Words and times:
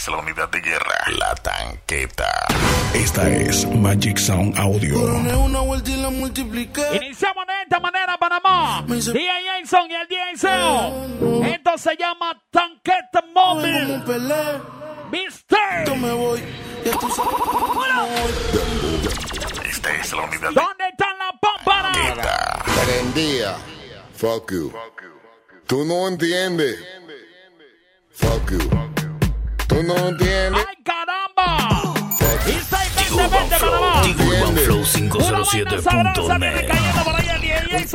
es 0.00 0.08
la 0.08 0.16
unidad 0.16 0.48
de 0.48 0.60
guerra, 0.60 0.94
la 1.18 1.34
tanqueta. 1.34 2.46
Esta 2.94 3.28
es 3.28 3.66
Magic 3.66 4.16
Sound 4.16 4.56
Audio. 4.58 4.98
Una 4.98 5.60
vuelta 5.60 5.90
y 5.90 5.96
la. 5.96 6.08
Iniciamos 6.08 7.46
de 7.46 7.62
esta 7.64 7.80
manera, 7.80 8.16
Panamá. 8.18 8.82
DJ 8.86 9.28
Jason 9.62 9.90
y 9.90 9.94
el 9.94 10.08
DJ 10.08 10.36
Seo. 10.38 11.44
Esto 11.44 11.76
se 11.76 11.96
llama 11.98 12.40
Tanqueta 12.50 13.22
Móvil. 13.34 14.02
¿Viste? 15.10 15.56
yo 15.86 15.96
me 15.96 16.12
voy. 16.12 16.40
Ya 16.82 16.92
tú 16.92 17.10
sabes. 17.10 17.34
Esta 19.68 19.96
es 19.96 20.12
la 20.12 20.22
unidad 20.22 20.48
de 20.48 20.54
¿Dónde 20.54 20.88
están 20.88 21.18
las 21.18 21.32
pámparas? 21.40 21.96
Prendía. 22.86 23.56
Fuck 24.14 24.50
you. 24.52 24.72
Tú 25.66 25.84
no 25.84 26.08
entiendes. 26.08 26.78
Fuck 28.12 28.50
you. 28.50 28.89
Tú 29.70 29.82
no 29.84 29.96
entiendes. 30.08 30.66
¡Ay, 30.68 30.76
caramba! 30.82 31.94
Y 32.46 32.52
620, 32.52 33.14
Urban 33.14 33.48
Flow, 33.50 33.70
Panamá. 33.70 34.02
Tigo 34.02 34.24
Urban 34.24 34.56
Flow 34.56 34.82
Una 35.14 35.38
vaina 35.38 35.80
sabrosa 35.80 36.38
viene 36.38 36.60
507.net. 36.60 36.68
cayendo 36.68 37.04
por 37.04 37.14
ahí 37.14 37.28
el 37.28 37.40
DJ 37.40 37.86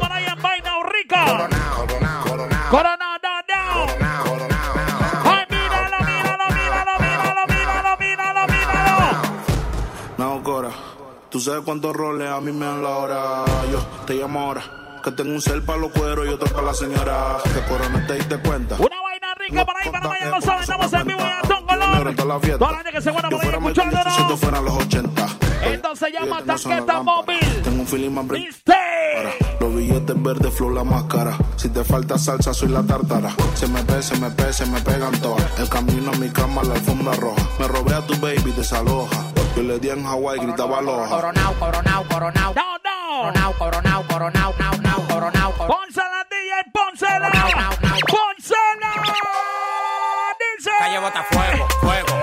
por 0.00 0.12
ahí 0.12 0.24
en 0.26 0.42
Vaina 0.42 0.70
Rica. 0.92 1.24
No, 1.26 1.36
no. 1.36 1.46
coronao, 1.84 2.24
coronao. 2.24 3.86
¡Ay, 5.24 5.44
míralo, 5.50 5.98
míralo, 6.08 6.44
míralo, 6.54 6.92
míralo, 6.98 7.42
míralo, 7.48 7.96
míralo, 8.00 8.46
míralo! 8.48 9.22
No, 10.16 10.42
Cora, 10.42 10.70
tú 11.30 11.38
sabes 11.38 11.60
cuántos 11.66 11.94
roles 11.94 12.30
a 12.30 12.40
mí 12.40 12.50
me 12.52 12.64
dan 12.64 12.82
la 12.82 12.88
hora. 12.90 13.44
Yo 13.70 13.78
te 14.06 14.14
llamo 14.14 14.40
ahora. 14.40 14.62
Que 15.04 15.10
tengo 15.12 15.32
un 15.34 15.42
cel 15.42 15.62
para 15.62 15.78
los 15.78 15.92
cueros 15.92 16.24
y 16.26 16.30
otro 16.30 16.48
para 16.48 16.68
la 16.68 16.72
señora. 16.74 17.36
Que 17.52 17.60
corona 17.70 18.06
te 18.06 18.14
diste 18.14 18.38
cuenta. 18.38 18.76
Una 18.78 19.00
rica 19.54 20.00
por 20.00 20.12
ahí, 20.12 20.18
ya 20.20 20.30
lo 20.30 20.40
saben, 20.40 20.60
estamos 20.62 20.92
en 20.92 21.06
vivo 21.06 21.20
y 21.20 21.22
a 21.24 21.40
todo 21.42 21.66
color. 21.66 22.14
Toda 22.14 22.34
la 22.34 22.40
fiesta. 22.40 22.58
Toda 22.58 22.70
la 22.72 22.76
gente 22.78 22.92
que 22.92 23.00
se 23.02 23.10
guarda 23.10 23.28
Yo 23.30 23.36
por 23.36 23.44
ahí 23.44 23.50
fuera 23.52 23.60
Michael 23.68 23.90
Jackson 23.90 24.12
si 24.12 24.20
escuchándonos. 24.20 24.34
esto 24.34 24.36
fuera 24.36 24.60
los 24.60 24.84
80. 24.84 25.26
Esto 25.72 25.96
se 25.96 26.10
llama 26.12 26.26
Fíjate, 26.26 26.46
no 26.46 26.58
son 26.58 26.70
Tanqueta 26.72 26.92
las 26.92 27.04
lámparas. 27.06 27.26
Móvil. 27.26 27.62
Tengo 27.62 27.80
un 27.80 27.86
feeling 27.86 28.10
más. 28.10 28.26
Los 29.60 29.74
billetes 29.74 30.22
verdes, 30.22 30.54
flow, 30.54 30.70
la 30.70 30.84
máscara. 30.84 31.36
Si 31.56 31.68
te 31.70 31.84
falta 31.84 32.18
salsa, 32.18 32.52
soy 32.52 32.68
la 32.68 32.82
tártara. 32.82 33.30
Se 33.54 33.66
me 33.68 33.82
pe, 33.84 34.02
se 34.02 34.18
me 34.18 34.30
pe, 34.30 34.52
se 34.52 34.66
me 34.66 34.80
pegan 34.80 35.12
todas. 35.20 35.44
El 35.58 35.68
camino 35.68 36.10
a 36.12 36.16
mi 36.16 36.28
cama, 36.30 36.62
la 36.64 36.74
alfombra 36.74 37.14
roja. 37.14 37.42
Me 37.58 37.68
robé 37.68 37.94
a 37.94 38.00
tu 38.02 38.14
baby, 38.20 38.52
desaloja. 38.56 39.16
Yo 39.56 39.62
le 39.62 39.78
di 39.78 39.88
en 39.88 40.04
Hawái, 40.04 40.40
gritaba 40.40 40.82
loja. 40.82 41.08
Coronao, 41.08 41.54
coronao, 41.54 42.04
coronao. 42.08 42.54
No, 42.54 42.62
no. 42.84 43.32
Coronao, 43.32 43.52
coronao, 43.54 44.02
coronao, 44.08 44.54
nao, 44.58 44.72
nao, 44.82 45.00
coronao, 45.08 45.52
coronao. 45.52 45.68
Pónsela, 45.68 46.26
DJ, 46.28 46.70
pónsela. 46.72 47.28
No, 47.30 48.33
Dice. 50.58 50.70
Calle 50.78 50.98
bota 51.00 51.24
fuego, 51.24 51.66
fuego. 51.80 52.13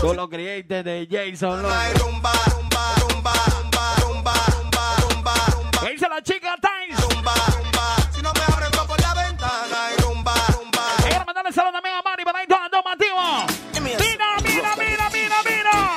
con 0.00 0.16
los 0.16 0.28
clientes 0.28 0.84
de 0.84 1.06
Jason 1.10 1.62
López. 1.62 1.94
Rumba, 2.00 2.32
rumba, 2.46 2.94
rumba, 3.00 3.34
rumba, 3.42 3.94
rumba, 4.00 4.34
rumba, 4.46 4.96
rumba, 5.02 5.34
rumba. 5.52 5.80
¿Qué 5.82 5.90
dice 5.92 6.08
la 6.08 6.22
chica 6.22 6.56
Times? 6.60 6.98
Rumba, 7.00 7.34
rumba. 7.34 7.96
Si 8.14 8.22
no 8.22 8.32
me 8.32 8.40
abren 8.54 8.70
todo 8.70 8.86
por 8.86 9.00
la 9.00 9.14
ventana, 9.14 9.90
y 9.96 10.00
rumba, 10.02 10.34
rumba. 10.58 10.82
Quiero 11.02 11.24
mandarle 11.26 11.52
saludos 11.52 11.74
también 11.74 11.96
a 11.96 12.02
Mari 12.02 12.24
para 12.24 12.42
ir 12.42 12.48
todo 12.48 12.58
ando 12.58 12.82
mativo. 12.82 13.46
Mira, 13.82 14.36
mira, 14.42 14.76
mira, 14.76 15.10
mira, 15.10 15.36
mira. 15.44 15.96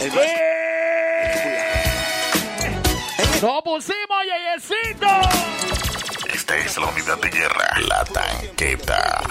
Eh, 0.00 0.14
¡Nos 3.42 3.62
pusimos, 3.62 4.24
yeyecito! 4.24 5.06
Esta 6.32 6.56
es 6.56 6.76
la 6.78 6.86
unidad 6.86 7.18
de 7.18 7.28
guerra, 7.30 7.80
la 7.86 8.04
tanqueta. 8.04 9.22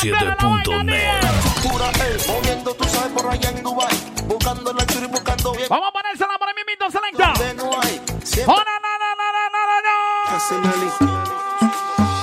507.net. 0.00 1.20
Pura 1.62 1.90
L, 1.90 2.16
moviendo, 2.26 2.74
tú 2.74 2.84
sabes, 2.88 3.12
por 3.12 3.26
allá 3.30 3.50
en 3.50 3.62
Dubai. 3.62 3.94
Buscando 4.26 4.72
la 4.72 4.86
churi, 4.86 5.06
buscando 5.08 5.52
bien. 5.52 5.66
Vamos 5.68 5.88
a 5.88 5.92
ponérsela 5.92 6.38
por 6.38 6.48
ahí 6.48 6.54
mismito, 6.54 6.90
selecta. 6.90 7.34
Oh, 7.34 8.54
no, 8.54 8.64
no, 8.64 8.92
no, 8.96 9.10
no, 9.20 9.28
no, 9.36 9.62
no, 9.68 9.76
no. 9.84 9.96
Personally, 10.30 10.90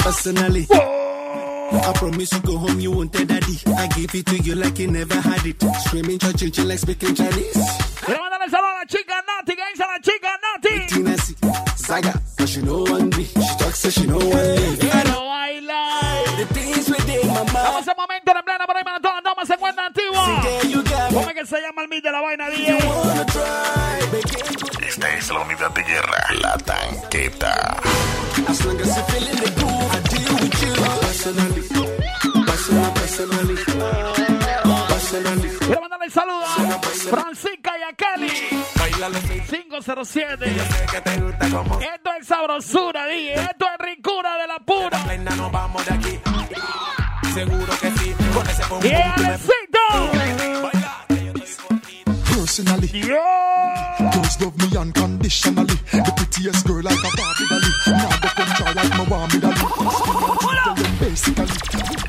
personally. 0.03 0.67
I 1.69 1.93
promise 1.93 2.31
you 2.33 2.39
go 2.41 2.57
home, 2.57 2.79
you 2.79 2.91
won't 2.91 3.13
tell 3.13 3.25
daddy. 3.25 3.59
I 3.67 3.87
give 3.87 4.15
it 4.15 4.25
to 4.25 4.37
you 4.37 4.55
like 4.55 4.79
you 4.79 4.87
never 4.87 5.15
had 5.15 5.45
it. 5.45 5.61
Screaming, 5.85 6.17
church, 6.17 6.57
like 6.59 6.79
speaking 6.79 7.13
Chinese. 7.13 7.86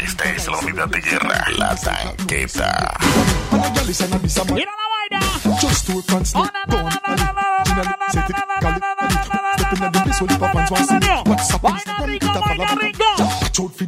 Esta 0.01 0.25
es 0.35 0.47
la 0.47 0.59
unidad 0.59 0.89
de 0.89 1.01
guerra, 1.01 1.47
la 1.57 1.75
tanqueta. 1.77 2.97
¡Mira 4.55 4.73
la 4.73 4.87
vaina! 4.93 5.21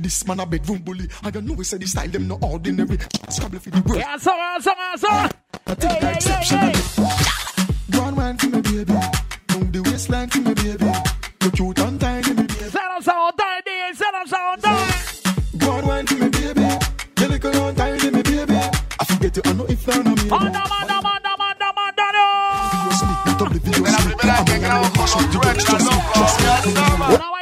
This 0.02 0.26
man 0.26 0.40
a 0.40 0.46
bedroom 0.46 0.78
bully. 0.78 1.08
I 1.22 1.30
don't 1.30 1.46
know 1.46 1.54
we 1.54 1.62
say 1.62 1.78
the 1.78 1.86
style 1.86 2.08
them 2.08 2.26
no 2.26 2.38
ordinary. 2.42 2.98
Scrabble 3.28 3.60
for 3.60 3.70
the 3.70 3.80
world. 3.82 4.00
Yeah, 4.00 4.16
so, 4.16 4.32
so, 4.60 4.72
so. 4.96 5.08
I 5.08 5.28
think 5.74 6.02
yeah, 6.02 6.10
exception. 6.10 6.58
Yeah, 6.58 6.72
yeah. 7.92 8.00
One 8.00 8.16
wine 8.16 8.38
for 8.38 8.48
me, 8.48 8.60
baby. 8.60 8.92
Move 8.92 9.72
the 9.72 9.82
waistline 9.84 10.28
for 10.28 10.40
me, 10.40 10.54
baby. 10.54 10.79
get 19.30 19.46
you, 19.46 19.50
I 19.50 19.54
know 19.54 19.66
if 19.68 19.88
I'm 19.88 20.04
not 20.04 20.16
me. 20.16 20.30
Anda, 20.30 20.58
anda, 20.58 20.96
anda, 21.08 21.32
anda, 21.40 21.68
anda, 21.86 22.06
no. 22.14 22.26
Videos 22.72 23.02
me, 23.06 23.14
double 23.38 23.60
videos 23.60 24.06
me. 24.06 24.14
I'm 24.22 24.44
gonna 24.44 24.90
mash 24.96 25.14
with 25.16 25.34
you, 25.34 25.40
just 25.54 25.84
me, 25.84 25.94
just 26.14 27.28
me. 27.30 27.39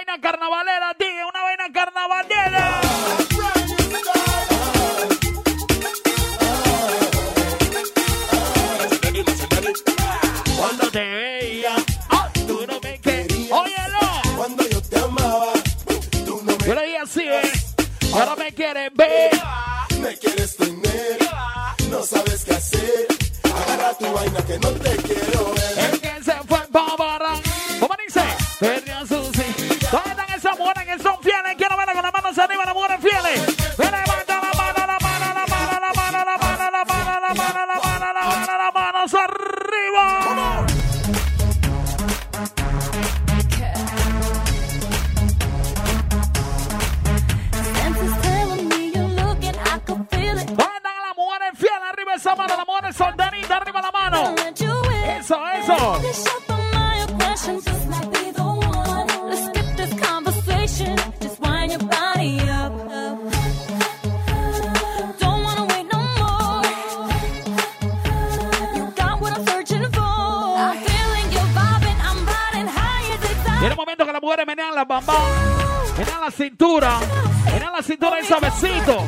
Cintura, 76.58 76.99
menean 77.44 77.72
la 77.72 77.82
cintura 77.82 78.20
y 78.20 78.25
suavecito. 78.25 79.06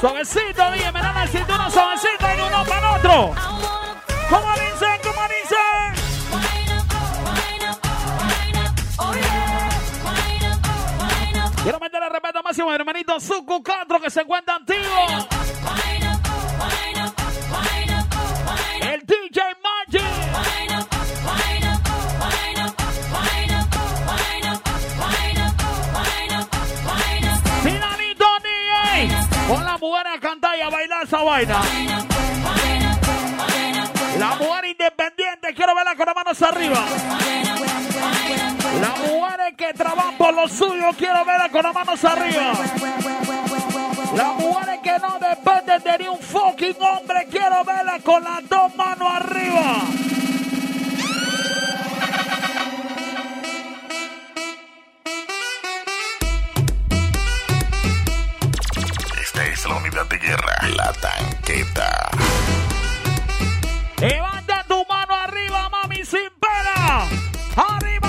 Suavecito, 0.00 0.70
dije, 0.72 0.90
menean 0.90 1.14
la 1.14 1.26
cintura 1.28 1.70
suavecito 1.70 2.26
y 2.36 2.40
uno 2.40 2.64
para 2.64 2.78
el 2.78 2.96
otro. 2.96 3.34
¿Cómo 4.28 4.52
dicen? 4.54 5.00
¿Cómo 5.04 5.22
dicen? 5.28 5.94
Quiero 11.62 11.78
meterle 11.78 12.08
respeto 12.08 12.42
máximo 12.42 12.66
a 12.66 12.70
mi 12.70 12.76
hermanito 12.76 13.20
Zuku 13.20 13.62
4 13.62 14.00
que 14.00 14.10
se 14.10 14.22
encuentra 14.22 14.56
antiguo. 14.56 15.06
El 18.80 19.06
DJ 19.06 19.37
cantar 30.20 30.56
y 30.58 30.60
a 30.60 30.68
bailar 30.68 31.04
esa 31.04 31.22
vaina. 31.22 31.60
La 34.18 34.34
mujer 34.34 34.64
independiente, 34.64 35.54
quiero 35.54 35.74
verla 35.74 35.94
con 35.94 36.06
las 36.06 36.14
manos 36.14 36.42
arriba. 36.42 36.84
Las 38.80 38.98
mujeres 38.98 39.54
que 39.56 39.72
trabajan 39.74 40.16
por 40.16 40.34
lo 40.34 40.48
suyo, 40.48 40.90
quiero 40.96 41.24
verla 41.24 41.48
con 41.48 41.62
las 41.62 41.74
manos 41.74 42.04
arriba. 42.04 42.52
Las 44.16 44.34
mujeres 44.36 44.80
que 44.82 44.98
no 44.98 45.18
dependen 45.18 45.82
de 45.82 45.98
ni 45.98 46.08
un 46.08 46.18
fucking 46.18 46.76
hombre, 46.80 47.26
quiero 47.30 47.64
verla 47.64 47.98
con 48.02 48.24
las 48.24 48.48
dos 48.48 48.74
manos 48.74 49.08
arriba. 49.14 49.82
La 59.66 59.74
unidad 59.74 60.06
de 60.06 60.18
guerra, 60.18 60.68
la 60.76 60.92
tanqueta. 60.92 62.10
Levanta 63.98 64.64
tu 64.68 64.84
mano 64.88 65.14
arriba, 65.14 65.68
mami, 65.68 66.04
sin 66.04 66.30
pena. 66.38 67.08
Arriba 67.56 68.07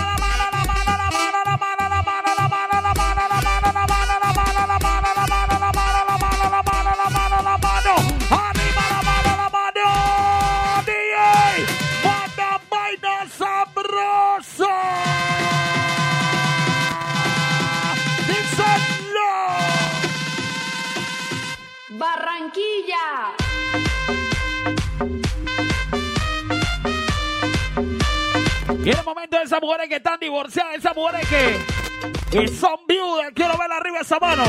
Barranquilla. 22.79 23.35
Y 28.83 28.89
el 28.89 29.03
momento 29.03 29.37
de 29.37 29.43
esas 29.43 29.61
mujeres 29.61 29.89
que 29.89 29.95
están 29.97 30.19
divorciadas, 30.19 30.75
esas 30.75 30.95
mujeres 30.95 31.27
que, 31.27 31.57
que 32.31 32.47
son 32.47 32.77
viudas, 32.87 33.31
quiero 33.33 33.57
ver 33.57 33.71
arriba 33.71 33.99
esa 33.99 34.19
mano. 34.19 34.43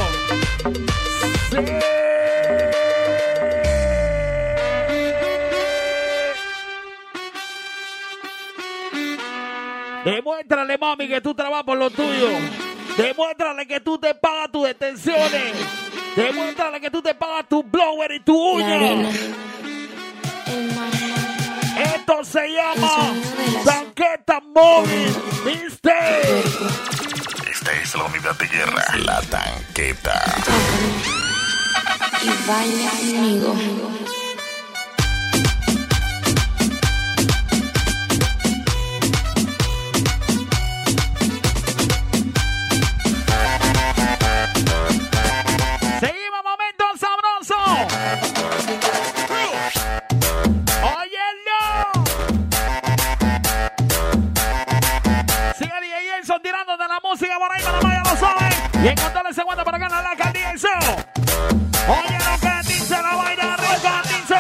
Demuéstrale, 10.05 10.79
mami, 10.79 11.09
que 11.09 11.21
tú 11.21 11.35
trabajas 11.35 11.65
por 11.65 11.77
lo 11.77 11.91
tuyo. 11.91 12.70
Demuéstrale 12.97 13.67
que 13.67 13.81
tú 13.81 13.99
te 13.99 14.15
pagas 14.15 14.51
tus 14.53 14.65
detenciones. 14.65 15.55
Demuéstrale 16.17 16.81
que 16.81 16.91
tú 16.91 17.03
te 17.03 17.15
pagas 17.15 17.49
tu 17.49 17.63
blower 17.63 18.13
y 18.13 18.21
tu 18.21 18.37
uña. 18.37 19.09
Esto 21.79 22.25
se 22.25 22.49
llama 22.49 23.15
Tanqueta 23.65 24.41
Móvil, 24.41 25.15
¿viste? 25.45 25.93
Esta 27.51 27.73
es 27.73 27.95
la 27.95 28.05
unidad 28.05 28.39
de 28.39 28.47
guerra, 28.49 28.85
la 29.05 29.21
tanqueta. 29.23 30.23
Y 32.23 32.49
baila 32.49 32.91
conmigo. 32.91 34.20
Y 58.83 58.89
encontrarle 58.89 59.31
ese 59.31 59.43
guante 59.43 59.63
para 59.63 59.77
ganar 59.79 60.03
la 60.03 60.11
alcaldía. 60.11 60.51
Oye 60.51 62.19
lo 62.19 62.41
que 62.41 62.63
dice 62.67 62.95
la 62.95 63.15
vaina 63.15 63.55
arriba, 63.55 64.03
dice. 64.05 64.37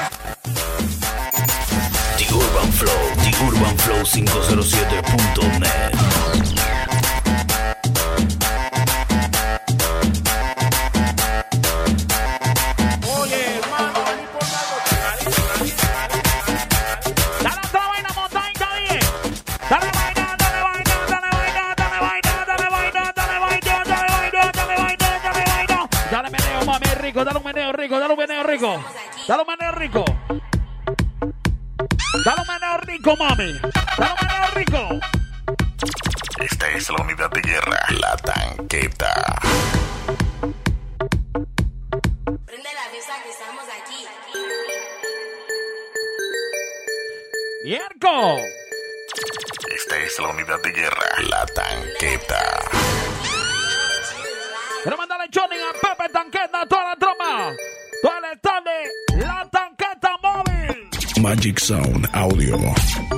The 2.16 2.24
Urban 2.34 2.72
Flow, 2.72 3.14
The 3.22 3.30
Urban 3.44 3.78
Flow 3.78 4.02
507.net. 4.02 6.09
Sound 61.70 62.08
Audio. 62.12 63.09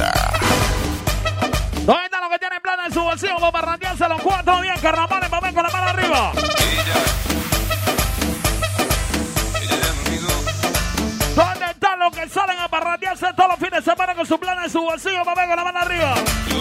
80. 0.00 0.12
90 1.86 2.20
lo 2.20 2.30
que 2.30 2.38
tiene 2.38 2.60
plana 2.60 2.86
en 2.86 2.92
su 2.92 3.00
bolsillo 3.00 3.38
para 3.52 3.66
randearse 3.66 4.08
los 4.08 4.22
cuatro 4.22 4.60
bien, 4.60 4.74
carnaval 4.80 5.22
en 5.22 5.30
papel 5.30 5.54
con 5.54 5.62
la 5.62 5.70
mano 5.70 5.86
arriba. 5.86 6.32
¿Dónde 11.36 11.66
están 11.70 11.98
los 11.98 12.16
que 12.16 12.28
salen 12.28 12.58
a 12.58 12.68
parratearse 12.68 13.26
todos 13.36 13.50
los 13.50 13.58
fines 13.58 13.84
de 13.84 13.90
semana 13.90 14.14
con 14.14 14.26
su 14.26 14.38
plan 14.38 14.58
en 14.64 14.70
su 14.70 14.80
bolsillo, 14.80 15.24
papel 15.24 15.48
con 15.48 15.56
la 15.56 15.64
mano 15.64 15.78
arriba? 15.78 16.14
Yo 16.48 16.60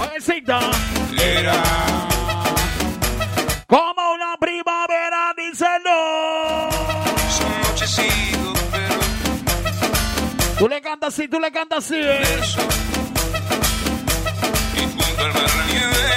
Oye, 0.00 0.20
cita. 0.20 0.60
Era. 1.18 2.03
cantas 11.04 11.18
así, 11.18 11.28
tú 11.28 11.40
le 11.40 11.52
cantas 11.52 11.84
así. 11.84 11.96
¿eh? 11.96 12.22
Y. 16.10 16.13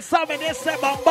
Something. 0.00 0.38
Nesse 0.38 0.76
bom 0.80 1.07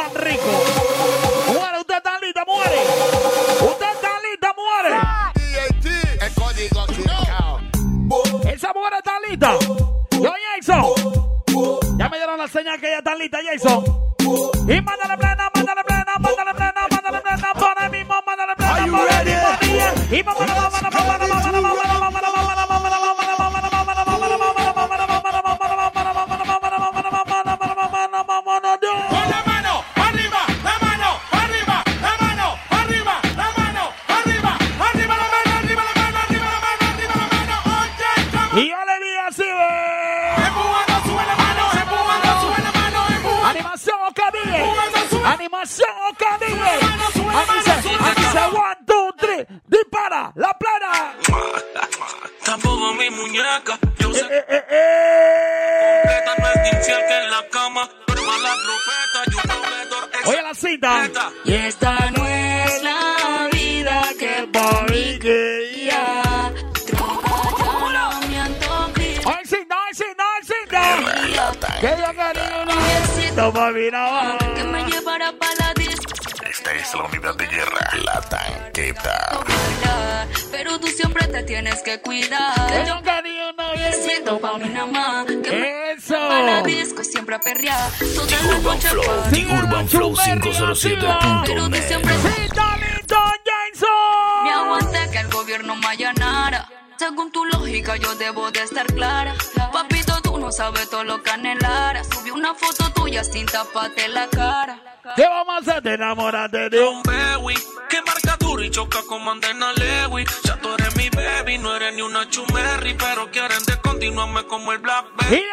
disco 86.77 87.03
siempre 87.03 87.35
a 87.35 87.39
perrear. 87.39 87.91
Toda 88.15 88.31
la 88.41 88.57
Urban 88.57 88.75
noche 88.75 88.89
Flow, 88.89 89.03
The 89.31 89.45
Urban 89.45 89.87
Flow 89.89 90.13
Pero 90.15 90.41
tú 90.41 90.49
507.net. 90.49 91.87
siempre 91.87 92.13
Cita, 92.17 92.77
listo, 92.77 93.15
Jason. 93.45 94.43
me 94.43 94.51
aguanté 94.51 95.11
que 95.11 95.17
el 95.19 95.29
gobierno 95.29 95.75
me 95.75 95.87
allanara. 95.87 96.69
Según 96.97 97.31
tu 97.31 97.45
lógica, 97.45 97.95
yo 97.97 98.15
debo 98.15 98.49
de 98.51 98.63
estar 98.63 98.85
clara. 98.87 99.35
Papito, 99.71 100.19
tú 100.23 100.37
no 100.37 100.51
sabes 100.51 100.89
todo 100.89 101.03
lo 101.03 101.21
que 101.21 101.29
anhelara. 101.29 102.03
Subí 102.03 102.31
una 102.31 102.53
foto 102.55 102.91
tuya 102.91 103.23
sin 103.23 103.45
taparte 103.45 104.07
la 104.07 104.27
cara. 104.27 104.79
¿Qué 105.15 105.27
vamos 105.27 105.55
a 105.55 105.57
hacer? 105.59 105.83
Te 105.83 105.93
enamoraste 105.93 106.69
de 106.69 106.83
un... 106.83 107.03
que 107.03 108.01
marca 108.01 108.26
y 108.55 108.69
choca 108.71 108.99
como 109.07 109.31
Andena 109.31 109.73
Lewis. 109.73 110.27
Ya 110.43 110.55
tú 110.57 110.73
eres 110.73 110.95
mi 110.95 111.09
baby, 111.09 111.57
no 111.57 111.75
eres 111.75 111.93
ni 111.95 112.01
una 112.01 112.27
chumerri, 112.29 112.93
pero 112.95 113.29
quieren 113.29 113.61
descontinuarme 113.65 114.45
como 114.45 114.71
el 114.71 114.79
Y 114.79 114.81
Blackberry. 114.81 115.43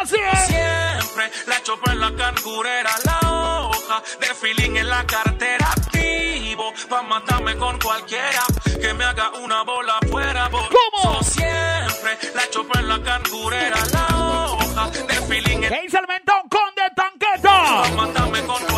así, 0.00 0.16
eh. 0.16 0.46
Siempre 0.46 1.30
la 1.46 1.62
chopa 1.62 1.92
en 1.92 2.00
la 2.00 2.14
cangurera, 2.16 2.90
la 3.04 3.18
hoja 3.30 4.02
de 4.20 4.26
feeling 4.34 4.76
en 4.76 4.88
la 4.88 5.04
cartera. 5.06 5.70
Activo 5.70 6.72
pa' 6.88 7.02
matarme 7.02 7.56
con 7.56 7.78
cualquiera 7.78 8.42
que 8.80 8.94
me 8.94 9.04
haga 9.04 9.30
una 9.42 9.62
bola 9.62 9.98
afuera. 10.02 10.48
¿Cómo? 10.50 11.22
Siempre 11.22 12.18
la 12.34 12.48
chopa 12.50 12.80
en 12.80 12.88
la 12.88 13.02
cangurera, 13.02 13.76
la 13.92 14.06
hoja 14.16 14.90
de 14.90 15.14
feeling 15.28 15.62
en 15.64 15.68
¿Qué 15.68 15.80
dice 15.82 15.98
el 15.98 16.06
mentón 16.08 16.48
con 16.48 16.74
de 16.74 16.90
tanqueta? 16.96 17.82
pa' 17.82 17.88
matarme 17.96 18.42
con 18.46 18.69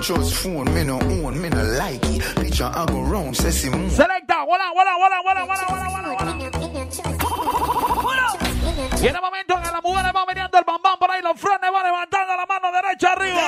Just 0.00 0.34
phone, 0.36 0.72
me 0.74 0.82
no 0.82 0.98
own, 0.98 1.40
me 1.42 1.50
no 1.50 1.62
like 1.62 2.00
it. 2.06 2.22
Picture 2.36 2.70
I 2.74 2.86
go 2.86 3.02
round, 3.02 3.36
say 3.36 3.50
Simone. 3.50 3.90
Select 3.90 4.26
that. 4.28 4.48
Hold 4.48 4.58
on, 4.58 4.72
hold 4.74 4.86
on, 4.88 4.96
hold 4.98 5.12
on, 5.12 5.24
hold 5.26 5.36
on, 5.36 5.46
hold 5.46 5.78
on, 5.78 5.90
hold 5.90 6.40
on. 6.40 7.20
Hold 8.00 8.42
on. 8.42 8.49
Y 9.02 9.06
en 9.06 9.14
el 9.16 9.20
momento 9.22 9.56
en 9.56 9.62
que 9.62 9.70
las 9.70 9.82
mujeres 9.82 10.12
van 10.12 10.26
veniendo 10.26 10.58
el 10.58 10.64
bambán 10.64 10.98
por 10.98 11.10
ahí, 11.10 11.22
los 11.22 11.38
frenes 11.40 11.70
van 11.72 11.84
levantando 11.84 12.36
la 12.36 12.44
mano 12.46 12.70
derecha 12.72 13.12
arriba. 13.12 13.42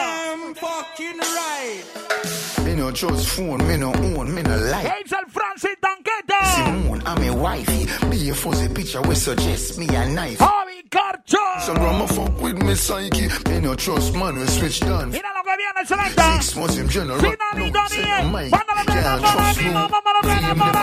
Me 2.64 2.74
no 2.74 2.90
just 2.90 3.26
phone, 3.28 3.62
me 3.66 3.76
no 3.76 3.90
own, 3.90 4.32
me 4.32 4.42
no 4.42 4.56
like. 4.56 4.88
¿Qué 4.88 5.02
dice 5.02 5.16
el 5.18 5.26
Francis 5.30 5.76
Tanqueta? 5.80 6.44
Simone, 6.54 7.02
I'm 7.04 7.22
a 7.28 7.32
wifey. 7.32 7.86
Be 8.08 8.30
a 8.30 8.34
fuzzy 8.34 8.68
picture, 8.68 9.00
we 9.02 9.14
suggest 9.14 9.78
me 9.78 9.86
a 9.96 10.06
knife. 10.06 10.38
Javi 10.38 10.82
Carcho. 10.88 11.38
Some 11.60 11.76
grandma 11.78 12.06
fuck 12.06 12.40
with 12.40 12.56
me 12.62 12.74
psyche. 12.74 13.28
Me 13.48 13.60
no 13.60 13.74
trust 13.74 14.14
man, 14.14 14.38
we 14.38 14.46
switch 14.46 14.80
down. 14.80 15.10
Mira 15.10 15.28
lo 15.34 15.42
que 15.42 15.56
viene, 15.56 15.84
selecta. 15.86 16.40
Six 16.40 16.56
months 16.56 16.76
in 16.78 16.88
general. 16.88 17.18
Finalito 17.18 17.82
no, 17.82 17.88
say 17.88 18.02
Daniel. 18.02 18.30
Mike. 18.30 18.50
Mándale 18.50 18.84
plena 18.84 19.02
Can't 19.02 19.22
para 19.22 19.34
trust 19.34 19.60
mí, 19.60 19.64
no. 19.66 19.72
mamá, 19.74 20.00
para 20.02 20.20
mí, 20.22 20.28
Free 20.28 20.40
me 20.46 20.54
para 20.54 20.72
my 20.72 20.78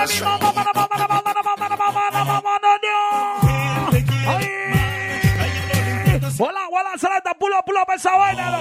Hola, 6.37 6.59
hola, 6.69 6.97
selecta, 6.97 7.33
pulo, 7.33 7.55
pulo, 7.65 7.79
esa 7.95 8.15
vaina. 8.15 8.59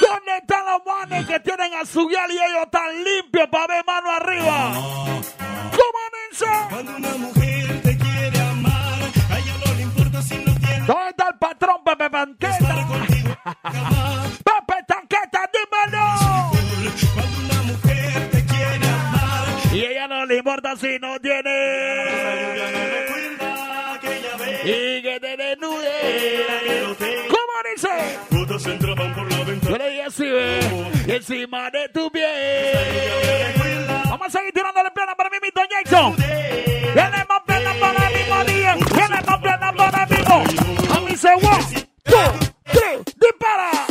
¿Dónde 0.00 0.36
están 0.40 0.66
los 0.66 0.84
manes 0.84 1.26
que 1.26 1.40
tienen 1.40 1.74
a 1.74 1.86
su 1.86 2.06
guial 2.06 2.30
y 2.30 2.34
ellos 2.34 2.70
tan 2.70 3.04
limpios 3.04 3.48
para 3.48 3.74
ver 3.74 3.84
mano 3.86 4.10
arriba? 4.10 4.72
¿Cómo? 4.74 6.02
Cuando 6.70 6.96
una 6.96 7.16
mujer 7.18 7.82
te 7.82 7.96
quiere 7.96 8.40
amar, 8.40 9.02
a 9.30 9.38
ella 9.38 9.54
no 9.64 9.74
le 9.74 9.82
importa 9.82 10.22
si 10.22 10.36
no 10.38 10.54
tiene 10.54 10.86
¿Dónde 10.86 11.08
está 11.10 11.28
el 11.28 11.38
patrón 11.38 11.84
Pepe 11.84 12.10
Tanqueta? 12.10 12.58
Pepe 14.44 14.84
Tanqueta, 14.86 15.50
dímelo. 15.52 16.06
Cuando 17.14 17.38
una 17.38 17.62
mujer 17.62 18.30
te 18.30 18.44
quiere 18.46 18.88
amar, 18.88 19.48
Y 19.72 19.84
ella 19.84 20.08
no 20.08 20.26
le 20.26 20.36
importa 20.38 20.76
si 20.76 20.98
no 20.98 21.20
tiene. 21.20 22.81
Y 24.64 25.02
que 25.02 25.18
te 25.20 25.36
desnude. 25.36 26.46
¿Cómo 27.28 27.52
dice? 27.74 27.88
todos 28.30 28.66
entraban 28.66 29.14
por 29.14 29.30
la 29.30 29.38
Yo 29.38 29.44
ventana. 29.44 29.78
le 29.78 29.90
dije 29.90 30.02
así, 30.02 30.24
ve. 30.30 30.60
Encima 31.16 31.70
de 31.70 31.88
tu 31.88 32.10
piel. 32.10 32.26
Vamos 34.08 34.26
a 34.28 34.30
seguir 34.30 34.52
tirándole 34.52 34.90
plena 34.92 35.14
para 35.16 35.30
mí, 35.30 35.36
Mito 35.42 35.60
Jackson. 35.68 36.16
Viene 36.16 37.24
más 37.28 37.42
plena 37.46 37.74
para 37.80 38.10
mí, 38.10 38.20
María. 38.28 38.74
Viene 38.74 39.22
más 39.26 39.40
plena 39.40 39.72
para 39.76 40.06
mí. 40.06 40.16
A 40.94 41.00
mí 41.00 41.16
se 41.16 41.28
va. 41.28 41.58
Two, 42.04 42.32
three, 42.64 43.02
dispara. 43.16 43.86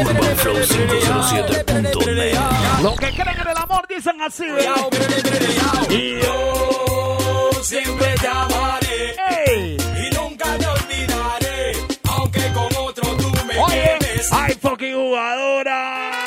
Urban 0.00 0.36
Flow 0.36 0.56
507.net. 0.56 2.38
Los 2.82 2.96
que 2.98 3.10
creen 3.10 3.40
en 3.40 3.48
el 3.48 3.56
amor 3.70 3.86
dicen 3.88 4.20
así. 4.20 4.44
Y 5.90 6.20
yo 6.20 7.50
siempre 7.62 8.14
te 8.20 8.26
amaré. 8.26 9.16
Ey. 9.46 9.76
Y 9.76 10.14
nunca 10.14 10.56
te 10.58 10.66
olvidaré, 10.66 11.72
aunque 12.08 12.52
con 12.52 12.76
otro 12.76 13.16
tú 13.16 13.30
me 13.46 13.58
Oye, 13.58 13.98
ay, 14.32 14.54
fucking 14.60 14.94
jugadora. 14.94 16.19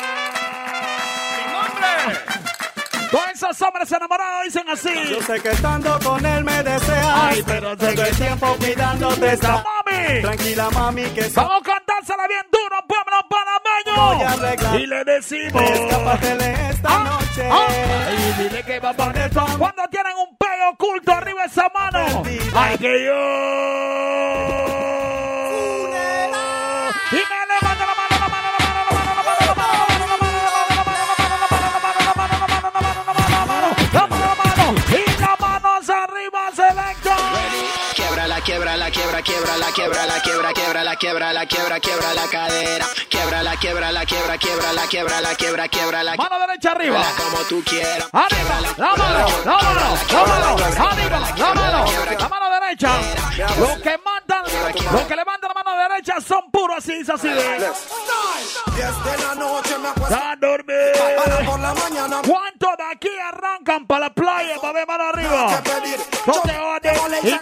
Esos 3.50 3.62
hombres 3.62 3.90
enamorados 3.92 4.44
dicen 4.44 4.68
así. 4.68 4.90
Yo 5.10 5.22
sé 5.22 5.40
que 5.40 5.50
estando 5.50 5.98
con 6.04 6.24
él 6.24 6.44
me 6.44 6.62
deseas. 6.62 7.06
Ay, 7.14 7.42
pero 7.46 7.76
que 7.76 7.86
el 7.88 8.16
tiempo 8.16 8.54
cuidándote 8.58 9.32
está 9.32 9.56
está. 9.56 9.64
mami. 9.86 10.20
Tranquila, 10.22 10.70
mami, 10.70 11.02
que 11.10 11.24
so- 11.30 11.42
Vamos 11.42 11.60
a 11.60 11.64
cantársela 11.64 12.26
bien 12.28 12.46
duro, 12.50 12.76
pueblo 12.86 13.16
Voy 13.28 14.22
a 14.22 14.26
panameño. 14.26 14.28
arreglar. 14.46 14.80
Y 14.80 14.86
le 14.86 15.04
decimos. 15.04 15.62
escápatele 15.62 16.68
esta 16.70 16.88
Ah, 16.88 17.04
noche. 17.04 17.48
ah, 17.50 17.66
y 18.12 18.42
dile 18.42 18.62
que 18.64 18.80
va 18.80 18.90
a 18.90 18.94
poner 18.94 19.30
todo. 19.30 19.58
Cuando 19.58 19.82
tienen 19.90 20.12
un 20.16 20.36
pelo 20.36 20.70
oculto 20.70 21.12
arriba 21.12 21.42
de 21.42 21.48
esa 21.48 21.68
mano. 21.74 22.22
Ay, 22.54 22.78
que 22.78 23.04
yo. 23.04 23.14
Y 27.12 27.16
me 27.16 27.46
levanta 27.54 27.73
quiebra. 38.94 39.13
Quiebra 39.24 39.54
quiebra 39.54 39.56
la 39.56 39.72
quiebra 39.72 40.06
la 40.06 40.20
quiebra 40.20 40.52
quiebra 40.52 40.84
la 40.84 40.96
quiebra 40.96 41.32
la 41.32 41.46
quiebra 41.46 41.80
quiebra 41.80 42.14
la 42.14 42.26
cadera 42.28 42.86
quiebra 43.08 43.42
la 43.42 43.56
quiebra 43.56 43.92
la 43.92 44.04
quiebra 44.06 44.38
quiebra 44.38 44.72
la 44.72 44.86
quiebra 44.86 45.20
la 45.20 45.34
quiebra 45.34 45.68
quiebra 45.68 46.04
la 46.04 46.16
Mano 46.16 46.38
derecha 46.38 46.70
arriba. 46.72 47.02
como 47.16 47.38
tú 47.48 47.62
quieras 47.64 48.08
Arriba, 48.12 48.60
la 48.60 48.68
mano, 48.76 49.04
la 49.44 49.52
mano, 49.52 49.96
la 50.12 50.26
mano, 50.26 50.56
arriba, 50.90 51.20
la 51.20 51.54
mano, 51.54 51.84
la 52.18 52.28
mano 52.28 52.46
derecha. 52.60 52.90
Los 53.58 53.78
que 53.78 53.98
mandan, 53.98 54.44
los 54.92 55.02
que 55.02 55.16
levantan 55.16 55.50
la 55.54 55.62
mano 55.62 55.88
derecha 55.88 56.20
son 56.20 56.50
puros 56.50 56.78
así, 56.78 57.00
así 57.12 57.28
de. 57.28 57.70
10 58.76 59.04
de 59.04 59.18
la 59.26 59.34
noche 59.34 59.74
me 59.78 60.14
A 60.14 60.36
dormir. 60.36 60.92
por 61.46 61.60
la 61.60 61.74
mañana. 61.74 62.20
¿Cuántos 62.26 62.76
de 62.76 62.84
aquí 62.92 63.10
arrancan 63.32 63.86
para 63.86 64.00
la 64.08 64.14
playa 64.14 64.56
para 64.60 64.72
ver 64.72 64.86
mano 64.86 65.04
arriba? 65.04 65.62
No 66.26 66.40
te 66.42 66.58
odes. 66.58 67.24
Y. 67.24 67.32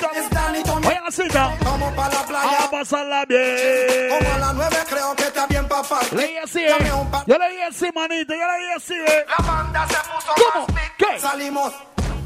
Oye 0.86 1.00
la 1.04 1.10
cita. 1.10 1.52
Vamos 1.72 1.94
para 1.94 2.14
la 2.14 2.20
A 2.20 2.26
playa. 2.26 2.70
pasarla 2.70 3.24
Como 3.26 3.36
a 3.36 4.26
bien. 4.28 4.40
las 4.40 4.54
9 4.54 4.76
creo 4.88 5.14
que 5.16 5.22
está 5.24 5.46
bien 5.46 5.66
pa' 5.68 5.82
party. 5.82 6.16
Le 6.16 6.22
dije 6.26 6.38
así, 6.40 6.58
eh. 6.60 6.74
Yo 7.26 7.38
le 7.38 7.48
dije 7.50 7.64
así, 7.64 7.88
manito. 7.94 8.34
Yo 8.34 8.46
le 8.46 8.58
dije 8.58 8.72
así, 8.76 8.94
eh. 8.94 9.24
La 9.38 9.44
banda 9.46 9.86
se 9.88 9.94
puso 9.96 10.32
¿Cómo? 10.52 10.66
más. 10.68 10.82
¿Qué? 10.98 11.18
Salimos, 11.18 11.72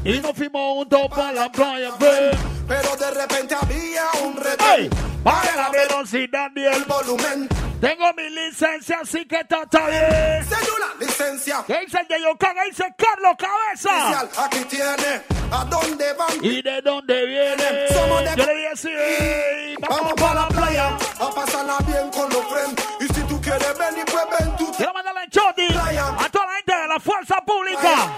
Y 0.03 0.19
nos 0.19 0.33
fuimos 0.33 0.61
juntos 0.73 1.01
para 1.15 1.31
la 1.31 1.51
playa, 1.51 1.91
pero 1.99 2.95
de 2.97 3.11
repente 3.11 3.55
había 3.55 4.03
un 4.23 4.35
retén. 4.37 4.89
Baja 5.23 5.55
la 5.55 5.69
velocidad 5.69 6.49
y 6.55 6.63
el 6.65 6.83
volumen. 6.85 7.49
Tengo 7.79 8.11
mi 8.13 8.29
licencia, 8.31 8.99
así 9.03 9.25
que 9.27 9.39
está, 9.41 9.61
está 9.63 9.87
bien. 9.87 10.43
Cédula, 10.45 10.87
licencia. 10.99 11.63
¿Qué 11.67 11.79
dice 11.81 11.99
el 11.99 12.07
de 12.07 12.21
Yokan? 12.23 12.55
¿Qué 12.55 12.69
dice 12.71 12.85
Carlos 12.97 13.35
Cabeza? 13.37 14.27
Aquí 14.45 14.59
tiene. 14.65 15.21
¿A 15.51 15.63
dónde 15.65 16.13
van? 16.13 16.27
¿Y 16.43 16.61
de 16.61 16.81
dónde 16.81 17.25
viene? 17.25 17.87
Somos 17.93 18.23
de- 18.23 18.35
Yo 18.35 18.45
le 18.45 18.67
así, 18.69 18.89
ey, 18.89 19.75
vamos 19.79 19.99
Vamos 20.01 20.13
para 20.15 20.33
la 20.41 20.47
playa. 20.47 20.97
a 21.19 21.29
pasarla 21.35 21.77
bien 21.85 22.09
con 22.09 22.29
los 22.33 22.43
friends. 22.47 22.83
Y 22.99 23.13
si 23.13 23.21
tú 23.27 23.39
quieres 23.41 23.77
venir, 23.77 24.05
pues 24.05 24.25
ven 24.39 24.55
tú. 24.57 24.71
Quiero 24.75 24.93
mandarle 24.93 25.23
el 25.25 25.29
choti 25.29 25.67
a 25.67 26.29
toda 26.29 26.45
la 26.47 26.53
gente 26.55 26.75
de 26.75 26.87
la 26.87 26.99
fuerza 26.99 27.35
pública. 27.45 28.11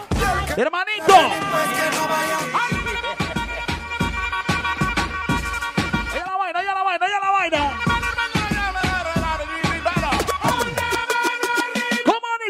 Hermanito. 0.57 1.15
No 1.15 2.78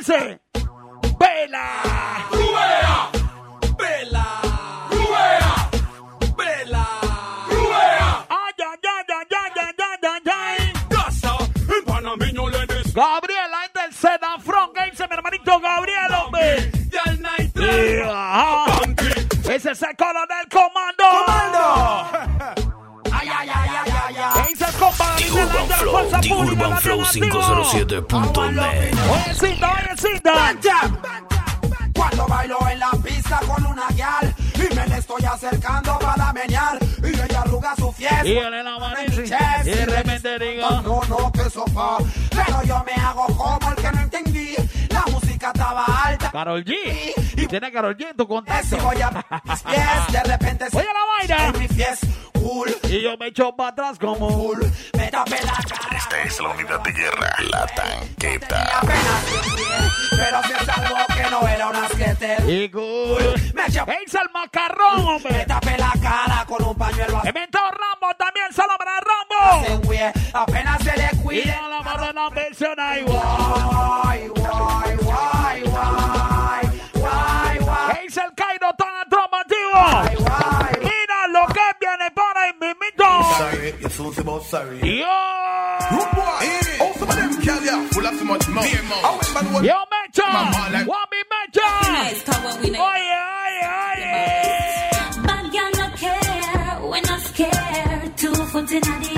dice, 0.10 0.41
vela. 1.19 1.84
¡Rubea! 2.32 3.10
¡Vela! 3.78 4.41
¡Rubea! 4.89 5.69
¡Vela! 6.38 6.86
¡Rubea! 7.50 8.26
¡Ay, 8.30 8.54
ay, 8.58 8.80
ay, 8.84 9.06
ay, 9.10 9.28
ay, 9.56 9.76
ay, 9.80 10.00
ay, 10.04 10.22
ay! 10.32 10.74
Casa, 10.89 11.38
el 11.78 11.84
panameño 11.86 12.50
le 12.50 12.65
dice. 12.65 12.91
Gabriela 12.93 13.65
es 13.65 13.74
del 13.74 13.93
Sedafrón, 13.93 14.74
que 14.74 14.86
dice 14.89 15.08
mi 15.08 15.13
hermanito 15.13 15.60
Gabriel, 15.60 16.13
hombre. 16.26 16.72
Y 16.91 17.17
Night 17.19 17.56
Ese 19.48 19.72
es 19.72 19.82
el 19.82 19.95
coronel 19.95 20.48
comando. 20.50 21.04
¡Comando! 21.26 21.59
Urban 25.69 26.21
Flow, 26.21 26.21
The. 26.21 26.34
Urban 26.34 26.77
Flow 26.79 26.97
bien 27.13 27.23
activo. 27.25 27.41
507.net. 27.41 28.93
Oye, 29.12 29.34
cita, 29.36 29.71
oye, 29.73 29.95
cita. 29.97 30.55
Cuando 31.95 32.27
bailo 32.27 32.58
en 32.71 32.79
la 32.79 32.91
pista 33.03 33.39
con 33.45 33.65
una 33.65 33.88
guial 33.89 34.34
y 34.55 34.73
me 34.75 34.88
le 34.88 34.97
estoy 34.97 35.23
acercando 35.25 35.99
para 35.99 36.34
menear 36.34 36.79
y 37.03 37.08
ella 37.08 37.41
arruga 37.41 37.75
su 37.75 37.91
fiesta. 37.91 38.25
Y 38.25 38.38
él 38.38 38.63
la 38.63 38.79
manita 38.79 39.62
y 39.63 39.69
de 39.69 39.86
repente 39.86 40.39
digo 40.39 40.69
No, 40.82 41.01
no, 41.10 41.32
que 41.32 41.49
sofá. 41.49 41.97
Pero 42.29 42.63
yo 42.63 42.84
me 42.86 42.93
hago 42.93 43.25
como 43.27 43.69
el 43.69 43.75
que 43.75 43.91
no 43.91 44.01
entendí. 44.01 44.38
Música 45.39 45.52
estaba 45.56 45.86
alta. 46.04 46.32
Carol 46.32 46.65
G. 46.65 46.73
Y 47.38 47.47
tiene 47.47 47.71
Carol 47.71 47.95
G 47.95 48.10
en 48.10 48.17
tu 48.17 48.28
contacto. 48.28 48.67
Si 48.67 48.75
voy 48.84 49.02
a 49.02 49.10
mis 49.10 49.62
pies, 49.63 50.12
de 50.12 50.23
repente 50.23 50.65
Oye 50.73 50.86
la 50.86 51.38
vaina. 51.38 51.54
fiesta. 51.69 52.08
Cool, 52.34 52.73
Y 52.84 53.02
yo 53.02 53.17
me 53.17 53.28
echo 53.28 53.56
para 53.56 53.69
atrás 53.69 53.97
como 53.99 54.28
cool. 54.28 54.60
Me 54.97 55.08
tapé 55.08 55.38
la 55.45 55.52
cara. 55.54 55.97
Esta 55.97 56.21
es 56.23 56.39
la 56.41 56.49
unidad 56.49 56.80
de 56.82 56.91
guerra, 56.91 57.36
la 57.52 57.65
tanqueta. 57.67 58.82
Pero 60.12 60.43
si 60.43 60.52
es 60.54 60.69
algo 60.69 60.95
que 61.15 61.30
no 61.32 61.47
era 61.47 61.67
una 61.69 61.88
skater. 61.89 62.49
Y 62.49 62.69
cool. 62.71 63.34
Me 63.54 63.63
¿Qué 63.65 63.97
dice 64.06 64.17
el 64.21 64.30
macarrón, 64.34 65.06
me 65.06 65.12
hombre? 65.15 65.45
tapé 65.45 65.78
la 65.78 65.91
cara 66.02 66.45
con 66.47 66.63
un 66.63 66.75
pañuelo. 66.75 67.21
Inventó 67.25 67.60
Rambo 67.60 68.13
también, 68.17 68.47
solo 68.54 68.73
para 68.78 68.99
Rambo. 68.99 69.84
Apenas 70.34 70.82
se 70.84 70.97
le 70.97 71.10
Y 71.13 71.17
cuide. 71.17 71.56
no 71.62 71.69
la 71.69 71.82
mano 71.82 72.13
no 72.13 72.30
menciona 72.32 72.97
igual. 72.99 73.19
Guay, 73.21 74.28
guay, 74.30 74.95
guay, 75.02 75.28
Guay, 75.49 75.62
guay, 75.63 76.65
guay, 76.93 77.57
guay. 77.59 78.05
Es 78.05 78.17
el 78.17 78.31
Cairo 78.35 78.69
tan 78.77 78.95
atromativo. 79.01 79.81
Mira 80.79 81.27
lo 81.29 81.47
que 81.47 81.65
viene 81.81 82.12
para 82.12 82.49
el 82.49 82.53
mimito. 82.59 83.03
Yo. 84.83 85.07
Yo, 89.63 89.75
Mecha. 89.89 90.23
Wami 90.85 91.21
Mecha. 91.31 91.69
Oye, 92.79 93.13
oye, 93.41 93.65
oye. 93.89 95.25
Bad 95.25 95.45
girl 95.51 95.71
no 95.79 95.88
care 95.95 96.77
when 96.89 97.03
I'm 97.09 97.19
scared. 97.21 98.17
Two 98.17 98.33
foot 98.35 98.71
in 98.71 98.81
the 98.81 99.09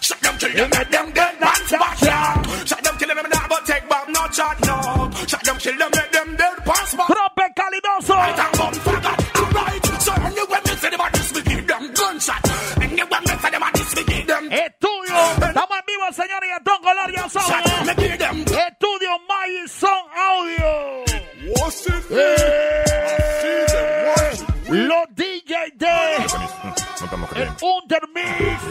Shut 0.00 0.20
them 0.20 0.38
till 0.38 0.50
you 0.50 0.66
make 0.68 0.90
them 0.90 1.12
dead 1.12 1.34
dance 1.40 1.70
back, 1.72 2.02
yeah. 2.02 2.42
Shut 2.64 2.82
them 2.82 2.94
till 2.98 3.08
them 3.08 3.18
not 3.30 3.48
but 3.48 3.66
take 3.66 3.88
back 3.88 4.08
no 4.08 4.22
chat, 4.28 4.56
no. 4.66 5.10
Shut 5.26 5.42
them 5.42 5.56
till 5.58 5.76
them 5.78 5.90
make 5.94 6.12
them 6.12 6.36
dead 6.36 6.56
pass 6.64 6.94
back. 6.94 7.06
Trope 7.06 7.46
calidoso. 7.56 8.14
Right 8.14 8.38
and 8.38 8.58
bum 8.58 8.74
faggot, 8.84 9.18
alright. 9.40 9.86
So 10.02 10.12
when 10.12 10.62
me 10.64 10.74
say 10.76 10.90
them 10.90 11.00
a 11.00 11.10
this, 11.12 11.32
we 11.34 11.42
give 11.42 11.66
them 11.66 11.84
gunshot. 11.92 12.50
And 12.82 12.92
you 12.98 13.06
when 13.06 13.22
me 13.22 13.34
say 13.42 13.50
them 13.50 13.62
a 13.62 13.70
this, 13.74 13.94
we 13.96 14.04
give 14.04 14.26
them 14.26 14.52
eh, 14.52 14.68
Estudio. 14.68 15.16
Estamos 15.48 15.76
en 15.78 15.86
vivo, 15.86 16.06
señores, 16.12 16.48
y 16.48 16.52
a 16.52 16.60
todo 16.62 16.80
color, 16.80 17.12
ya 17.12 17.28
saben. 17.28 17.86
Me 17.86 17.92
Estudio 17.92 19.10
Magison 19.28 20.02
Audio. 20.14 21.04
What's 21.56 21.86
it? 21.86 22.04
Eh. 22.10 22.75
Los 24.76 25.06
DJ 25.14 25.72
de 25.76 25.86
Undermix. 27.62 28.62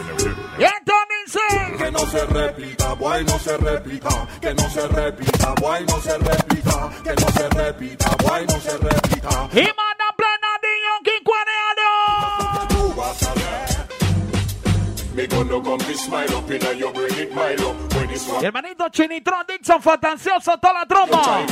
Antonin 0.54 1.78
Que 1.78 1.90
no 1.90 1.98
se 1.98 2.26
repita, 2.26 2.94
boy, 2.94 3.24
no 3.24 3.38
se 3.40 3.56
repita. 3.56 4.28
Que 4.40 4.54
no 4.54 4.70
se 4.70 4.86
repita, 4.86 5.54
boy, 5.60 5.84
no 5.88 6.00
se 6.00 6.16
repita. 6.18 6.90
Que 7.02 7.10
no 7.10 7.28
se 7.32 7.48
repita, 7.48 8.16
boy, 8.22 8.46
no 8.46 8.60
se 8.60 8.78
repita. 8.78 9.48
Y 9.52 9.66
manda 9.74 10.14
Bernardinho 10.16 10.94
Quincuaneado. 11.02 12.68
Tú 12.68 12.94
vas 12.94 13.22
a 13.24 13.34
ver. 13.34 13.56
Me 15.12 15.26
gonna 15.26 15.60
come 15.60 15.84
be 15.88 15.94
smile 15.94 16.36
up 16.36 16.48
in 16.48 16.78
your 16.78 16.92
brain, 16.92 17.18
it 17.18 17.34
mile 17.34 17.68
up. 17.68 17.86
Hermanito 18.42 18.88
Chinitron 18.90 19.44
Dixon 19.48 19.82
fue 19.82 19.98
ansioso 20.02 20.56
toda 20.58 20.72
la 20.72 20.86
trompa. 20.86 21.46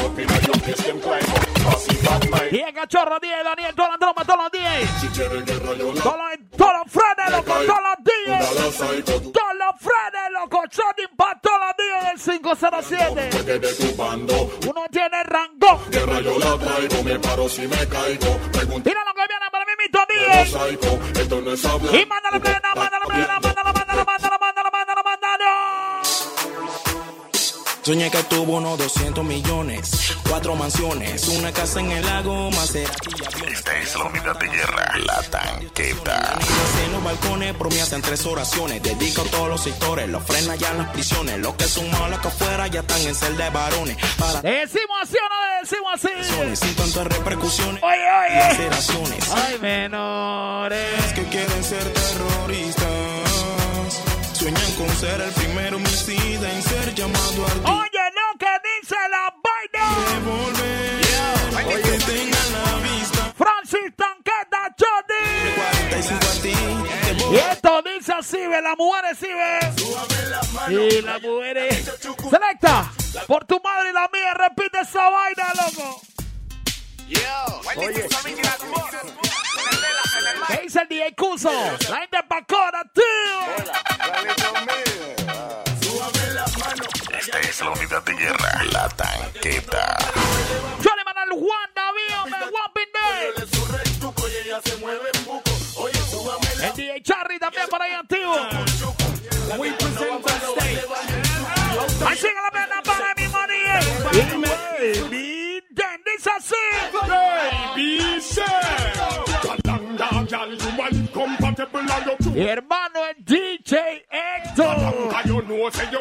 Y 2.50 2.61
el 2.61 2.72
cachorro 2.74 3.18
10, 3.20 3.33
Daniel, 3.44 3.74
toda 3.74 3.90
la 3.90 3.98
trompa, 3.98 4.24
todos 4.24 4.40
los 4.44 4.53
10. 4.53 4.90
Si 5.00 5.07
quiere 5.09 5.42
guerra, 5.42 5.74
yo 5.74 5.92
la 5.92 6.03
Todos 6.03 6.16
los, 6.18 6.92
frenes, 6.92 7.31
loco, 7.31 7.53
todos 7.53 7.66
los 7.66 7.77
Una 8.27 8.38
10. 8.38 8.55
lanza 8.61 8.94
y 8.96 9.03
todo. 9.03 9.20
Todos 9.33 9.55
los 9.59 9.81
frenes, 9.81 10.31
loco, 10.33 10.62
todos 11.42 11.61
los 11.61 11.77
10 11.77 12.27
del 12.29 12.40
507. 12.40 13.29
Porque 13.33 13.59
de 13.59 13.74
tu 13.74 13.96
bando. 13.96 14.50
Uno 14.68 14.83
tiene 14.90 15.22
rango. 15.24 15.81
Guerra 15.90 16.20
yo 16.20 16.38
la 16.38 16.59
traigo, 16.59 17.03
me 17.03 17.18
paro 17.18 17.48
si 17.48 17.66
me 17.66 17.88
caigo. 17.88 18.38
Pregunta 18.53 18.90
Mira 18.90 19.00
lo 19.05 19.14
que 19.14 19.27
viene 19.29 19.50
para 19.50 19.64
mí, 19.64 19.72
a 19.94 20.42
10. 20.44 20.50
psycho. 20.50 21.20
Esto 21.20 21.40
no 21.40 21.53
es 21.53 21.64
hablar. 21.64 21.94
Y 21.94 22.07
mándalo, 22.07 22.40
plena, 22.40 22.74
mándalo, 22.74 23.07
plena, 23.07 23.40
mándalo, 23.40 23.64
mándalo, 23.64 23.72
mándalo, 23.74 23.74
mándalo, 23.74 24.04
Soñé 27.85 28.11
que 28.11 28.23
tuvo 28.25 28.57
unos 28.57 28.79
200 28.79 29.23
millones, 29.25 30.16
cuatro 30.29 30.57
mansiones, 30.57 31.29
una 31.29 31.53
casa 31.53 31.81
en 31.81 31.92
el 31.92 32.03
lago, 32.05 32.47
aviones. 32.49 32.88
Esta 33.53 33.79
es 33.79 33.94
la 33.94 34.05
unidad 34.05 34.38
de 34.38 34.49
guerra, 34.49 34.92
la 35.05 35.23
tanqueta. 35.25 36.38
En 36.87 36.92
los 36.92 37.05
balcones 37.05 37.55
promesas 37.55 37.92
en 37.92 38.01
tres 38.01 38.25
oraciones, 38.25 38.83
dedico 38.83 39.20
a 39.20 39.25
todos 39.27 39.49
los 39.51 39.61
sectores, 39.62 40.09
los 40.09 40.25
frena 40.25 40.57
ya 40.57 40.70
en 40.70 40.79
las 40.79 40.88
prisiones, 40.92 41.38
los 41.40 41.55
que 41.57 41.64
son 41.64 41.90
malos 41.90 42.20
que 42.20 42.29
afuera 42.29 42.66
ya 42.68 42.81
están 42.81 43.03
en 43.03 43.14
celda 43.14 43.44
de 43.44 43.51
varones. 43.51 43.97
Para 44.18 44.40
¿Le 44.40 44.61
decimos 44.61 44.97
así 45.03 45.16
o 45.18 45.29
no 45.29 45.37
le 45.47 45.61
decimos 45.61 45.92
así? 46.57 46.66
sin 46.66 46.75
tantas 46.77 47.07
repercusiones, 47.07 47.83
Oye, 47.83 47.97
oye. 48.29 48.38
laceraciones. 48.38 49.31
Ay, 49.31 49.59
menores. 49.61 51.12
que 51.14 51.23
quieren 51.25 51.62
ser 51.62 51.85
terroristas. 51.92 52.88
Sueñan 54.44 54.72
con 54.72 54.90
ser 54.96 55.18
el 55.22 55.33
primer 55.33 55.74
homicida 55.74 56.52
en 56.52 56.62
ser 56.62 56.94
llamado 56.94 57.46
al 57.46 57.61
Oye, 57.80 58.04
lo 58.12 58.38
que 58.38 58.52
dice 58.68 58.94
la 59.09 59.33
vaina. 59.42 59.87
Oye, 61.66 61.98
tengan 62.04 62.52
la 62.52 62.78
vista. 62.83 63.33
Francis 63.38 63.96
Tanqueta 63.96 64.76
Johnny. 64.78 65.24
45 65.88 66.26
a 66.26 66.42
ti. 66.42 66.54
Y 67.33 67.37
esto 67.37 67.83
dice 67.85 68.12
así, 68.12 68.37
ve, 68.37 68.61
las 68.61 68.76
mujeres 68.76 69.16
sí, 69.18 69.28
ve. 69.28 69.61
Y 70.74 71.00
las 71.00 71.22
mujeres. 71.22 71.90
Selecta, 72.28 72.92
por 73.26 73.46
tu 73.46 73.59
madre 73.64 73.88
y 73.88 73.92
la 73.94 74.11
mía, 74.12 74.35
repite 74.35 74.80
esa 74.80 75.09
vaina, 75.09 75.54
loco. 75.54 76.02
Oye. 77.77 78.09
¿Qué 80.47 80.57
dice 80.62 80.81
el 80.81 80.88
DJ 80.88 81.14
Cuso? 81.17 81.51
La 81.53 81.99
gente 81.99 82.23
pacora, 82.29 82.83
tío. 82.95 83.05
Esta 87.19 87.40
es 87.40 87.61
la 87.61 87.71
unidad 87.71 88.03
de 88.05 88.14
guerra, 88.14 88.62
la 88.73 88.88
tanqueta. 88.88 89.99
Johnny 90.83 91.03
Manuel 91.05 91.31
Juan 91.31 91.71
David, 91.75 92.14
me 92.31 92.38
Wapping 92.53 92.93
Day. 92.95 93.33
El 96.62 96.73
DJ 96.75 97.03
Charry 97.03 97.38
también 97.38 97.69
por 97.69 97.83
ahí 97.83 97.93
activo. 97.93 98.35
Ahí 102.07 102.17
sigue 102.17 102.40
la 102.43 102.51
pena 102.51 102.83
para 102.83 103.14
mi 103.14 103.29
money. 103.29 105.34
Then 106.14 106.20
dice 106.20 106.31
así. 106.37 106.55
Baby, 107.74 108.11
Mi 112.33 112.46
hermano 112.46 113.05
el 113.07 113.24
DJ 113.24 114.07
Héctor. 114.11 114.77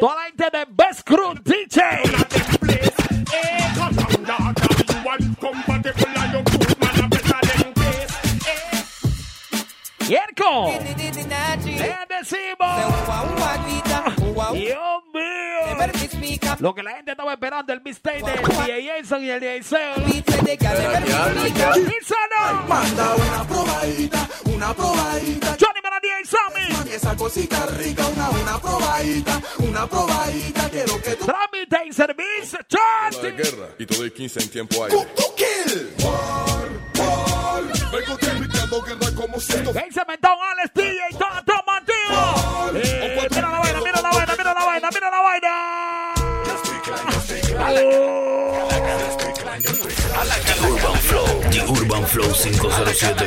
Toda 0.00 0.14
la 0.14 0.22
gente 0.24 0.50
de 0.52 0.64
Best 0.68 1.02
Crew 1.04 1.34
DJ. 1.44 2.02
Yerko. 10.08 10.70
Le. 11.64 11.94
Dios 14.52 15.04
mío. 15.12 15.24
Lo 16.60 16.74
que 16.74 16.82
la 16.82 16.92
gente 16.96 17.12
estaba 17.12 17.32
esperando, 17.32 17.72
el 17.72 17.80
mistake 17.82 18.22
del 18.24 18.42
DJ 18.42 18.88
Jason 18.88 19.24
y 19.24 19.30
el 19.30 19.40
DJ 19.40 19.62
Seo. 19.62 19.94
Díselo. 19.96 20.54
Manda 22.68 23.14
una 23.14 23.44
probadita, 23.46 24.28
una 24.44 24.74
probadita. 24.74 25.56
Johnny 25.60 25.80
para 25.82 26.00
DJ 26.00 26.24
Sammy. 26.24 26.90
Esa 26.94 27.16
cosita 27.16 27.66
rica, 27.78 28.06
una, 28.06 28.30
una 28.30 28.58
probadita, 28.58 29.40
una 29.58 29.86
probadita. 29.86 30.68
Quiero 30.70 31.00
que 31.02 31.16
tú. 31.16 31.26
Trámite 31.26 31.76
y 31.88 31.92
servicio. 31.92 32.58
La 32.58 33.10
Charty. 33.10 33.30
guerra 33.30 33.68
y 33.78 33.86
todo 33.86 34.04
el 34.04 34.12
15 34.12 34.40
en 34.40 34.50
tiempo 34.50 34.84
aire. 34.84 34.96
Vengo 37.92 38.18
transmitiendo 38.18 38.82
guerra 38.82 39.14
como 39.14 39.38
si 39.38 39.52
esto 39.52 39.72
Ahí 39.78 39.90
se 39.92 40.04
metió 40.06 40.30
Alex 40.30 40.72
DJ 40.74 40.96
y 41.10 41.14
todo, 41.14 41.64
vaina, 44.84 44.90
mira 44.92 45.10
la 45.10 45.20
vaina. 45.22 46.14
The 50.44 50.54
Urban 50.66 50.96
Flow, 50.98 51.26
The 51.50 51.60
Urban 51.60 52.06
Flow 52.06 52.30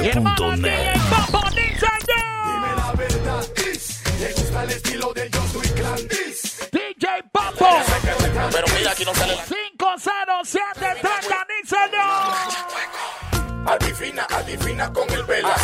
Hermano, 0.03 0.35
507.net. 0.35 0.93
DJ 0.93 0.99
Papo 1.09 1.49
dice 1.49 1.87
Dime 2.45 2.75
la 2.75 2.91
verdad, 2.93 3.45
is. 3.71 4.03
¿Te 4.19 4.33
gusta 4.33 4.63
el 4.63 4.69
estilo 4.71 5.13
del 5.13 5.31
Yo 5.31 5.47
Soy 5.47 5.67
Clan? 5.69 5.99
Is. 6.27 6.69
DJ 6.71 7.23
Papo. 7.31 7.67
Pero 8.51 8.67
mira, 8.77 8.91
aquí 8.91 9.05
no 9.05 9.13
sale 9.15 9.35
la 9.35 9.43
507 9.43 10.61
30 11.01 11.47
Adivina, 13.67 14.25
adivina 14.29 14.93
con 14.93 15.09
el 15.11 15.23
velas. 15.23 15.61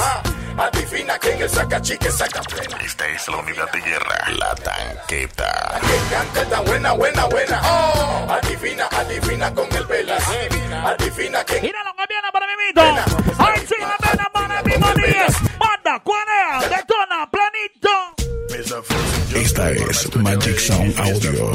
Adivina 0.58 1.18
que 1.18 1.32
en 1.32 1.42
el 1.42 1.50
sacachique 1.50 2.12
saca 2.12 2.42
plena. 2.42 2.78
Esta 2.84 3.08
es 3.08 3.28
la 3.30 3.38
unidad 3.38 3.72
de 3.72 3.80
guerra, 3.80 4.30
la 4.38 4.54
tanqueta. 4.56 5.80
Que 5.80 6.14
canta 6.14 6.50
tan 6.50 6.66
buena, 6.66 6.92
buena, 6.92 7.26
buena. 7.26 7.62
Oh. 7.64 8.28
Adivina, 8.30 8.90
adivina 8.92 9.54
con 9.54 9.74
el 9.74 9.86
velas. 9.86 10.22
Adivina 10.86 11.46
que 11.46 11.62
Mira 11.62 11.82
lo 11.86 11.94
que 11.96 12.04
viene 12.10 12.28
para 12.34 12.46
mi 12.46 12.54
mito. 12.68 12.82
Ahí 13.42 13.66
sí 13.68 13.76
la 13.80 13.98
pena 13.98 14.30
para 14.34 14.62
mi. 14.64 14.74
Manda, 15.58 16.00
cuarea, 16.04 16.60
detona, 16.60 17.30
Esta 19.36 19.70
es 19.72 20.16
Magic 20.16 20.58
Sound 20.58 20.98
Audio. 21.00 21.52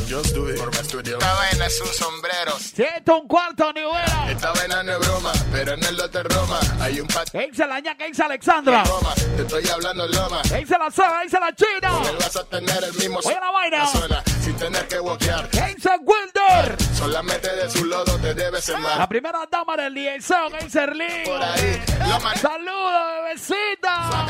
Esta 0.00 1.34
vaina 1.34 1.66
es 1.66 1.80
un 1.80 1.88
sombrero. 1.92 2.52
Siento 2.58 3.20
un 3.20 3.28
cuarto, 3.28 3.70
ni 3.74 3.80
hubiera. 3.82 4.30
Esta 4.30 4.52
vaina 4.52 4.82
no 4.82 4.92
es 4.92 4.98
broma, 5.00 5.32
pero 5.52 5.74
en 5.74 5.84
el 5.84 5.96
lote 5.96 6.22
Roma 6.22 6.58
hay 6.80 7.00
un 7.00 7.06
pat. 7.08 7.28
¿Qué 7.30 7.48
dice 7.50 7.66
la 7.66 7.80
ña? 7.80 7.94
¿Qué 7.96 8.06
dice 8.06 8.22
Alexandra? 8.22 8.82
Te 9.36 9.42
estoy 9.42 9.68
hablando 9.68 10.06
loma. 10.06 10.40
¿Qué 10.48 10.56
dice 10.58 10.76
la? 10.78 10.90
¿Qué 10.90 11.24
dice 11.24 11.38
la 11.40 11.54
China? 11.54 11.92
Vas 12.18 12.36
a 12.36 12.44
tener 12.44 12.84
el 12.84 12.94
mismo 12.94 13.18
Oye 13.22 13.38
la 13.38 13.50
vaina. 13.50 13.86
zona, 13.88 14.22
sin 14.42 14.56
tener 14.56 14.88
que 14.88 15.00
walkear. 15.00 15.48
¿Qué 15.50 15.74
dice 15.74 15.90
Wilder? 16.00 16.76
Solamente 16.94 17.48
de 17.56 17.70
su 17.70 17.84
lodo 17.84 18.16
te 18.18 18.32
debes 18.34 18.52
La 18.68 18.74
sembrar. 18.74 19.08
primera 19.08 19.40
dama 19.50 19.76
del 19.76 19.92
liaison, 19.94 20.50
¿qué 20.58 20.64
dice 20.64 20.80
Erlín? 20.82 21.24
Por 21.24 21.42
ahí, 21.42 21.82
Saludos, 22.40 22.92
bebecita. 23.24 24.26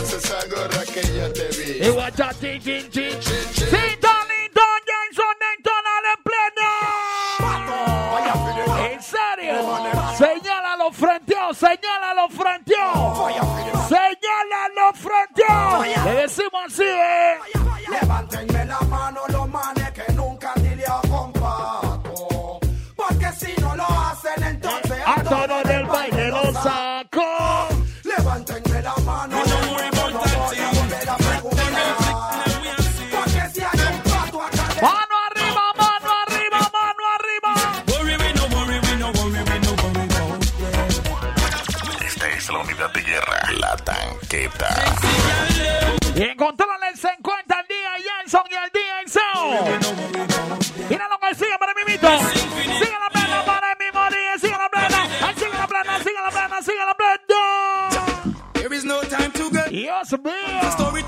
Esa 0.00 0.40
gorra 0.48 0.82
que 0.92 1.02
te 1.02 1.46
vi. 1.56 1.70
Y 1.84 1.88
guacha, 1.90 2.30
chin, 2.40 2.60
chin, 2.60 2.90
chin. 2.90 3.20
Cita, 3.20 4.14
lindo, 4.28 4.62
Jason, 4.88 5.36
Dayton, 5.40 5.86
al 5.94 6.06
pleno. 6.24 6.70
¿En 8.86 9.00
serio? 9.02 9.54
Señálalo 10.18 10.86
frenteado, 10.92 11.54
señálalo 11.54 12.28
frenteado. 12.28 13.28
Señálalo 13.88 14.92
frenteado. 14.94 15.84
Le 16.04 16.12
decimos 16.22 16.62
así, 16.66 16.84
¿eh? 16.84 17.38
Levántenme 17.88 18.64
la 18.64 18.80
mano 18.80 19.20
los 19.28 19.48
manes 19.48 19.79
A 25.12 25.22
todos 25.24 25.64
del 25.64 25.84
baile 25.86 26.28
lo 26.28 26.52
saco. 26.52 27.68
Levántenme 28.04 28.80
la 28.80 28.94
mano 29.04 29.36
no 29.36 29.42
de- 29.44 29.90
Mano 34.82 35.14
arriba, 35.26 35.62
mano 35.76 36.10
arriba, 36.26 36.60
mano 36.72 37.02
arriba. 37.16 37.52
Esta 42.06 42.28
es 42.28 42.48
la 42.50 42.58
unidad 42.58 42.90
de 42.92 43.02
guerra, 43.02 43.52
la 43.58 43.76
tanqueta. 43.78 44.68
Y 46.14 46.22
en 46.22 46.36
controles 46.36 47.00
se 47.00 47.08
encuentra 47.08 47.60
el 47.60 47.66
día 47.68 47.90
Jenson 48.22 48.44
y 48.48 48.54
el 48.54 48.70
día. 48.72 48.80
The 60.08 60.70
story 60.70 61.02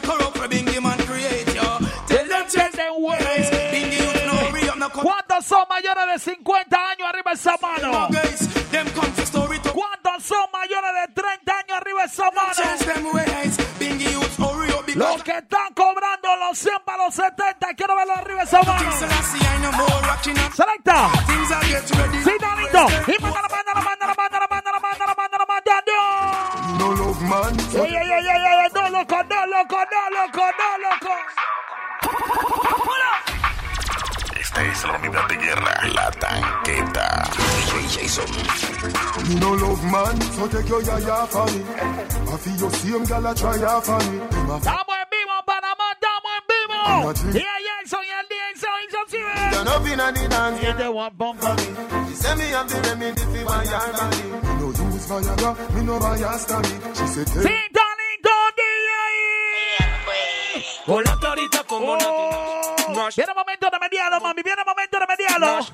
corrupt 0.00 0.38
for 0.38 0.48
Bingy 0.48 0.80
man 0.80 0.98
create 0.98 1.46
yo. 1.54 1.78
Tell 2.06 2.26
them. 2.28 2.46
Bingy 3.72 3.98
you 3.98 4.76
know 4.78 4.86
up 4.86 4.92
¿Cuántos 4.92 5.44
son 5.46 5.64
mayores 5.68 6.06
de 6.06 6.18
50 6.18 6.76
años 6.90 7.08
arriba 7.08 7.32
esa 7.32 7.56
mano? 7.60 8.08
Them 8.70 8.86
come 8.94 9.12
story 9.24 9.58
¿Cuántos 9.58 10.22
son 10.24 10.46
mayores 10.52 10.90
de 10.94 11.22
30 11.22 11.52
años 11.58 11.78
arriba 11.80 12.04
esa 12.04 12.30
change 12.54 12.86
mano? 12.86 12.94
them 12.94 13.14
ways. 13.14 13.56
Bingy 13.78 14.12
youths 14.12 14.36
hurry 14.36 14.70
up 14.70 14.86
because 14.86 14.96
Los 14.96 15.22
que 15.24 15.32
están 15.38 15.74
cobrando 15.74 16.36
los 16.36 16.58
100 16.58 16.72
para 16.84 17.04
los 17.04 17.14
70, 17.14 17.74
quiero 17.76 17.96
verlo 17.96 18.14
arriba 18.14 18.42
esa 18.42 18.62
mano. 18.62 18.92
Selecta. 20.54 21.10
Y 23.08 23.22
manda 23.22 23.55
loco, 29.56 29.76
no 29.76 30.02
loco, 30.16 30.44
no 30.58 30.68
loco. 30.84 31.12
Esta 34.38 34.62
es 34.64 34.84
la 34.84 34.92
unidad 34.98 35.28
de 35.28 35.36
guerra, 35.36 35.88
la 35.94 36.10
tanqueta. 36.10 37.30
DJ 37.36 38.02
Jason. 38.02 38.30
Me 39.28 39.34
no 39.40 39.54
love 39.54 39.82
man, 39.84 40.20
so 40.20 40.46
take 40.48 40.68
your 40.68 40.82
yaya 40.82 41.26
for 41.26 41.46
me. 41.46 41.62
I 41.64 42.36
feel 42.36 42.56
your 42.56 42.70
same 42.70 43.04
gal 43.04 43.26
a 43.26 43.34
try 43.34 43.56
ya 43.58 43.80
for 43.80 43.98
me. 44.10 44.18
Estamos 44.56 44.96
en 45.02 45.08
vivo, 45.10 45.36
Panamá, 45.46 45.92
estamos 45.92 46.32
en 46.38 46.44
vivo. 46.52 47.32
Y 47.32 47.38
ella 47.38 47.74
hizo 47.84 47.96
y 48.02 48.10
el 48.10 48.28
día 48.28 48.52
hizo, 48.54 48.66
hizo, 48.86 48.98
sí, 49.08 49.18
ve. 49.22 49.56
Turn 49.56 49.68
up 49.68 49.86
inna 49.86 50.12
the 50.12 50.28
dance, 50.28 50.62
Y 50.62 50.66
este 50.66 50.88
one 50.88 51.10
bump 51.16 51.40
for 51.40 51.54
me. 51.54 52.08
She 52.08 52.14
say 52.14 52.34
me 52.36 52.44
have 52.50 52.68
the 52.68 52.88
remedy 52.88 53.20
for 53.22 53.44
my 53.44 53.64
yard 53.64 53.92
body. 53.92 54.22
Me 54.42 54.54
no 54.60 54.66
use 54.68 55.06
Viagra, 55.06 55.56
me 55.74 55.82
no 55.82 55.98
buy 55.98 56.20
a 56.22 56.38
stamina. 56.38 56.94
She 56.94 57.06
said, 57.06 57.28
Sí, 57.28 57.48
take 57.72 57.85
Viene 63.16 63.32
el 63.32 63.36
momento 63.36 63.70
de 63.70 63.78
mediano, 63.78 64.20
mami, 64.20 64.42
viene 64.42 64.60
el 64.60 64.66
momento 64.66 64.98
de 64.98 65.06
mediano. 65.06 65.66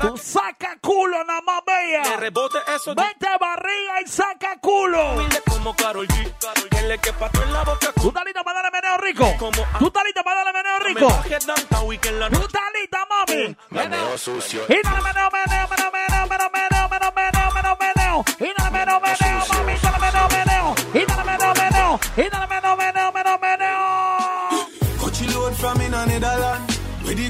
Tú 0.00 0.16
saca 0.16 0.76
culo, 0.80 1.24
nada 1.24 1.40
más 1.42 1.62
bella. 1.66 2.16
rebote 2.18 2.58
eso 2.74 2.94
Vete 2.94 3.26
barriga 3.40 4.00
y 4.04 4.08
saca 4.08 4.56
culo. 4.60 5.16
como 5.50 5.74
Karol 5.74 6.06
G. 6.06 6.68
Que 6.70 6.82
le 6.82 6.98
quepa 6.98 7.28
todo 7.30 7.42
en 7.42 7.52
la 7.52 7.64
boca 7.64 7.92
¿Tú 8.00 8.08
estás 8.08 8.24
lista 8.24 8.44
para 8.44 8.62
darle 8.62 8.80
meneo 8.80 8.98
rico? 8.98 9.36
¿Tú 9.78 9.86
estás 9.86 10.04
lista 10.04 10.22
para 10.22 10.44
darle 10.44 10.52
meneo 10.52 10.78
Me 10.78 10.84
rico? 10.86 11.22
que 11.22 11.38
¿Tú 11.38 12.48
lista, 12.80 13.06
mami? 13.10 13.56
Meneo 13.70 14.18
sucio. 14.18 14.62
Y 14.68 14.82
dale 14.82 15.00
meneo, 15.02 15.30
meneo, 15.32 15.68
meneo, 15.68 15.90
meneo, 15.92 16.28
meneo, 16.28 16.50
meneo, 16.50 16.88
meneo, 16.88 17.12
meneo, 17.12 17.50
meneo, 17.50 17.76
meneo. 17.80 18.24
Y 18.38 18.52
dale 18.56 18.70
meneo, 18.70 19.00
meneo, 19.00 19.44
mami, 19.48 19.74
dale 19.82 19.98
meneo, 19.98 20.28
meneo. 20.28 20.74
Y 20.94 21.06
dale 21.06 21.24
meneo, 21.24 21.54
meneo. 21.54 22.00
Y 22.16 22.30
dale 22.30 22.46
meneo, 22.46 22.76
meneo, 22.76 23.12
meneo, 23.12 23.38
meneo. 23.38 23.93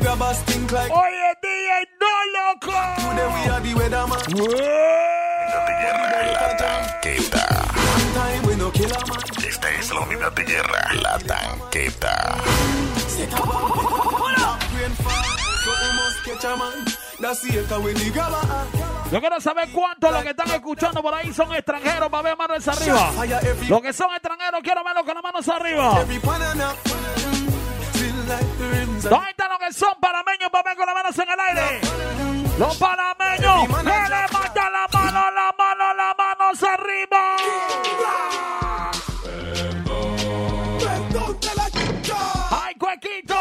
grab 0.04 0.22
a 0.22 0.34
stink 0.34 0.70
like. 0.70 0.92
Loco. 2.36 2.72
La 6.32 6.56
tanqueta. 6.56 7.46
Esta 9.46 9.70
es 9.70 9.90
la 9.90 10.00
unidad 10.00 10.32
de 10.32 10.44
guerra, 10.44 10.92
la 11.02 11.18
tanqueta. 11.18 12.36
Yo 19.10 19.20
quiero 19.20 19.40
saber 19.40 19.68
cuántos 19.72 20.12
los 20.12 20.22
que 20.22 20.30
están 20.30 20.50
escuchando 20.50 21.02
por 21.02 21.14
ahí 21.14 21.32
son 21.32 21.52
extranjeros 21.54 22.10
para 22.10 22.22
ver 22.22 22.36
manos 22.36 22.68
arriba. 22.68 23.10
Los 23.68 23.80
que 23.80 23.92
son 23.92 24.10
extranjeros 24.12 24.60
quiero 24.62 24.84
verlos 24.84 25.04
con 25.04 25.14
las 25.14 25.22
manos 25.22 25.48
arriba. 25.48 26.04
¿Dónde 28.26 29.30
están 29.30 29.50
los 29.50 29.58
que 29.58 29.72
son 29.74 29.92
panameños 30.00 30.50
ver 30.50 30.76
con 30.76 30.86
las 30.86 30.94
manos 30.94 31.18
en 31.18 31.28
el 31.28 31.40
aire? 31.40 31.80
Los 32.58 32.76
panameños, 32.78 33.66
que 33.66 33.84
levantan 33.84 34.72
la 34.72 34.88
mano, 34.92 35.30
la 35.30 35.54
mano, 35.58 35.94
las 35.94 36.16
manos 36.16 36.62
arriba. 36.62 37.36
La. 38.02 38.44
¡Ay, 42.50 42.74
cuequito! 42.76 43.34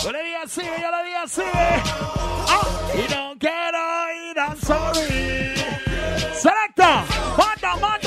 Yo 0.00 0.12
le 0.12 0.22
di 0.22 0.34
así, 0.34 0.62
yo 0.62 0.90
le 0.90 1.08
di 1.08 1.14
así. 1.14 1.42
Ah, 2.46 2.66
y 2.94 3.12
no 3.12 3.34
quiero 3.40 3.82
ir, 4.30 4.36
I'm 4.36 4.56
sorry. 4.60 5.54
Selecta. 6.34 7.04
Manda, 7.36 7.76
manda, 7.80 8.03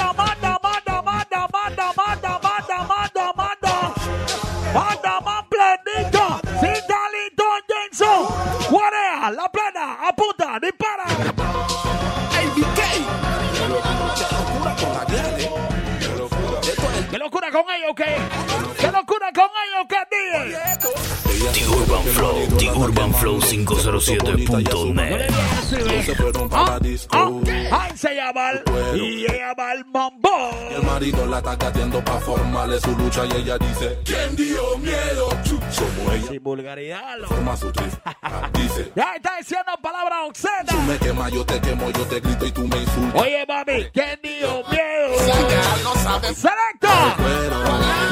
Son 7.98 8.28
Juarea, 8.70 9.32
La 9.32 9.50
Plana, 9.50 9.98
apunta, 10.08 10.60
dispara. 10.62 11.06
ABK. 12.38 12.80
Qué 13.58 13.68
locura 13.68 14.70
con 16.76 17.08
¡Qué 17.10 17.18
locura 17.18 17.52
con 17.52 17.64
ellos, 17.72 17.90
¿ok? 17.90 18.02
Locura 19.08 19.32
con 19.34 19.50
ellos, 19.64 19.88
qué, 19.88 19.98
DJ? 20.12 20.78
The 21.54 21.68
Urban 21.70 22.04
Flow, 22.04 22.48
The 22.58 22.72
Urban 22.72 23.14
Flow 23.14 23.40
507.net. 23.40 25.30
Ah, 26.52 26.80
ah, 27.12 27.30
Ay, 27.72 27.98
se 27.98 28.16
llama 28.16 28.50
el, 28.52 28.64
y 29.02 29.26
ella 29.26 29.54
va 29.58 29.74
el 29.74 29.86
mambo. 29.86 30.30
Y 30.72 30.74
el 30.76 30.84
marido 30.84 31.26
la 31.28 31.38
está 31.38 31.58
cateando 31.58 32.04
pa' 32.04 32.20
formarle 32.20 32.80
su 32.82 32.92
lucha 32.98 33.26
y 33.26 33.32
ella 33.38 33.58
dice 33.58 34.00
¿Quién 34.04 34.36
dio 34.36 34.78
miedo? 34.80 35.30
Como 35.30 36.12
ella 36.12 36.28
Sin 36.28 36.44
vulgaridad, 36.44 37.18
lo- 37.20 37.28
forma 37.28 37.56
su 37.58 37.72
trif 37.72 37.94
Dice 38.54 38.92
Ya 38.96 39.14
está 39.16 39.38
diciendo 39.38 39.72
palabras 39.82 40.20
Tú 40.24 40.30
obscenas. 40.30 40.88
me 40.88 40.98
quemas, 40.98 41.32
yo 41.32 41.46
te 41.46 41.62
quemo, 41.62 41.90
yo 41.92 42.06
te 42.08 42.20
grito 42.20 42.46
y 42.46 42.52
tú 42.52 42.68
me 42.68 42.78
insultas 42.78 43.22
Oye, 43.22 43.46
mami, 43.48 43.86
¿quién 43.94 44.20
dijo 44.24 44.64
miedo? 44.72 45.18
¡Selecta! 46.34 47.16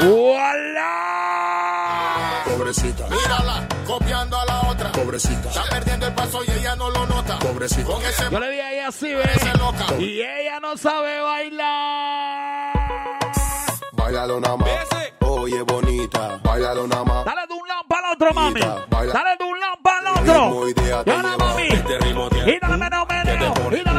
¡Hola! 0.02 0.85
Pobrecita, 2.44 3.06
Mírala, 3.08 3.68
copiando 3.86 4.38
a 4.38 4.44
la 4.44 4.60
otra. 4.70 4.90
pobrecita 4.92 5.48
Está 5.48 5.62
perdiendo 5.68 6.06
el 6.06 6.14
paso 6.14 6.40
y 6.46 6.50
ella 6.50 6.74
no 6.76 6.90
lo 6.90 7.06
nota. 7.06 7.38
progresivo. 7.38 8.00
Yo 8.30 8.40
le 8.40 8.50
di 8.50 8.60
a 8.60 8.72
ella 8.72 8.88
así, 8.88 9.14
ve. 9.14 9.24
Y 9.98 10.20
ella 10.22 10.58
no 10.60 10.76
sabe 10.76 11.20
bailar. 11.20 12.72
Bailalo 13.92 14.40
nada 14.40 14.56
más. 14.56 14.68
Oye, 15.20 15.62
bonita. 15.62 16.38
Bailalo 16.42 16.86
nada 16.86 17.04
más. 17.04 17.24
Dale 17.24 17.46
de 17.46 17.54
un 17.54 17.68
lado 17.68 17.82
para 17.88 18.08
el 18.08 18.14
otro, 18.14 18.32
mami. 18.34 18.60
Baila. 18.88 19.12
Dale 19.12 19.36
de 19.38 19.44
un 19.44 19.60
lado 19.60 19.76
para 19.82 19.98
el 20.00 20.06
otro. 20.06 20.68
Y 20.86 20.90
ahora, 20.90 21.04
lleva. 21.22 21.36
mami. 21.36 21.62
Este 21.68 21.94
Y 22.50 22.58
dale 22.60 22.76
meneo. 22.76 23.06
pone- 23.06 23.78
Y 23.78 23.84
dale. 23.84 23.96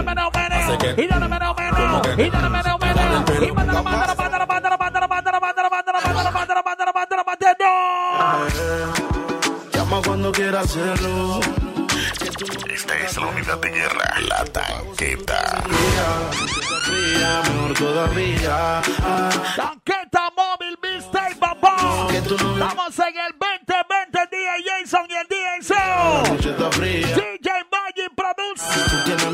Hace 0.58 0.78
que- 0.78 1.02
Y 1.04 1.08
dale 1.08 1.28
meneo. 1.28 1.56
que- 1.56 1.64
Y 2.24 2.30
dale 2.30 2.50
meneo, 2.50 2.78
meneo. 2.78 3.44
Y 3.44 3.52
mándala, 3.52 3.82
mándala, 3.82 4.16
mándala, 4.16 4.46
mándala, 4.48 4.78
mándala, 4.78 5.08
mándala, 5.08 5.40
mándala, 5.78 6.02
mándala, 6.02 6.32
mándala, 6.32 6.62
mándala, 6.64 6.92
mándala, 6.94 7.24
mándala, 7.24 7.54
mándala. 7.54 8.50
Llama 9.74 10.02
cuando 10.06 10.32
quiera 10.32 10.62
hacerlo. 10.62 11.40
Esta 12.74 12.98
es 12.98 13.18
la 13.18 13.28
unidad 13.28 13.58
de 13.60 13.70
guerra, 13.70 14.20
la 14.28 14.44
tanqueta. 14.46 15.64
Fría, 16.84 17.42
mejor 17.44 17.74
todavía. 17.74 18.82
Tanqueta 19.56 20.32
móvil, 20.36 20.78
Mr. 20.82 21.38
Papá. 21.38 22.08
Estamos 22.12 23.00
en 23.00 23.18
el 23.18 23.36
2020, 23.38 24.20
el 24.22 24.30
DJ 24.30 24.50
Jason 24.66 25.06
y 25.10 25.14
el 25.14 25.28
DJ 25.28 25.62
Seo. 25.62 27.27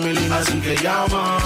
Mi 0.04 0.14
línea, 0.14 0.38
así 0.38 0.60
que 0.60 0.76
llama. 0.78 1.40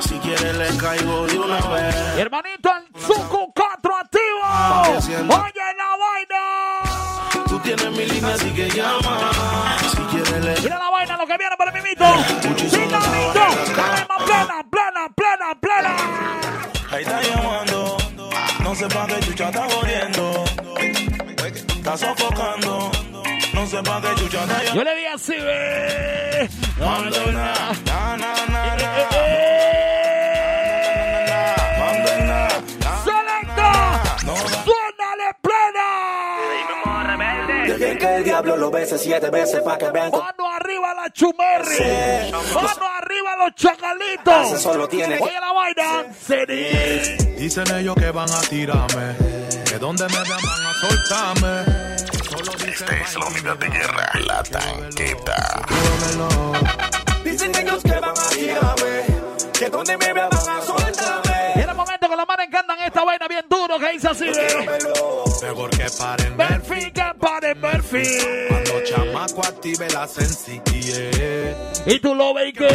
Si 0.00 0.14
quieres, 0.18 0.56
le 0.56 0.76
caigo 0.76 1.26
de 1.26 1.38
una 1.38 1.60
vez. 1.68 1.94
Hermanito, 2.16 2.70
el 2.76 3.00
Suku 3.00 3.52
4 3.54 3.96
activo. 3.96 4.40
Oye 4.96 5.66
la 5.76 5.90
vaina. 6.02 7.44
Tú 7.48 7.58
tienes 7.60 7.90
mi 7.90 8.06
línea, 8.06 8.34
así 8.34 8.50
que 8.50 8.68
llama. 8.70 9.30
Si 9.90 9.96
quieres, 10.10 10.44
le 10.44 10.60
Mira 10.60 10.78
la 10.78 10.90
vaina, 10.90 11.16
lo 11.16 11.26
que 11.26 11.36
viene 11.38 11.56
por 11.56 11.68
el 11.68 11.74
mimito. 11.74 12.04
Dinamito. 12.76 13.46
Tenemos 13.74 14.22
plena, 14.24 14.64
plena, 14.70 15.08
plena, 15.14 15.54
plena. 15.60 15.96
Ahí 16.90 17.02
está 17.02 17.20
llamando, 17.20 17.96
no 18.60 18.74
sé 18.74 18.88
pa' 18.88 19.06
qué 19.06 19.20
chucha 19.20 19.48
está 19.48 19.68
jodiendo. 19.68 20.44
Está 21.76 21.96
sofocando, 21.96 22.90
no 23.52 23.66
sé 23.66 23.82
pa' 23.82 24.00
qué 24.00 24.14
chucha 24.22 24.42
está 24.44 24.64
Yo 24.74 24.82
le 24.82 24.96
di 24.96 25.04
así, 25.06 25.32
ve. 25.36 26.48
Mando 26.80 27.32
na, 27.32 27.52
na, 27.86 27.87
Dejen 37.78 37.98
que 37.98 38.16
el 38.16 38.24
diablo 38.24 38.56
lo 38.56 38.70
bese 38.70 38.98
siete 38.98 39.30
veces 39.30 39.62
pa' 39.62 39.78
que 39.78 39.90
vean 39.90 40.10
Mano 40.10 40.48
arriba 40.54 40.94
la 40.94 41.10
chumerri. 41.10 41.76
Sí. 41.76 42.32
Mano 42.54 42.86
arriba 43.00 43.36
los 43.44 43.54
chacalitos. 43.54 44.46
Ese 44.52 44.58
solo 44.58 44.88
tiene- 44.88 45.18
Oye 45.20 45.32
la 45.40 45.52
vaina. 45.52 46.04
Ceri. 46.26 47.16
Dicen 47.38 47.64
ellos 47.74 47.94
que 47.96 48.10
van 48.10 48.30
a 48.30 48.40
tirarme. 48.42 49.16
Que 49.64 49.78
donde 49.78 50.04
me 50.08 50.14
vean 50.14 50.40
van 50.42 50.66
a 50.66 50.74
soltarme. 50.74 51.88
Esta 52.68 52.96
es 52.96 53.16
la 53.16 53.26
unidad 53.26 53.56
de 53.56 53.68
guerra, 53.68 54.10
la 54.26 54.42
tanqueta. 54.42 55.62
Dicen 57.24 57.52
ellos 57.56 57.82
que 57.82 57.92
van 58.00 58.10
a 58.16 58.28
tirarme, 58.30 59.04
que 59.58 59.68
donde 59.70 59.96
me 59.98 60.12
vean 60.12 60.28
van 60.30 60.48
a 60.48 60.57
esta 62.88 63.04
vaina 63.04 63.28
bien 63.28 63.44
duro 63.48 63.78
que 63.78 63.92
dice 63.92 64.08
así. 64.08 64.24
Mejor 65.42 65.70
que 65.70 65.86
paren 65.98 66.36
Murphy, 66.36 66.90
que 66.90 67.04
pare 67.20 67.54
Murphy. 67.54 68.48
Cuando 68.48 68.84
chamaco 68.84 69.40
active 69.46 69.88
la 69.90 70.06
sencillez. 70.08 71.56
Y 71.86 72.00
tú 72.00 72.14
lo 72.14 72.34
ves 72.34 72.52
que. 72.52 72.68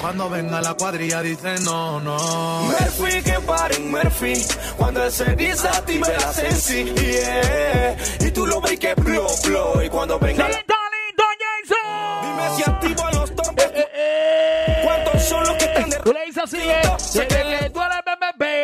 Cuando 0.00 0.28
venga 0.28 0.60
la 0.60 0.74
cuadrilla 0.74 1.22
dicen 1.22 1.64
no, 1.64 2.00
no. 2.00 2.62
Murphy, 2.62 3.22
que 3.22 3.38
paren 3.40 3.90
Murphy, 3.90 4.34
cuando 4.76 5.04
él 5.04 5.12
se 5.12 5.24
desactive 5.36 6.08
la 6.08 6.32
sensi, 6.32 6.84
yeah. 6.84 7.96
Y 8.20 8.30
tú 8.30 8.46
lo 8.46 8.60
ves 8.60 8.78
que 8.78 8.94
blow, 8.94 9.28
blow, 9.44 9.82
y 9.82 9.88
cuando 9.88 10.18
venga 10.18 10.48
la... 10.48 10.58
Dime 12.22 12.56
si 12.56 12.62
activo 12.62 13.04
a 13.06 13.12
los 13.12 13.34
tombos, 13.34 13.66
¿cuántos 14.84 15.22
son 15.24 15.44
los 15.44 15.56
que 15.56 15.64
están 15.66 15.90
de... 15.90 15.96
Tú 15.98 16.12
le 16.12 16.24
dices 16.26 16.44
así. 16.44 16.58
Desde 16.58 17.28
que 17.28 17.70
tú 17.70 17.80
eres 17.80 17.98
bebé 18.38 18.59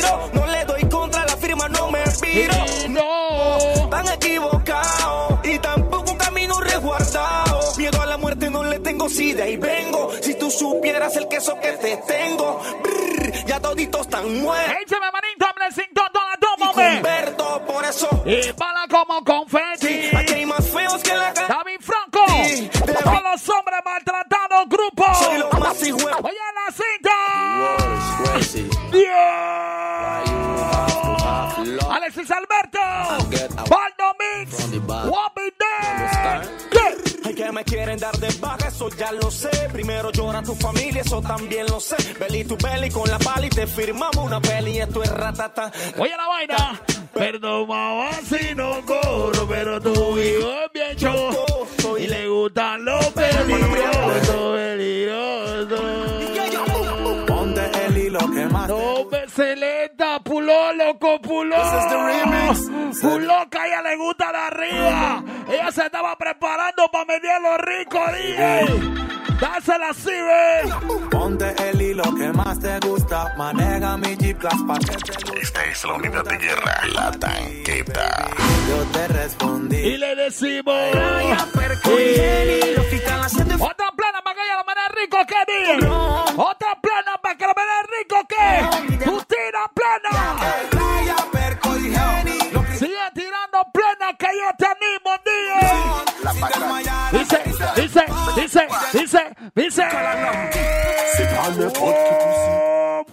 tiro, 0.00 0.30
no 0.32 0.46
le 0.46 0.64
doy 0.64 0.88
contra 0.88 1.24
la 1.24 1.36
firma, 1.36 1.68
no 1.68 1.90
me 1.90 2.02
viro. 2.22 2.54
No. 2.88 3.88
Van 3.88 4.08
equivocados 4.08 5.38
y 5.44 5.58
tampoco 5.58 6.16
camino 6.16 6.60
resguardado. 6.60 7.60
Miedo 7.76 8.00
a 8.00 8.06
la 8.06 8.16
muerte 8.16 8.50
no 8.50 8.64
le 8.64 8.78
tengo, 8.80 9.08
si 9.08 9.32
de 9.32 9.42
ahí 9.42 9.56
vengo. 9.56 10.10
Si 10.20 10.34
tú 10.34 10.50
supieras 10.50 11.16
el 11.16 11.28
queso 11.28 11.58
que 11.60 11.72
te 11.72 11.96
tengo, 11.98 12.60
brr, 12.82 13.32
ya 13.46 13.60
toditos 13.60 14.02
están 14.02 14.40
muertos. 14.40 14.76
Échame 14.82 15.06
manito, 15.12 15.46
hombre, 15.48 15.72
sin 15.72 15.94
todo 15.94 16.08
la 16.14 16.66
hombre. 16.68 16.94
converto 16.94 17.62
por 17.66 17.84
eso. 17.84 18.08
Y 18.24 18.52
bala 18.52 18.86
como 18.88 19.24
confeti. 19.24 20.16
Aquí 20.16 20.34
hay 20.34 20.46
más 20.46 20.66
feos 20.68 21.02
que 21.02 21.14
la 21.14 21.32
cara. 21.32 21.48
David 21.48 21.80
Franco. 21.80 22.26
Todos 22.86 23.22
los 23.22 23.48
hombres 23.48 23.80
maltratados, 23.84 24.68
grupo. 24.68 25.04
Soy 25.14 25.38
lo 25.38 25.50
más 25.52 25.82
hijo 25.86 25.98
Oye 25.98 26.36
la 26.54 26.72
cinta. 26.72 27.10
Dios. 28.92 29.89
Alberto. 32.60 33.64
Baldo 33.68 34.06
Mix. 34.20 34.48
Wobby 34.86 35.52
Day. 35.58 36.48
¿Qué? 36.70 37.18
Ay, 37.24 37.34
que 37.34 37.52
me 37.52 37.64
quieren 37.64 37.98
dar 37.98 38.16
de 38.18 38.28
baja, 38.40 38.68
eso 38.68 38.88
ya 38.90 39.12
lo 39.12 39.30
sé. 39.30 39.50
Primero 39.72 40.10
llora 40.10 40.42
tu 40.42 40.54
familia, 40.54 41.02
eso 41.02 41.20
también 41.22 41.66
lo 41.66 41.80
sé. 41.80 41.96
Belly 42.18 42.44
tu 42.44 42.56
belly 42.56 42.90
con 42.90 43.08
la 43.08 43.18
pala 43.18 43.46
y 43.46 43.50
te 43.50 43.66
firmamos 43.66 44.16
una 44.16 44.40
peli. 44.40 44.78
Esto 44.78 45.02
es 45.02 45.10
ratata. 45.10 45.70
Oye 45.98 46.16
la 46.16 46.26
vaina. 46.26 46.80
Perdón, 47.12 47.66
mamá, 47.66 48.10
si 48.24 48.54
no 48.54 48.80
corro, 48.86 49.46
pero 49.48 49.80
tu 49.80 49.90
hijo 50.18 50.52
es 50.64 50.72
bien 50.72 50.96
choco. 50.96 51.98
Y 51.98 52.06
le 52.06 52.28
gustan 52.28 52.84
los 52.84 53.04
peligrosos, 53.08 54.56
peligrosos. 54.56 55.89
Selecta, 59.34 60.18
puló, 60.20 60.72
loco, 60.72 61.20
puló. 61.20 61.56
Puló, 63.00 63.48
que 63.50 63.58
a 63.58 63.66
ella 63.66 63.82
le 63.82 63.96
gusta 63.96 64.32
de 64.32 64.38
arriba. 64.38 65.24
Ella 65.48 65.72
se 65.72 65.86
estaba 65.86 66.16
preparando 66.16 66.90
para 66.90 67.04
medir 67.04 67.30
los 67.40 67.58
ricos, 67.58 68.12
DJ. 68.12 69.00
Dásela 69.40 69.88
así, 69.88 70.10
ve. 70.10 71.08
Ponte 71.10 71.54
el 71.70 71.80
hilo 71.80 72.02
que 72.14 72.30
más 72.32 72.60
te 72.60 72.78
gusta. 72.80 73.32
Maneja 73.38 73.96
mi 73.96 74.14
Jeep 74.16 74.38
Class 74.38 74.62
pa' 74.66 74.78
que 74.78 74.96
te 74.96 75.40
Esta 75.40 75.64
es 75.64 75.84
la 75.84 75.94
unidad 75.94 76.24
de 76.24 76.36
guerra, 76.36 76.80
la 76.92 77.10
tanqueta. 77.12 78.28
Yo 78.68 78.84
te 78.92 79.08
respondí. 79.08 79.76
Y 79.76 79.96
le 79.96 80.14
decimos. 80.14 80.74
Otra 83.60 83.90
plana 83.96 84.22
para 84.22 84.36
que 84.36 84.42
ella 84.42 84.56
lo 84.56 84.64
mene 84.66 84.88
rico 85.00 85.18
que 85.26 85.36
DJ. 85.46 85.88
Otra 86.36 86.78
plana 86.82 87.18
para 87.22 87.36
que 87.36 87.46
lo 87.46 87.54
mene 87.56 87.82
rico 87.98 88.16
que. 88.28 89.19
Tú 89.20 89.26
tira 89.28 89.68
plana. 89.74 90.10
Sigue 92.78 93.10
tirando 93.14 93.58
plena 93.72 94.16
que 94.18 94.26
yo 94.26 94.50
te 94.56 94.66
animo. 94.66 95.10
Dice, 97.12 97.38
dice, 97.76 98.04
dice, 98.36 98.66
dice, 98.92 99.22
dice. 99.54 99.84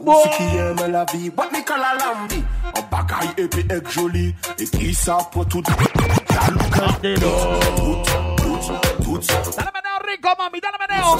Sikiye 0.07 0.73
me 0.79 0.87
la 0.87 1.03
vi, 1.11 1.29
wak 1.35 1.51
mi 1.51 1.61
kala 1.63 1.91
lambi 1.99 2.39
An 2.75 2.83
bagay 2.91 3.27
epi 3.43 3.61
ek 3.69 3.89
joli 3.91 4.33
Epi 4.57 4.93
sa 4.93 5.17
pou 5.31 5.43
tout 5.43 5.61
Daloukan 6.31 6.95
Tout, 7.75 8.07
tout, 8.37 8.71
tout 9.03 9.21
Dale 9.27 9.71
meneo 9.75 9.99
rico 10.07 10.31
mami, 10.39 10.59
dale 10.63 10.77
meneo 10.79 11.19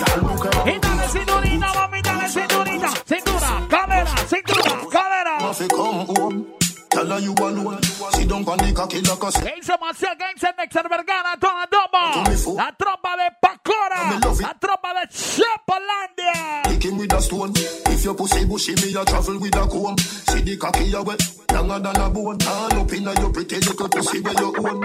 Y 0.71 0.79
dale 0.79 1.07
cinturita 1.09 1.67
mami, 1.75 2.01
dale 2.01 2.29
cinturita 2.29 2.89
Cintura, 3.05 3.51
cadera, 3.67 4.15
cintura, 4.27 4.71
cadera 4.89 5.35
Mafi 5.41 5.67
come 5.67 6.05
home 6.07 6.45
Tell 6.89 7.11
her 7.11 7.19
you 7.19 7.33
alone 7.33 7.81
Si 8.15 8.25
don 8.25 8.45
pan 8.45 8.57
di 8.57 8.71
kaki 8.71 9.01
la 9.01 9.15
kasi 9.19 9.41
Gangs 9.43 9.69
and 9.69 9.79
Mafia, 9.81 10.15
Gangs 10.15 10.43
and 10.43 10.55
Nexer 10.57 10.87
Vergara, 10.87 11.35
Tona 11.35 11.67
Doba 11.67 12.23
La 12.55 12.71
tromba 12.71 13.11
de 13.19 13.27
Pacora. 13.41 14.15
La 14.39 14.53
tromba 14.55 14.76
tropa 14.87 14.93
de 14.93 15.07
Chepalandia. 15.11 16.63
Pick 16.63 16.83
him 16.85 16.97
with 16.97 17.13
a 17.13 17.21
stone. 17.21 17.51
If 17.55 18.03
your 18.03 18.15
pussy 18.15 18.45
bushy, 18.45 18.75
me 18.75 18.93
a 18.95 19.05
travel 19.05 19.39
with 19.39 19.55
a 19.55 19.67
comb. 19.67 19.97
See 19.97 20.41
the 20.41 20.57
cocky 20.57 20.93
a 20.93 21.01
wet, 21.01 21.21
longer 21.53 21.79
than 21.79 22.01
a 22.01 22.09
bone. 22.09 22.37
All 22.47 22.79
up 22.79 22.93
inna 22.93 23.13
your 23.19 23.31
pretty 23.31 23.55
little 23.55 23.89
pussy 23.89 24.21
where 24.21 24.33
you 24.33 24.55
own. 24.57 24.81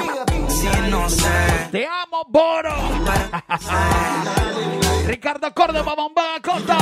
Te 1.71 1.87
amo, 1.87 2.25
Boro. 2.29 2.75
Ricardo 5.07 5.53
Córdoba, 5.53 5.95
Bomba 5.97 6.41
Costa, 6.43 6.79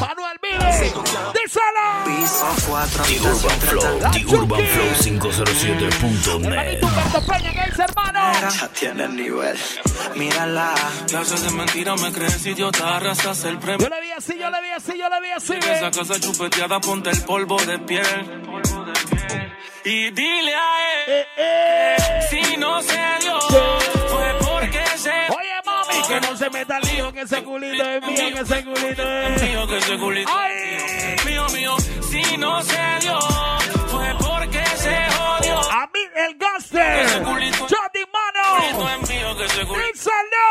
Manuel 0.00 0.38
Vives. 0.42 0.92
Díselo. 1.32 1.86
Piso 2.04 2.46
4, 2.68 3.04
The 3.04 3.16
Urban 3.28 3.60
Flow, 3.60 3.98
The 4.12 4.24
Urban 4.36 4.66
Flow 4.66 4.90
507.net. 5.00 6.82
Humberto 6.82 7.20
Peña, 7.26 7.52
¿qué 7.52 7.70
dice, 7.70 7.82
hermano? 7.82 8.20
Ya 8.40 8.68
tiene 8.68 9.04
el 9.04 9.16
nivel. 9.16 9.58
Mírala. 10.16 10.74
Clases 11.08 11.42
de 11.44 11.50
mentira 11.52 11.94
me 11.96 12.12
crees 12.12 12.42
idiota, 12.52 12.96
arrastras 12.96 13.44
el 13.44 13.58
premio. 13.58 13.88
Yo 13.88 13.94
le 13.94 14.00
vi 14.00 14.10
así, 14.12 14.38
yo 14.38 14.50
le 14.50 14.62
vi 14.62 14.68
así, 14.70 14.98
yo 14.98 15.08
le 15.08 15.20
vi 15.20 15.30
así. 15.30 15.52
En 15.54 15.62
esa 15.62 15.90
casa 15.90 16.20
chupeteada 16.20 16.80
ponte 16.80 17.10
el 17.10 17.22
polvo 17.22 17.56
de 17.64 17.78
piel. 17.80 18.42
Y 19.84 20.10
dile 20.12 20.54
a 20.54 21.04
él 21.06 21.26
si 22.30 22.56
no 22.56 22.80
se 22.82 23.00
dio 23.20 23.40
fue 23.40 24.34
porque 24.46 24.84
se 24.96 25.10
Oye, 25.10 25.58
mami, 25.66 26.06
que 26.06 26.20
no 26.20 26.36
se 26.36 26.50
meta 26.50 26.78
lío, 26.80 27.12
que 27.12 27.22
ese 27.22 27.42
culito 27.42 27.84
es 27.84 28.02
mío, 28.06 28.16
que 28.16 28.40
ese 28.40 28.64
culito 28.64 29.02
es 29.02 29.42
mío, 29.42 29.66
que 29.66 29.76
ese 29.78 29.98
culito 29.98 30.30
es 30.46 31.26
mío, 31.26 31.46
mío. 31.52 31.76
Si 32.10 32.36
no 32.36 32.62
se 32.62 32.98
dio 33.00 33.18
el 36.26 36.36
gaster. 36.36 37.24
Johnny 37.68 38.04
Mano. 38.12 38.44
Díselo. 39.92 40.46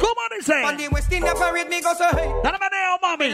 ¿Cómo 0.00 0.22
dice? 0.36 0.54
Dale 2.42 2.58
meneo, 2.58 2.98
mami. 3.02 3.30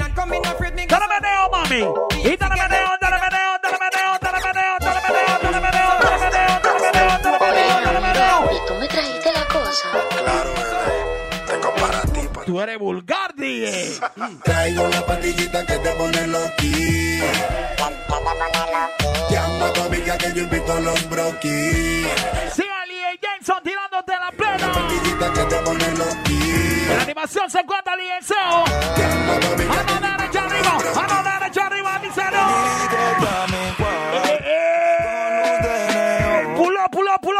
Dale 0.86 1.06
meneo, 1.08 1.48
mami. 1.50 1.80
Y 2.24 2.36
dale 2.36 2.56
meneo, 2.56 2.88
dale 3.00 3.18
meneo, 3.20 3.58
dale 3.62 3.78
meneo, 3.78 4.18
dale 4.22 4.38
meneo, 4.44 4.78
dale 4.80 5.00
meneo, 5.06 5.38
dale 5.40 5.60
meneo, 5.60 5.92
dale 6.02 6.18
meneo, 6.18 6.60
dale 6.62 6.78
meneo, 6.80 7.18
dale 7.22 7.38
meneo, 7.40 7.80
dale 7.84 8.00
meneo. 8.00 8.38
¿Y 8.52 8.66
tú 8.66 8.74
me 8.74 8.88
trajiste 8.88 9.32
la 9.32 9.44
cosa? 9.46 9.88
Claro, 10.10 10.50
bebé. 10.54 11.03
Tú 12.46 12.60
eres 12.60 12.78
vulgar, 12.78 13.34
DJ. 13.34 13.98
Traigo 14.44 14.86
la 14.88 15.06
pastillita 15.06 15.64
que 15.64 15.78
te 15.78 15.90
pone 15.92 16.26
loqui. 16.26 17.20
Llama 19.30 19.66
a 19.66 19.72
tu 19.72 19.80
amiga 19.82 20.18
que 20.18 20.32
yo 20.34 20.42
invito 20.42 20.72
a 20.72 20.80
los 20.80 21.08
broquis. 21.08 22.06
Sí, 22.54 22.64
Ali 22.82 22.94
y 23.14 23.18
Jason 23.22 23.62
tirándote 23.62 24.12
la 24.12 24.30
plena. 24.32 24.72
Pastillita 24.72 25.32
que 25.32 25.44
te 25.44 25.56
pone 25.62 25.90
loqui. 25.96 26.84
En 26.90 26.96
la 26.96 27.02
animación 27.04 27.50
se 27.50 27.60
encuentra 27.60 27.94
y 27.96 28.24
Seo. 28.24 28.64
Mano 29.26 30.00
derecha 30.00 30.44
arriba, 30.44 30.78
mano 30.94 31.30
derecha 31.30 31.66
arriba, 31.66 31.98
díselo. 32.02 32.40
Eh, 32.40 33.63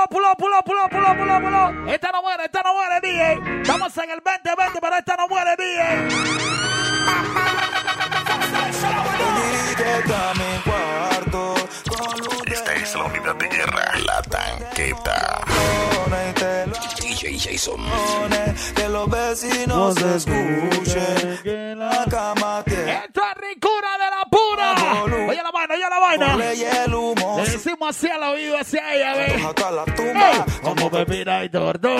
pulo, 0.08 0.34
pulo, 0.36 0.62
pulo, 0.62 0.62
pulo, 0.64 0.88
pulo, 0.88 0.88
pulo, 0.88 1.16
pulo, 1.16 1.40
pulo. 1.40 1.92
Esta 1.92 2.10
no 2.12 2.22
muere, 2.22 2.44
esta 2.44 2.62
no 2.62 2.74
muere, 2.74 3.00
DJ. 3.00 3.60
Estamos 3.62 3.96
en 3.98 4.10
el 4.10 4.20
2020, 4.24 4.80
pero 4.80 4.96
esta 4.96 5.16
no 5.16 5.28
muere, 5.28 5.56
DJ. 5.56 6.08
Esta 12.46 12.74
es 12.74 12.94
la 12.94 13.04
unidad 13.04 13.34
de 13.36 13.48
guerra, 13.48 13.92
la 14.06 14.22
tanqueta. 14.22 15.44
DJ 17.00 17.38
Jason. 17.38 17.80
Que 18.74 18.88
los 18.88 19.08
vecinos 19.08 19.96
escuchen 19.96 21.40
que 21.42 21.74
la 21.76 22.04
cama 22.10 22.62
tiene. 22.64 22.92
Esto 22.92 23.20
es 23.30 23.48
ricura 23.48 23.98
de 23.98 24.10
la 24.10 24.24
pura. 24.30 24.74
Oye 25.28 25.42
la 25.42 25.50
vaina, 25.50 25.74
oye 25.74 25.88
la 25.88 25.98
vaina. 25.98 26.36
Le 27.44 27.50
decimos 27.50 27.96
así 27.96 28.08
al 28.08 28.22
oído, 28.22 28.56
así 28.56 28.78
a 28.78 28.94
ella, 28.94 29.14
ve. 29.14 29.44
Hasta 29.46 29.70
la 29.70 29.84
tumba. 29.84 30.30
Ey, 30.30 30.44
como 30.62 30.90
bebida 30.90 31.44
y 31.44 31.48
tordo. 31.50 31.90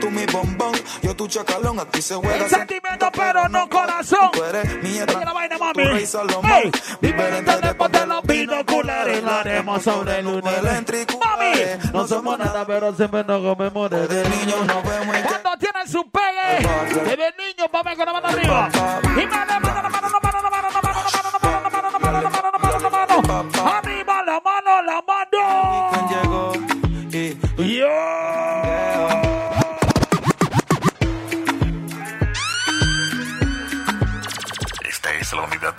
Tú 0.00 0.10
mi 0.10 0.26
bombón, 0.26 0.72
yo 1.02 1.16
tu 1.16 1.26
chacalón, 1.26 1.80
aquí 1.80 2.02
se 2.02 2.14
juega. 2.14 2.48
Sentimiento, 2.48 3.10
pero 3.14 3.48
no 3.48 3.68
corazón. 3.68 4.30
Tú 4.32 4.44
eres 4.44 4.82
mi 4.82 4.98
la 4.98 5.32
vaina, 5.32 5.58
mami. 5.58 5.82
Ey, 5.82 6.70
Diferente 7.00 7.56
después 7.62 7.92
de 7.92 8.06
los 8.06 8.22
binoculares, 8.24 9.22
lo 9.22 9.30
haremos 9.30 9.82
sobre 9.82 10.18
el 10.18 10.24
lunes. 10.24 10.62
Mami, 10.62 11.52
no 11.92 12.06
somos 12.06 12.38
nada, 12.38 12.64
pero 12.66 12.94
siempre 12.94 13.24
nos 13.24 13.42
comemos 13.42 13.90
desde 13.90 14.28
niños. 14.28 14.66
Nos 14.66 14.82
vemos 14.84 15.16
en 15.16 15.22
Cuando 15.22 15.50
tienen 15.58 15.88
su 15.88 16.10
pegue, 16.10 16.68
desde 16.94 17.34
niños, 17.38 17.68
vamos 17.72 17.94
con 17.96 18.06
la 18.06 18.12
mano 18.12 18.28
arriba. 18.28 18.68
Y 19.16 19.26
mano, 19.26 19.69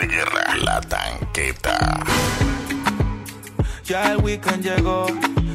de 0.01 0.07
guerra, 0.07 0.55
la 0.63 0.81
tanqueta. 0.81 1.77
ya 3.83 4.11
el 4.11 4.17
weekend 4.17 4.63
llegó 4.63 5.05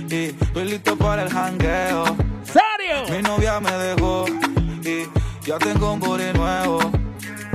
y 0.09 0.27
estoy 0.27 0.65
listo 0.65 0.97
para 0.97 1.23
el 1.23 1.31
jangueo. 1.31 2.05
¿Serio? 2.45 3.17
Mi 3.17 3.23
novia 3.23 3.59
me 3.61 3.73
dejó 3.73 4.27
y 4.85 5.09
ya 5.47 5.59
tengo 5.59 5.95
un 5.95 6.01
body 6.01 6.33
nuevo. 6.35 6.79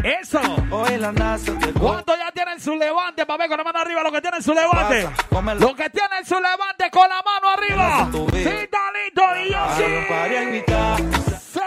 Eso. 0.03 0.39
Hoy 0.71 0.97
la 0.97 1.11
NASA 1.11 1.53
te 1.59 1.71
¿Cuántos 1.73 2.17
ya 2.17 2.31
tienen 2.31 2.59
su 2.59 2.75
levante? 2.75 3.25
Para 3.25 3.37
ver 3.37 3.49
con 3.49 3.57
la 3.57 3.63
mano 3.63 3.79
arriba, 3.79 4.03
los 4.03 4.11
que 4.11 4.21
tienen 4.21 4.41
su 4.41 4.53
levante. 4.53 5.07
Los 5.59 5.75
que 5.75 5.89
tienen 5.89 6.25
su 6.25 6.35
levante 6.35 6.89
con 6.91 7.07
la 7.07 7.21
mano 7.21 7.49
arriba. 7.55 8.09
Sí, 8.33 8.67
Dalito 8.71 9.23
y 9.45 9.51
yo 9.51 9.59
sí. 9.77 10.43
invitar. 10.43 10.97
Sí. 10.97 11.59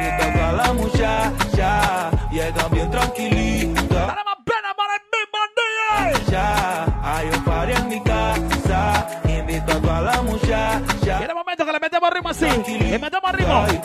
Invita 0.00 0.48
a 0.48 0.52
la 0.52 0.72
muchacha 0.72 2.10
y 2.30 2.38
ella 2.38 2.68
bien 2.70 2.90
tranquilita. 2.90 3.79
Ya, 6.28 6.86
hay 7.02 7.28
un 7.28 7.44
party 7.44 7.72
en 7.72 7.88
mi 7.88 8.00
casa. 8.02 9.06
Invito 9.24 9.72
a 9.72 9.80
toda 9.80 10.00
la 10.02 10.22
muchacha. 10.22 11.18
Viene 11.18 11.24
el 11.26 11.34
momento 11.34 11.64
que 11.66 11.72
le 11.72 11.80
metemos 11.80 12.10
ritmo 12.10 12.28
así. 12.30 12.44
Le 12.46 12.98
metemos 12.98 13.32
ritmo. 13.32 13.66
Y 13.70 13.80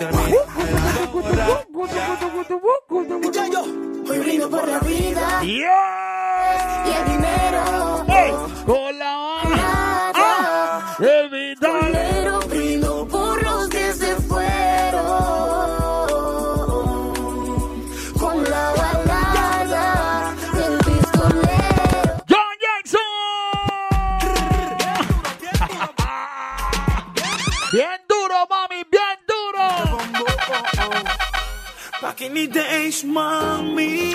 Ya 3.32 3.48
yo, 3.48 3.62
hoy 4.10 4.20
brindo 4.20 4.50
por 4.50 4.68
la 4.68 4.80
vida 4.80 5.44
y 5.44 5.60
Yeah. 5.60 6.84
el 6.86 7.06
dinero. 7.12 8.06
Ey, 8.08 8.32
con 8.66 9.00
la. 9.00 9.14
Ah, 10.18 10.96
Mami. 33.04 34.14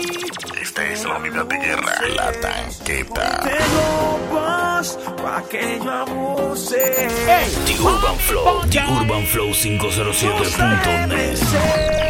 Esta 0.61 0.87
es 0.87 1.05
la 1.05 1.17
unidad 1.17 1.47
de 1.47 1.59
guerra, 1.59 1.95
la 2.15 2.31
tanqueta. 2.33 3.41
Tengo 3.41 4.21
paz 4.33 4.97
pa' 5.17 5.43
que 5.49 5.81
yo 5.83 5.91
abuse. 5.91 7.09
The 7.67 7.75
Urban 7.83 8.17
Flow, 8.19 8.61
The 8.71 8.81
Urban 8.81 9.27
Flow 9.27 9.53
507.net. 9.53 12.10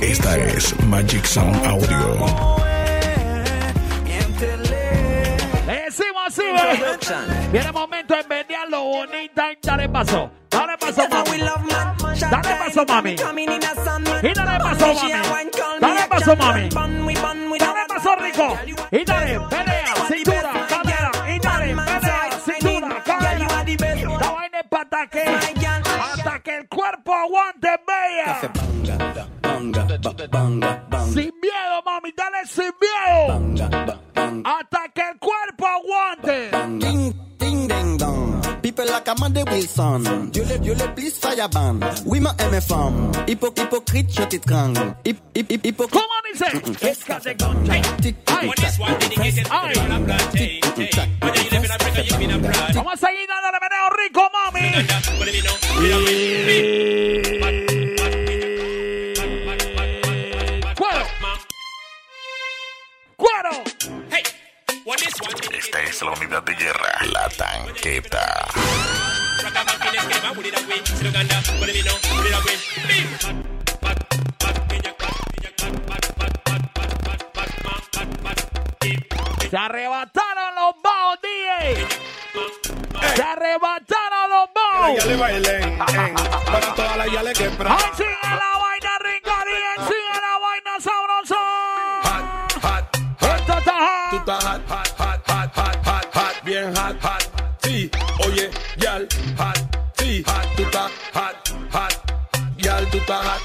Esta 0.00 0.36
es 0.38 0.74
Magic 0.86 1.24
Sound 1.24 1.64
Audio. 1.64 2.16
Decimos 5.66 6.22
así, 6.26 6.42
ve. 6.42 6.80
Viene 7.52 7.66
el 7.68 7.72
momento 7.72 8.14
de 8.14 8.20
envidiarlo 8.20 8.82
bonita 8.82 9.52
y 9.52 9.58
dale 9.62 9.88
paso. 9.88 10.30
Dale 10.50 10.76
paso, 10.78 11.08
mami. 11.08 11.38
Dale 12.18 12.56
paso, 12.56 12.84
mami. 12.88 13.12
Y 13.12 13.16
dale 14.34 14.58
paso, 14.64 14.94
mami. 14.94 15.50
Dale 15.80 16.08
paso, 16.08 16.36
mami. 16.36 16.68
Dale 16.68 17.86
paso, 17.86 18.16
rico. 18.16 18.58
Y 18.90 19.04
dale, 19.04 19.40
pelea, 19.48 19.94
cintura, 20.08 20.66
cadera. 20.68 21.10
Y 21.28 21.38
dale, 21.38 21.74
pelea, 21.74 22.30
cintura, 22.44 23.02
cadera. 23.04 23.46
La 24.18 24.32
vaina 24.32 24.58
es 24.58 24.68
para 24.68 25.06
cuerpo 26.78 27.12
aguante, 27.12 27.68
bella. 27.86 28.40
Sin 31.12 31.32
miedo, 31.40 31.82
mami, 31.84 32.12
dale 32.16 32.46
sin 32.46 32.72
miedo. 32.80 33.82
Hasta 34.44 34.88
que 34.94 35.02
el 35.10 35.18
cuerpo 35.18 35.66
aguante. 35.66 36.50
peu 38.78 38.84
la 38.84 39.00
cama 39.00 39.28
de 39.28 39.42
Wilson. 39.50 40.30
Dieu 40.32 40.44
le, 40.44 40.58
Dieu 40.58 40.74
le, 40.74 40.94
please, 40.94 41.18
fireban. 41.20 41.80
Oui, 42.06 42.20
ma 42.20 42.32
aimé 42.38 42.60
femme. 42.60 43.10
Hypo, 43.26 43.48
hypocrite, 43.56 44.08
je 44.16 44.22
t'y 44.22 44.38
trang. 44.38 44.72
Hip, 45.04 45.16
hip, 45.34 45.50
hip, 45.50 45.66
hypocrite. 45.66 46.00
Come 46.00 46.06
on, 46.16 46.24
is 46.32 46.40
it? 46.40 46.82
It's 46.84 47.04
got 47.04 47.22
the 47.24 47.34
gun. 47.34 47.66
Hey, 47.66 47.82
tick, 48.00 48.24
tick, 48.24 48.54
this 48.56 48.78
one 48.78 48.96
dedicated 49.00 49.46
to 49.46 49.50
the 49.50 49.98
blood. 50.04 50.20
Hey, 50.32 50.60
hey. 50.76 50.90
Whether 51.20 51.42
you 51.42 51.50
live 51.50 51.64
in 51.64 51.70
Africa, 51.72 52.04
you 52.04 52.18
live 52.18 52.30
in 52.30 52.40
blood. 52.40 52.74
Vamos 52.74 52.92
a 52.92 52.96
seguir 52.96 53.26
dándole 53.26 53.58
meneo 53.64 53.90
rico, 53.98 54.30
mami. 54.30 54.66
Cuero. 60.76 61.04
Cuero. 63.16 63.54
Hey. 64.10 64.37
Esta 64.90 65.82
es 65.82 66.00
la 66.00 66.12
unidad 66.12 66.42
de 66.44 66.54
guerra, 66.54 66.98
la 67.12 67.28
tanqueta. 67.28 68.48
Se 79.50 79.56
arrebataron 79.58 80.54
los 80.54 80.82
baos, 80.82 81.18
DJ. 81.20 81.86
Se 83.14 83.22
arrebataron 83.22 84.30
los 84.30 84.48
baos. 84.54 84.98
Ya 84.98 85.04
le 85.04 85.16
bailen, 85.16 85.62
en, 85.64 86.14
para 86.14 86.74
todas 86.74 86.96
las 86.96 87.12
yales 87.12 87.38
que 87.38 87.50
pra. 87.50 87.76
Ay, 87.76 87.90
sigue 87.94 88.16
la 88.22 88.58
vaina 88.58 88.98
rica, 89.00 89.44
DJ. 89.44 89.86
Sigue 89.86 90.20
la 90.22 90.38
vaina 90.38 90.80
sabrosa. 90.80 91.67
Tú 94.10 94.16
estás 94.16 94.42
hot, 94.42 94.62
hot, 94.68 94.88
hot, 94.98 95.20
hot, 95.28 95.54
hot, 95.54 95.86
hot, 95.86 96.14
hot, 96.14 96.44
bien 96.44 96.74
hot, 96.74 96.96
hot. 97.02 97.22
Sí, 97.62 97.90
oye, 98.24 98.50
yal, 98.78 99.06
hot, 99.36 99.58
sí, 99.98 100.22
hot, 100.26 100.56
tú 100.56 100.62
estás 100.62 100.90
hot, 101.12 101.36
hot, 101.72 101.92
yal, 102.56 102.86
tú 102.90 102.96
estás 102.96 103.26
hot, 103.26 103.42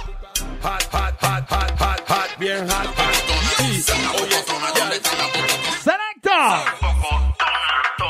hot, 0.63 0.83
hot, 0.93 1.21
hot, 1.21 1.49
hot, 1.49 1.79
hot, 1.79 2.09
hot, 2.09 2.39
bien 2.39 2.69
hot, 2.69 2.87
hot. 2.95 3.13
Sí, 3.57 3.83
oye, 4.21 4.39
yal. 4.75 5.01
Selecta. 5.83 6.63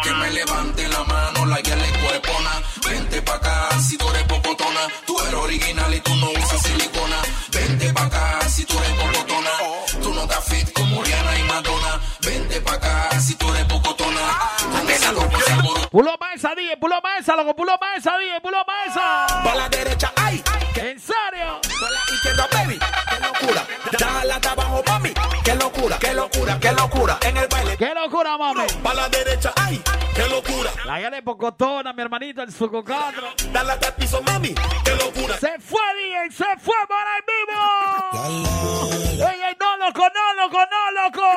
Que 0.04 0.12
me 0.14 0.30
levante 0.32 0.88
la 0.90 1.04
mano, 1.06 1.46
la 1.48 1.60
guía 1.60 1.76
le 1.76 1.90
cuerpona. 2.02 2.62
Vente 2.86 3.22
pa' 3.24 3.36
acá 3.36 3.70
si 3.80 3.98
tú 3.98 4.08
eres 4.10 4.24
popotona. 4.24 4.88
Tú 5.08 5.20
eres 5.22 5.34
original 5.34 5.94
y 5.94 6.00
tú 6.02 6.16
no 6.18 6.30
usas 6.30 6.62
silicona. 6.62 7.13
DJ. 16.84 16.90
Pulo 16.90 17.02
mesa, 17.02 17.36
loco. 17.36 17.56
Pulo 17.56 17.78
mesa, 17.80 18.18
DJ. 18.18 18.42
Pulo 18.42 18.58
mesa. 18.66 19.26
Pa' 19.44 19.56
la 19.56 19.70
derecha, 19.70 20.12
ay. 20.18 20.44
¿En 20.76 21.00
serio? 21.00 21.62
La 21.80 22.14
izquierda, 22.14 22.48
baby. 22.52 22.78
Qué 23.10 23.20
locura. 23.20 23.66
Dale 23.98 24.34
hasta 24.34 24.52
abajo, 24.52 24.84
mami. 24.86 25.14
Qué 25.44 25.56
locura, 25.56 25.98
qué 26.00 26.14
locura, 26.14 26.60
qué 26.60 26.72
locura. 26.74 27.18
En 27.22 27.38
el 27.38 27.48
baile. 27.48 27.78
Qué 27.78 27.94
locura, 27.94 28.38
mami. 28.38 28.66
Pa' 28.84 28.94
la 28.94 29.08
derecha, 29.10 29.54
ay. 29.56 29.82
Qué 30.14 30.28
locura. 30.28 30.72
La 30.86 31.00
guía 31.00 31.10
de 31.10 31.22
Pocotona, 31.22 31.94
mi 31.94 32.02
hermanito, 32.02 32.42
el 32.42 32.52
sucocadro. 32.52 33.30
Dale 33.52 33.72
hasta 33.72 33.88
el 33.88 33.94
piso, 33.94 34.22
mami. 34.22 34.54
Qué 34.84 34.96
locura. 34.96 35.38
Se 35.38 35.58
fue, 35.60 35.80
DJ. 35.96 36.32
Se 36.32 36.58
fue 36.60 36.76
por 36.88 36.98
ahí 36.98 37.22
vivo. 37.32 37.60
Ey, 39.30 39.40
ey, 39.42 39.56
no, 39.60 39.78
loco, 39.78 40.04
no, 40.14 40.34
loco, 40.44 40.60
no, 40.70 40.92
loco. 41.02 41.28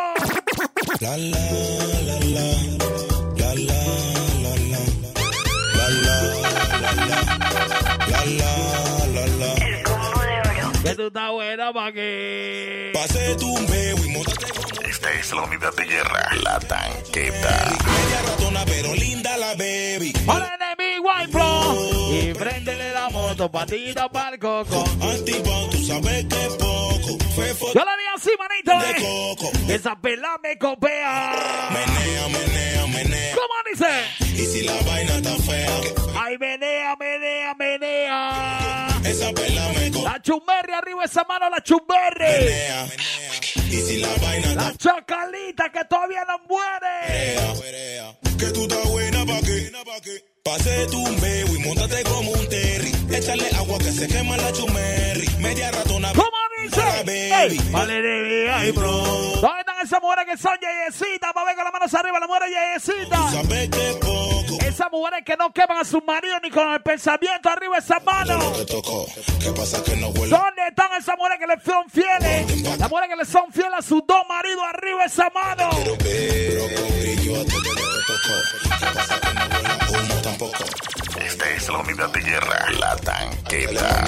Que 10.82 10.94
tú 10.94 11.06
estás 11.06 11.30
buena 11.30 11.72
pa' 11.72 11.92
que. 11.92 12.90
Pase 12.92 13.36
tu 13.36 13.56
meo 13.68 13.96
y 14.04 14.08
mótate 14.10 14.46
Esta 14.88 15.12
es 15.12 15.32
la 15.32 15.42
unidad 15.42 15.74
de 15.74 15.84
guerra, 15.84 16.28
la 16.42 16.58
tanqueta. 16.60 17.70
media 17.70 18.22
ratona, 18.28 18.64
pero 18.64 18.94
linda 18.94 19.36
la 19.36 19.54
baby. 19.54 20.12
Hola, 20.26 20.56
enemigo, 20.60 21.08
White 21.08 21.32
Flow. 21.32 21.95
Y 22.18 22.32
préndele 22.34 22.92
la 22.92 23.08
moto, 23.10 23.50
patita 23.50 24.08
para 24.08 24.34
el 24.34 24.38
coco. 24.40 24.84
Antibón, 25.02 25.70
tú 25.70 25.84
sabes 25.84 26.24
que 26.24 26.48
poco. 26.58 27.18
Fue 27.34 27.48
Yo 27.74 27.84
le 27.84 27.96
di 27.96 28.06
así, 28.16 28.30
manito, 28.38 28.86
de 28.86 28.90
eh. 28.90 29.34
coco. 29.36 29.52
Esa 29.68 29.94
pela 30.00 30.38
me 30.42 30.56
copea. 30.58 31.68
Menea, 31.70 32.28
menea, 32.28 32.86
menea. 32.86 33.34
¿Cómo 33.34 33.54
dice? 33.70 34.32
Y 34.42 34.46
si 34.46 34.62
la 34.62 34.74
vaina 34.82 35.16
está 35.16 35.36
fea, 35.36 35.70
Ay, 36.18 36.38
menea, 36.38 36.96
menea, 36.96 37.54
menea. 37.54 38.88
esa 39.04 39.32
pela 39.32 39.68
me 39.74 39.90
co- 39.92 40.02
La 40.02 40.20
chumberri 40.22 40.72
arriba 40.72 41.04
esa 41.04 41.24
mano, 41.24 41.50
la 41.50 41.62
chumberri. 41.62 42.24
menea. 42.24 42.86
Y 43.68 43.76
si 43.82 43.98
la 43.98 44.08
vaina 44.22 44.48
está 44.48 44.62
La 44.70 44.76
chacalita 44.76 45.70
que 45.70 45.84
todavía 45.84 46.24
no 46.26 46.38
muere. 46.48 47.52
fea, 47.60 48.18
que 48.38 48.46
tú 48.52 48.62
estás 48.62 48.84
buena 48.88 49.24
pa' 49.26 49.40
qué. 49.42 50.35
Pase 50.46 50.86
tu 50.92 51.02
meo 51.02 51.56
y 51.56 51.58
montate 51.58 52.04
como 52.04 52.30
un 52.30 52.48
terry. 52.48 52.92
Échale 53.10 53.50
agua 53.58 53.78
que 53.78 53.90
se 53.90 54.06
quema 54.06 54.36
la 54.36 54.52
chumerri. 54.52 55.26
Media 55.40 55.72
ratona. 55.72 56.12
¿Cómo 56.12 56.38
dice? 56.62 56.80
baby. 57.04 57.58
Vale 57.72 58.00
de 58.00 58.22
vida, 58.22 58.72
bro. 58.72 58.92
¿Dónde 59.42 59.58
están 59.58 59.74
esas 59.82 60.00
mujeres 60.00 60.24
que 60.30 60.36
son 60.36 60.52
yeyecitas? 60.60 61.32
Para 61.32 61.46
ver 61.46 61.56
con 61.56 61.64
las 61.64 61.72
manos 61.72 61.94
arriba, 61.94 62.20
las 62.20 62.28
mujeres 62.28 62.50
yeyecitas. 62.54 63.32
Sabes 63.32 63.70
que 63.70 63.98
poco. 64.00 64.64
Esas 64.64 64.86
mujeres 64.92 65.24
que 65.26 65.36
no 65.36 65.52
queman 65.52 65.78
a 65.78 65.84
sus 65.84 66.04
maridos 66.04 66.38
ni 66.40 66.50
con 66.50 66.72
el 66.72 66.80
pensamiento 66.80 67.48
arriba 67.48 67.78
esas 67.78 68.04
manos. 68.04 68.44
¿Qué 69.40 69.50
pasa 69.50 69.82
que 69.82 69.96
no 69.96 70.10
huele? 70.10 70.28
¿Dónde 70.28 70.62
están 70.68 70.92
esas 70.96 71.16
mujeres 71.18 71.40
que 71.40 71.46
le 71.48 71.60
son 71.60 71.90
fieles? 71.90 72.78
Las 72.78 72.88
mujeres 72.88 73.10
que 73.10 73.16
le 73.16 73.24
son 73.24 73.50
fieles 73.50 73.74
a 73.80 73.82
sus 73.82 74.00
dos 74.06 74.22
maridos 74.28 74.62
arriba 74.72 75.04
esa 75.06 75.28
mano. 75.30 75.70
Pero 75.98 76.62
con 76.62 77.00
brillo 77.00 77.44
te 77.44 77.50
tocó. 77.50 78.78
¿Qué 78.78 78.86
pasa 78.94 79.25
tampoco. 80.38 80.64
Esta 81.24 81.50
es 81.50 81.68
la 81.68 81.78
unidad 81.78 82.10
de 82.10 82.20
guerra, 82.20 82.70
la 82.78 82.96
tanqueta. 82.96 84.04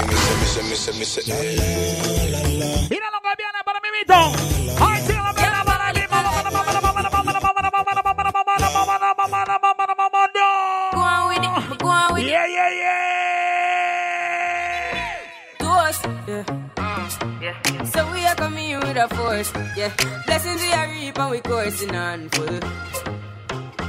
Mira 2.90 3.06
lo 3.12 3.20
que 3.22 3.34
viene 3.38 3.60
para 3.64 3.80
mi 3.80 3.88
mito. 3.98 4.14
Ay, 4.80 5.02
sí, 5.06 5.12
lo 5.14 5.34
que 5.34 5.40
viene 5.40 5.64
para 5.64 5.90
el 5.90 5.98
Yeah, 17.40 17.54
So 17.84 18.10
we 18.12 18.26
are 18.26 18.34
coming 18.34 18.76
with 18.80 18.96
a 18.96 19.08
force, 19.08 19.52
yeah. 19.76 19.90
Blessings 20.26 20.60
we 20.60 20.72
are 20.72 20.88
reaping, 20.88 21.30
we 21.30 21.40
coursing 21.40 21.94
on 21.94 22.28
full. 22.30 22.60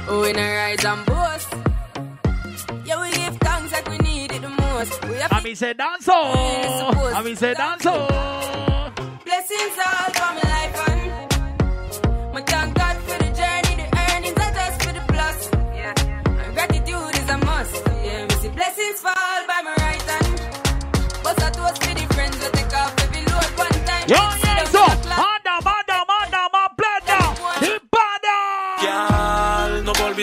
Oh, 0.08 0.22
we 0.22 0.32
rise 0.32 0.84
and 0.84 1.04
boast. 1.04 1.69
Need 4.80 4.92
it 4.92 5.00
the 5.00 5.06
most. 5.06 5.08
We 5.08 5.16
have 5.18 5.32
A 5.32 5.40
mí 5.40 5.56
se 5.56 5.74
danzo. 5.74 6.12
A 7.14 7.22
mí 7.22 7.36
se 7.36 7.54
danzo. 7.54 8.06
blessings 9.24 9.78
all 9.78 10.10
for 10.12 10.34
my 10.34 10.40
life 10.42 10.88
and 10.88 12.32
my 12.34 12.42
thank 12.42 12.74
God 12.74 12.96
for 12.96 13.18
the 13.18 13.30
journey, 13.40 13.76
the 13.76 13.86
earnings 14.14 14.38
are 14.38 14.52
just 14.52 14.82
for 14.82 14.92
the 14.92 15.04
plus. 15.08 15.50
Yeah, 15.74 15.94
and 16.44 16.54
gratitude 16.54 17.14
is 17.14 17.30
a 17.30 17.38
must. 17.38 17.82
Yeah, 18.04 18.26
me 18.26 18.34
see 18.40 18.48
blessings 18.48 19.00
fall 19.00 19.39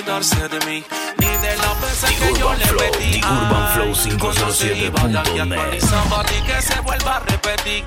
olvidarse 0.01 0.47
de 0.47 0.59
mí, 0.65 0.83
ni 1.17 1.25
de 1.25 1.57
las 1.57 1.81
veces 1.81 2.11
que 2.19 2.39
yo 2.39 2.45
Urban 2.47 2.59
le 2.59 2.65
Flow, 2.65 2.79
pedí. 2.91 3.21
The 3.21 3.27
Urban 3.27 3.73
Flow 3.73 4.19
Cuando 4.19 4.51
se 4.51 4.77
iba 4.77 5.01
ya 5.07 5.21
y 5.21 5.25
507.net. 5.25 5.57
actualizaba, 5.57 6.23
di 6.23 6.41
que 6.45 6.61
se 6.61 6.79
vuelva 6.81 7.15
a 7.15 7.19
repetir. 7.19 7.83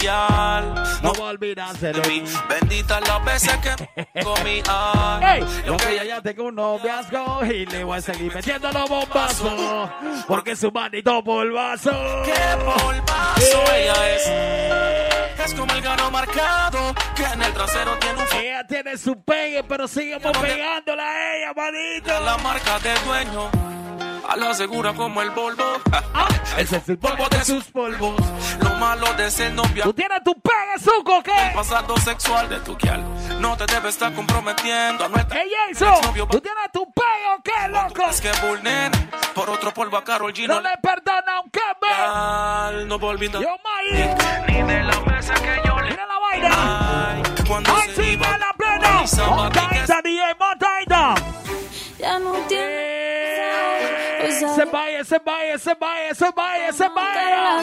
No 1.02 1.12
va 1.14 1.26
a 1.26 1.30
olvidarse 1.30 1.92
de 1.92 2.08
mí. 2.08 2.24
Benditas 2.48 3.00
las 3.06 3.24
veces 3.24 3.52
que 3.58 4.22
comí. 4.24 4.62
ay. 4.68 5.44
Yo 5.66 5.76
que 5.76 5.94
ya, 5.96 6.04
ya 6.04 6.20
tengo 6.22 6.44
un 6.44 6.54
noviazgo 6.56 7.44
y 7.44 7.66
le 7.66 7.84
voy 7.84 7.98
a 7.98 8.00
seguir 8.00 8.34
metiendo 8.34 8.72
los 8.72 8.88
bombazos. 8.88 9.90
Porque 10.26 10.56
su 10.56 10.70
manito 10.72 11.22
polvazo. 11.22 11.90
¡Qué 12.24 12.56
polvazo 12.64 13.72
ella 13.74 14.10
es! 14.14 14.30
Es 15.46 15.54
como 15.54 15.72
el 15.72 15.80
gano 15.80 16.10
marcado, 16.10 16.94
que 17.16 17.24
en 17.24 17.40
el 17.42 17.52
trasero 17.54 17.96
tiene 17.98 18.20
un 18.20 18.36
Ella 18.36 18.66
tiene 18.66 18.98
su 18.98 19.20
pegue, 19.24 19.64
pero 19.64 19.88
seguimos 19.88 20.36
pegándola 20.36 21.02
a 21.02 21.34
ella, 21.36 21.52
manito. 21.56 21.99
La 22.06 22.36
marca 22.38 22.78
del 22.80 23.02
dueño. 23.04 23.50
A 24.28 24.36
la 24.36 24.54
segura 24.54 24.92
como 24.92 25.22
el 25.22 25.30
Volvo. 25.30 25.64
Ese 26.56 26.76
es 26.76 26.88
el 26.88 26.98
polvo 26.98 27.28
de 27.28 27.44
sus 27.44 27.64
polvos. 27.64 28.14
Lo 28.60 28.70
malo 28.76 29.12
de 29.14 29.28
ser 29.30 29.52
novia. 29.52 29.82
¿Tú 29.82 29.92
tienes 29.92 30.22
tu 30.22 30.32
pegue, 30.40 30.78
suco, 30.84 31.16
El 31.16 31.22
qué? 31.24 31.50
pasado 31.52 31.96
sexual 31.96 32.48
de 32.48 32.60
tu 32.60 32.76
kial. 32.76 33.02
no 33.40 33.56
te 33.56 33.66
debes 33.66 33.94
estar 33.94 34.12
comprometiendo 34.14 35.04
a 35.04 35.08
nuestra 35.08 35.40
¡Ey, 35.42 35.50
eso! 35.70 35.92
¿Tú 36.30 36.40
tienes 36.40 36.70
tu 36.72 36.82
o 36.82 37.42
qué, 37.42 37.68
loco? 37.68 38.08
Es 38.08 38.20
que 38.20 38.30
Bull, 38.46 38.62
nena, 38.62 38.96
por 39.34 39.50
otro 39.50 39.74
polvo 39.74 39.96
a 39.96 40.04
Carol 40.04 40.32
G. 40.32 40.46
No 40.46 40.60
le 40.60 40.70
perdona 40.80 41.36
aunque 41.38 41.60
ve. 41.80 42.84
No 42.86 42.98
voy 43.00 43.08
a 43.08 43.12
olvidar. 43.12 43.42
Yo, 43.42 43.48
May. 43.64 44.16
Ni 44.46 44.62
de 44.62 44.82
la 44.84 45.00
mesa 45.00 45.34
que 45.34 45.60
yo 45.66 45.76
le. 45.80 45.90
Mira 45.90 46.06
la 46.06 46.18
vaina. 46.18 47.10
Ay, 47.14 47.22
cuando 47.48 47.74
¡Ay, 47.74 47.90
se 47.96 48.12
iba. 48.12 48.38
la 48.38 48.52
plena! 48.56 49.04
¡Montaita, 49.28 50.02
DJ, 50.02 50.22
montaita! 50.38 51.14
Ya 52.00 52.18
no 52.18 52.32
tiene. 52.48 53.00
Se 54.30 54.64
vaya, 54.64 55.04
se 55.04 55.18
vaya, 55.18 55.58
se 55.58 55.74
vaya, 55.74 56.14
se 56.14 56.30
vaya, 56.30 56.72
se 56.72 56.88
vaya. 56.88 57.62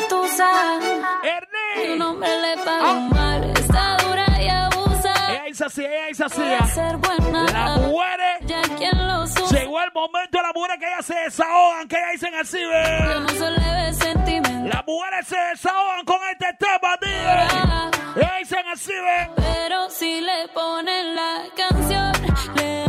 Ernie. 1.24 1.88
Tu 1.88 1.96
nombre 1.98 2.30
le 2.42 2.58
paga 2.64 2.94
mal. 2.94 3.52
Está 3.52 3.98
dura 3.98 4.26
y 4.42 4.48
abusa. 4.50 5.14
Ella 5.30 5.48
es 5.48 5.62
así, 5.62 5.86
ella 5.86 6.10
es 6.10 6.22
así. 6.22 6.42
Las 6.42 7.82
mujeres. 7.82 8.38
Ya 8.42 8.62
quien 8.78 9.08
lo 9.08 9.24
usa. 9.24 9.42
Llegó 9.58 9.82
el 9.82 9.92
momento 9.94 10.38
de 10.38 10.44
las 10.44 10.54
mujeres 10.54 10.78
que 10.80 10.86
ellas 10.88 11.06
se 11.06 11.16
desahogan, 11.16 11.88
que 11.88 11.96
ellas 11.96 12.12
dicen 12.12 12.36
así, 12.36 12.64
ve. 12.64 12.84
Yo 13.14 13.20
no 13.20 13.30
se 13.30 13.52
le 13.52 13.72
ve 13.72 13.94
sentimiento. 13.94 14.76
Las 14.76 14.86
mujeres 14.86 15.28
se 15.28 15.38
desahogan 15.38 16.06
con 16.06 16.20
este 16.32 16.54
tema, 16.60 16.98
tío. 17.00 18.22
Ellas 18.22 18.40
dicen 18.40 18.68
así, 18.74 18.94
ve. 18.94 19.30
Pero 19.36 19.90
si 19.90 20.22
le 20.22 20.48
ponen 20.54 21.16
la 21.16 21.44
canción, 21.56 22.12
le 22.56 22.87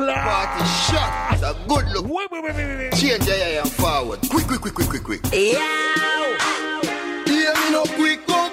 glass. 0.00 0.24
Party 0.28 0.64
shot. 0.86 1.32
It's 1.32 1.42
a 1.42 1.56
good 1.66 1.86
look. 1.94 2.06
Change 2.94 3.26
your 3.26 3.36
eye 3.36 3.60
and 3.62 3.72
forward. 3.72 4.20
Quick, 4.28 4.46
quick, 4.46 4.60
quick, 4.60 4.74
quick, 4.74 4.88
quick, 4.88 5.02
quick. 5.02 5.20
Yeah. 5.32 5.60
Hear 7.26 7.52
me 7.54 7.70
no 7.70 7.84
quick 7.96 8.28
up. 8.28 8.52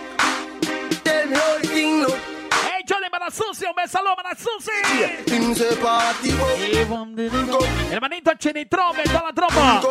Then 1.04 1.34
whole 1.34 1.60
thing 1.62 2.02
look. 2.02 2.20
Hey, 2.64 2.84
Johnny 2.86 3.08
Manassusi, 3.12 3.66
un 3.66 3.74
bel 3.76 3.88
saluto 3.88 4.16
Manassusi. 4.22 5.24
Team 5.26 5.54
se 5.54 5.76
party 5.78 6.32
oh. 6.40 7.56
up. 7.56 7.68
Il 7.92 7.98
manito 8.00 8.32
ce 8.38 8.52
ne 8.54 8.68
trova 8.68 9.02
e 9.02 9.08
dalla 9.08 9.32
trova. 9.34 9.82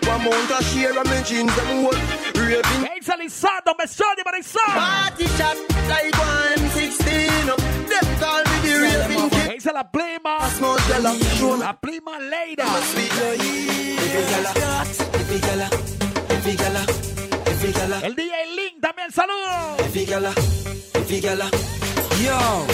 Quamonta 0.00 0.60
sciera 0.62 1.02
me 1.04 1.22
jeans 1.22 1.56
and 1.58 1.84
what? 1.84 1.98
Raving. 2.34 2.84
Hey, 2.84 3.00
Salissando, 3.00 3.70
un 3.70 3.76
bel 3.76 3.88
saluto 3.88 4.22
Manassusi. 4.24 4.72
Party 4.74 5.26
shot 5.36 5.56
like 5.88 6.16
116 6.16 7.48
up. 7.48 7.58
Them 7.86 8.18
call 8.18 8.49
He 9.52 9.60
said, 9.60 9.74
I 9.76 9.82
blame 9.82 10.20
her. 10.24 10.38
El 18.02 18.14
DJ 18.16 18.32
Link 18.56 18.80
también 18.80 19.10
saludo. 19.12 19.76
Yo, 22.22 22.66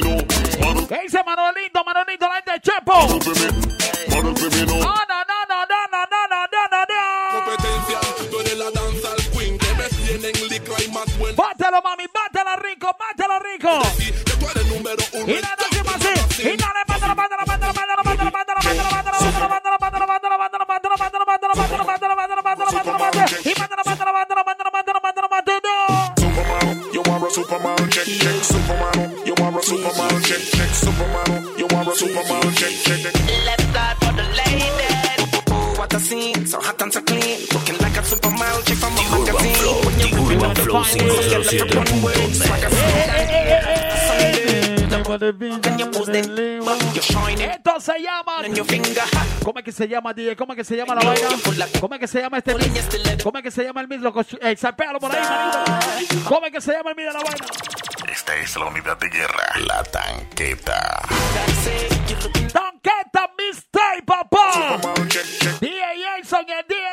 No. 0.01 0.17
Model, 0.61 0.87
¿Qué 0.89 1.01
dice 1.03 1.21
Manolito, 1.25 1.85
Manolito, 1.85 2.29
la 2.29 2.35
gente 2.35 2.53
de 2.53 2.61
Chepo? 2.61 3.74
Esto 47.39 47.81
se 47.81 48.01
llama. 48.01 48.43
¿Cómo 49.45 49.59
es 49.59 49.65
que 49.65 49.73
se 49.73 49.87
llama, 49.87 50.13
DJ? 50.13 50.37
¿Cómo 50.37 50.53
es 50.53 50.57
que 50.57 50.65
se 50.65 50.77
llama 50.77 50.95
la 50.97 51.03
vaina? 51.05 51.29
¿Cómo 51.81 51.95
es 51.95 52.01
que 52.01 52.09
se 52.09 52.21
llama 52.21 52.39
este 52.39 52.55
mix? 52.55 53.23
¿Cómo 53.23 53.39
es 53.39 53.45
que 53.45 53.51
se 53.51 53.63
llama 53.65 53.81
el 53.83 53.89
mix? 53.89 54.03
Loco, 54.03 54.25
eh, 54.41 54.57
sapéalo 54.57 54.99
por 54.99 55.15
ahí, 55.15 55.23
manito. 55.23 56.17
¿Cómo 56.29 56.47
es 56.47 56.53
que 56.53 56.61
se 56.61 56.73
llama 56.73 56.91
el 56.91 56.97
mix 56.97 57.07
de 57.07 57.13
la 57.13 57.21
vaina? 57.21 57.47
Esta 58.11 58.37
es 58.37 58.57
la 58.57 58.65
unidad 58.67 58.99
de 58.99 59.09
guerra, 59.09 59.53
la 59.67 59.83
tanqueta. 59.85 61.03
Tanqueta 62.53 63.31
Mistake, 63.39 64.03
papá. 64.05 64.79
DJ 65.61 65.81
Jason 66.21 66.45
y 66.49 66.53
el 66.53 66.67
DJ. 66.67 66.85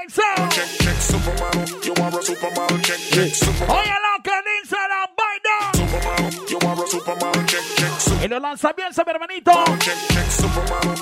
En 8.22 8.30
los 8.30 8.40
lanzamientos, 8.40 9.04
mi 9.04 9.12
hermanito. 9.12 9.52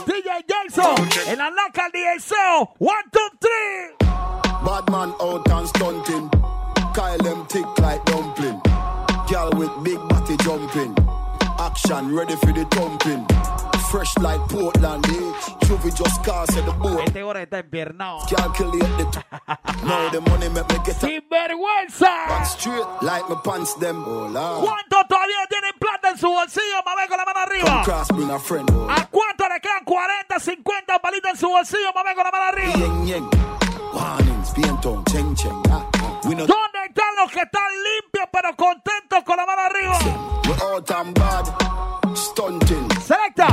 DJ 0.05 0.45
Jason. 0.47 1.09
En 1.27 1.37
la 1.37 1.49
laca 1.49 1.87
el 1.87 1.91
DJ 1.91 2.33
One, 2.79 3.03
two, 3.11 3.19
three. 3.41 4.07
Bad 4.63 4.89
man 4.89 5.13
out 5.19 5.49
and 5.51 5.67
stunting. 5.67 6.29
Kyle 6.93 7.17
them 7.17 7.45
thick 7.47 7.65
like 7.79 8.03
dumpling. 8.05 8.61
Girl 9.29 9.51
with 9.57 9.71
big 9.83 9.99
body 10.07 10.37
jumping. 10.37 10.95
Action 11.59 12.15
ready 12.15 12.37
for 12.37 12.53
the 12.53 12.63
thumping. 12.71 13.25
Fresh 13.89 14.17
like 14.19 14.39
Portland, 14.49 15.03
eh? 15.07 15.31
Juvie 15.65 15.91
just 15.95 16.23
cast 16.23 16.55
at 16.57 16.63
the 16.65 16.71
boat. 16.73 17.01
Este 17.07 17.23
hora 17.23 17.41
está 17.41 17.59
empiernado. 17.59 18.19
Calculate 18.29 18.85
the 18.97 19.05
t- 19.05 19.19
Now 19.85 20.09
the 20.11 20.21
money 20.21 20.47
make 20.49 20.67
me 20.69 20.77
get 20.85 20.95
a 20.97 20.99
Sin 20.99 21.21
vergüenza. 21.27 22.05
back 22.27 22.45
straight 22.45 22.85
like 23.01 23.27
my 23.29 23.35
pants 23.43 23.73
them. 23.75 24.03
Oh 24.05 24.27
Lord. 24.27 24.63
¿Cuántos 24.65 25.07
todavía 25.07 25.47
tienen 25.49 25.73
plata 25.79 26.09
en 26.11 26.17
su 26.19 26.27
bolsillo? 26.29 26.83
Mame 26.85 27.07
con 27.07 27.17
la 27.17 27.25
mano 27.25 27.39
Come 27.39 27.61
arriba. 27.61 27.83
cross, 27.83 28.07
bring 28.09 28.29
a 28.29 28.37
friend. 28.39 28.69
Oh. 28.71 28.87
¿A 28.91 29.05
cuánto 29.09 29.47
le 29.49 29.59
quedan 29.59 29.83
40, 29.83 30.39
50 30.39 30.99
palitos 30.99 31.31
en 31.31 31.37
su 31.37 31.49
bolsillo? 31.49 31.91
Mame 31.95 32.13
con 32.13 32.23
la 32.25 32.31
mano 32.31 32.45
arriba. 32.45 32.73
Yeng 32.75 33.05
yeng. 33.07 33.29
Warnings, 33.93 34.53
Vienton, 34.53 35.03
cheng 35.05 35.33
cheng. 35.35 35.63
Ah, 35.71 35.81
ah. 35.81 35.88
¿Dónde 36.37 36.79
están 36.87 37.15
los 37.17 37.31
que 37.31 37.39
están 37.41 37.63
limpios 37.73 38.27
pero 38.31 38.55
contentos 38.55 39.23
con 39.25 39.37
la 39.37 39.45
mano 39.45 39.61
arriba? 39.61 39.97
Selecta. 43.05 43.47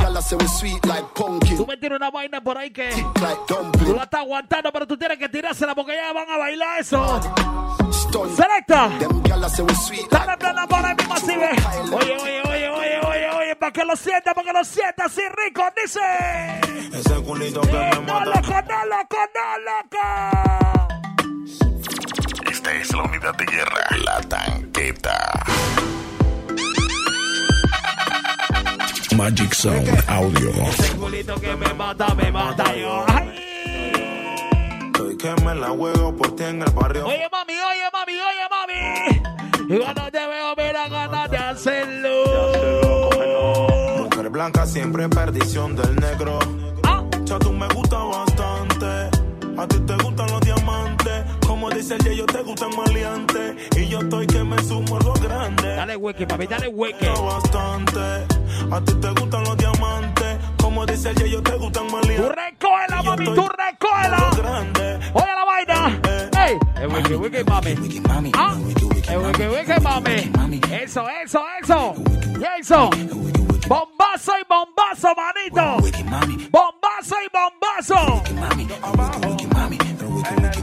Tú 1.57 1.65
me 1.67 1.77
tienes 1.77 1.97
una 1.97 2.09
vaina 2.11 2.41
por 2.41 2.57
ahí 2.57 2.71
que 2.71 2.89
Like 2.89 3.41
tú 3.47 3.93
la 3.95 4.03
estás 4.03 4.21
aguantando, 4.21 4.71
pero 4.71 4.85
tú 4.87 4.97
tienes 4.97 5.17
que 5.17 5.29
tirársela 5.29 5.73
porque 5.75 5.95
ya 5.95 6.11
van 6.13 6.29
a 6.29 6.37
bailar 6.37 6.79
eso. 6.79 7.19
Stunting. 7.91 8.35
Selecta. 8.35 8.89
Dale 10.09 10.37
plena 10.37 10.67
por 10.67 10.85
ahí 10.85 10.95
mismo 10.95 11.13
así 11.13 11.35
ve. 11.35 11.49
Oye, 11.93 12.17
oye, 12.21 12.41
oye, 12.41 12.69
oye, 12.69 12.99
oye, 12.99 13.29
oye, 13.31 13.55
para 13.55 13.71
que 13.71 13.83
lo 13.85 13.95
sienta, 13.95 14.33
para 14.33 14.47
que 14.47 14.53
lo 14.53 14.63
sienta 14.63 15.05
así 15.05 15.21
rico, 15.45 15.63
dice. 15.81 15.99
Ese 16.97 17.23
culito 17.23 17.61
que 17.61 17.71
me 17.71 17.89
No, 17.91 18.01
mata. 18.01 18.25
loco, 18.25 18.61
no, 18.67 18.85
loco, 18.85 19.17
no, 19.35 19.57
loco. 19.65 19.97
Esta 22.67 22.81
es 22.81 22.93
la 22.93 23.03
unidad 23.03 23.33
de 23.37 23.45
guerra, 23.45 23.87
la 24.03 24.19
tanqueta. 24.23 25.45
Magic 29.15 29.53
Sound 29.53 30.03
Audio. 30.07 30.51
Ese 30.67 30.97
culito 30.97 31.39
que 31.39 31.55
me 31.55 31.73
mata, 31.75 32.13
me 32.15 32.29
mata 32.29 32.75
yo. 32.75 33.05
Estoy 34.85 35.15
que 35.15 35.33
me 35.45 35.55
la 35.55 35.69
juego 35.69 36.13
por 36.17 36.35
ti 36.35 36.43
en 36.43 36.61
el 36.61 36.69
barrio. 36.71 37.05
Oye, 37.05 37.29
mami, 37.31 37.53
oye, 37.53 37.89
mami, 37.93 38.13
oye, 38.19 38.47
mami. 38.51 39.73
Y 39.73 39.79
cuando 39.79 40.11
te 40.11 40.27
veo, 40.27 40.53
mira 40.57 40.89
ganas 40.89 41.31
de 41.31 41.37
hacerlo. 41.37 42.23
Mujer 44.03 44.29
blanca 44.29 44.65
siempre 44.65 45.07
perdición 45.07 45.73
del 45.73 45.95
negro. 45.95 46.39
Ah, 46.83 47.01
tú 47.39 47.53
me 47.53 47.67
gustas 47.69 48.03
bastante. 48.09 49.09
A 49.57 49.67
ti 49.67 49.79
te 49.79 49.95
gustan 50.03 50.27
los 50.27 50.41
diamantes. 50.41 51.06
Como 51.59 51.71
dice 51.71 51.95
el 51.95 52.15
yo 52.15 52.23
te 52.27 52.43
gustan 52.43 52.69
maleantes. 52.77 53.55
Y 53.75 53.87
yo 53.87 53.97
estoy 53.97 54.27
que 54.27 54.43
me 54.43 54.61
sumo 54.61 54.97
a 54.97 54.99
lo 55.03 55.13
grande. 55.13 55.75
Dale 55.75 55.95
hueque, 55.95 56.27
papi, 56.27 56.45
dale 56.45 56.67
hueque. 56.67 57.09
bastante. 57.09 57.99
A 58.71 58.79
ti 58.85 58.93
te 58.93 59.09
gustan 59.09 59.43
los 59.43 59.57
diamantes. 59.57 60.37
Como 60.61 60.85
dice 60.85 61.09
el 61.09 61.31
yo 61.31 61.41
te 61.41 61.57
gustan 61.57 61.87
maleantes. 61.91 62.17
Tú 62.17 62.29
recógela, 62.29 63.01
mami, 63.01 63.25
tú 63.25 63.49
recógela. 63.49 64.29
Oye 65.13 65.33
la 65.33 65.45
vaina. 65.45 65.99
Ey, 66.45 66.59
el 66.79 66.87
wiki 66.93 67.15
wiki, 67.15 67.43
mami. 68.01 68.31
Ah, 68.35 68.55
el 69.09 69.17
wiki 69.17 69.47
wiki, 69.47 69.81
mami. 69.81 70.29
Eso, 70.71 71.09
eso, 71.09 71.43
eso. 71.59 71.95
Y 72.39 72.43
eso. 72.61 72.91
Bombazo 73.67 74.33
y 74.39 74.43
bombazo, 74.47 75.15
manito. 75.15 75.77
Bombazo 76.51 77.15
y 77.19 77.27
bombazo. 77.33 78.21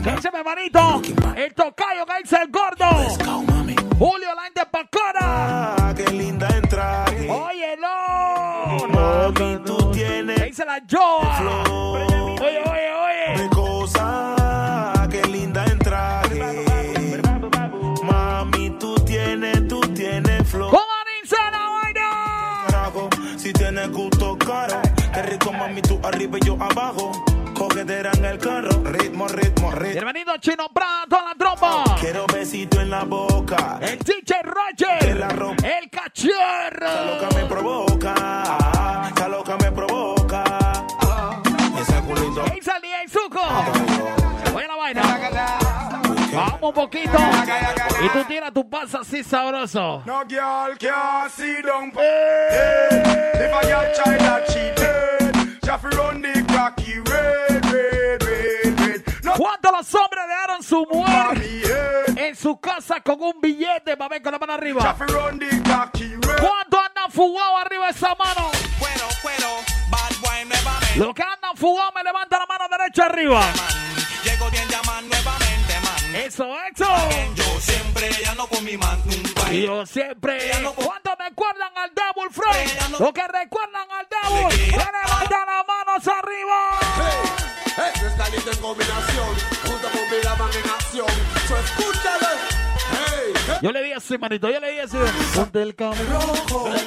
Échame, 0.06 0.42
manito. 0.42 1.02
El 1.36 1.54
tocayo 1.54 2.04
que 2.06 2.22
dice 2.22 2.36
el 2.42 2.50
gordo. 2.50 2.86
Julio 3.98 4.28
Lain 4.34 4.52
Pacara. 4.70 5.76
Ah, 5.78 5.94
qué 5.96 6.10
linda 6.10 6.48
entrada. 6.48 7.06
Oye, 7.10 7.76
no. 7.80 8.88
Mami, 8.88 9.58
tú 9.64 9.90
tienes. 9.92 10.36
Que 10.40 10.46
dice 10.46 10.64
la 10.64 10.82
Joa. 10.90 11.40
Oye, 11.70 12.58
oye, 12.58 12.92
oye. 12.92 13.42
De 13.42 13.48
cosa, 13.50 14.92
qué 15.10 15.22
linda 15.28 15.64
entrada. 15.66 16.28
Mami, 18.02 18.70
tú 18.78 18.94
tienes, 19.06 19.66
tú 19.68 19.80
tienes 19.80 20.48
flow. 20.48 20.70
¿Cómo 20.70 20.92
dice 21.22 21.36
la 21.50 21.68
vaina? 21.68 23.38
Si 23.38 23.52
tienes 23.52 23.90
gusto 23.90 24.36
caro. 24.38 24.80
Qué 25.12 25.22
rico, 25.22 25.52
mami, 25.52 25.80
tú 25.80 25.98
arriba 26.02 26.38
y 26.38 26.44
yo 26.44 26.56
abajo. 26.60 27.12
En 27.86 28.24
el 28.24 28.38
carro. 28.38 28.70
Ritmo, 28.82 29.28
ritmo, 29.28 29.70
ritmo. 29.70 29.92
Bienvenido 29.92 30.34
Chino 30.38 30.68
Brand, 30.72 31.06
toda 31.06 31.24
la 31.24 31.34
tropa. 31.34 31.84
Quiero 32.00 32.24
besito 32.32 32.80
en 32.80 32.88
la 32.88 33.04
boca. 33.04 33.78
El 33.82 33.98
DJ 33.98 34.40
Roger. 34.42 35.06
El 35.62 35.90
cachorro. 35.90 36.86
Esa 36.86 37.04
loca 37.04 37.28
me 37.36 37.44
provoca. 37.44 39.10
Esa 39.14 39.28
loca 39.28 39.56
me 39.58 39.70
provoca. 39.70 40.44
Ese 41.78 42.00
culito. 42.00 42.42
Ahí 42.50 42.62
salía 42.62 43.02
el 43.02 43.10
suco. 43.10 43.42
Oye 44.54 44.66
la 44.66 44.76
vaina. 44.76 45.02
Vamos 46.32 46.62
un 46.62 46.72
poquito. 46.72 47.18
Y 48.02 48.08
tú 48.08 48.24
tiras 48.24 48.52
tu 48.54 48.66
pasa 48.66 49.00
así 49.00 49.22
sabroso. 49.22 50.02
No 50.06 50.22
girl 50.26 50.74
can 50.78 51.28
see 51.28 51.60
down 51.60 51.92
hey. 51.94 53.02
If 53.34 53.52
a 53.52 53.66
girl 53.66 53.92
child 53.92 54.20
that 54.20 54.46
cheated 54.48 55.60
Jaffy 55.62 55.88
run 55.96 56.22
the 56.22 56.42
cracky 56.48 57.00
hombres 59.92 60.24
dejaron 60.28 60.62
su 60.62 60.86
mujer 60.90 62.14
en 62.16 62.36
su 62.36 62.58
casa 62.60 63.00
con 63.00 63.20
un 63.20 63.40
billete 63.40 63.96
para 63.96 64.08
ver 64.08 64.22
con 64.22 64.32
la 64.32 64.38
mano 64.38 64.52
arriba? 64.52 64.96
Red 64.98 66.38
¿Cuántos 66.40 66.80
andan 66.80 67.10
fugados 67.10 67.60
arriba 67.64 67.86
de 67.86 67.90
esa 67.90 68.14
mano? 68.14 68.50
Los 70.96 71.14
que 71.14 71.22
andan 71.22 71.56
fugados 71.56 71.92
me 71.94 72.04
levantan 72.04 72.38
la 72.40 72.46
mano 72.46 72.64
derecha 72.70 73.06
arriba. 73.06 73.42
Llego 74.22 74.50
bien. 74.50 74.64
Eso, 76.14 76.46
eso. 76.72 76.86
Yo 77.34 77.60
siempre 77.60 78.08
ando 78.30 78.46
con 78.46 78.64
mi 78.64 78.76
man, 78.76 79.02
nunca. 79.04 79.50
Yo 79.50 79.84
siempre. 79.84 80.38
¿Cuántos 80.76 81.14
recuerdan 81.18 81.72
al 81.76 81.90
Double 81.92 82.30
Friend? 82.30 83.00
Los 83.00 83.12
que 83.12 83.26
recuerdan 83.26 83.88
al 83.90 84.06
Double. 84.08 84.56
Que 84.56 84.76
levantan 84.76 85.46
las 85.46 85.66
manos 85.66 86.06
arriba. 86.06 86.78
Hey, 87.76 87.92
es 88.06 88.12
caliente 88.12 88.50
en 88.52 88.58
combinación, 88.58 89.34
junto 89.66 89.90
con 89.90 90.10
mi 90.10 90.22
daban 90.22 90.50
en 90.52 90.70
acción. 90.70 91.08
So 91.48 91.56
escúchale. 91.56 92.63
Yo 93.62 93.72
le 93.72 93.82
di 93.82 93.92
así, 93.92 94.18
manito, 94.18 94.50
yo 94.50 94.60
le 94.60 94.72
di 94.72 94.78
así. 94.78 94.96
Ponte 95.34 95.62
el 95.62 95.74
tacones. 95.74 96.84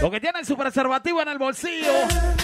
Los 0.00 0.10
que 0.10 0.20
tienen 0.20 0.44
su 0.44 0.56
preservativo 0.56 1.22
en 1.22 1.28
el 1.28 1.38
bolsillo, 1.38 1.92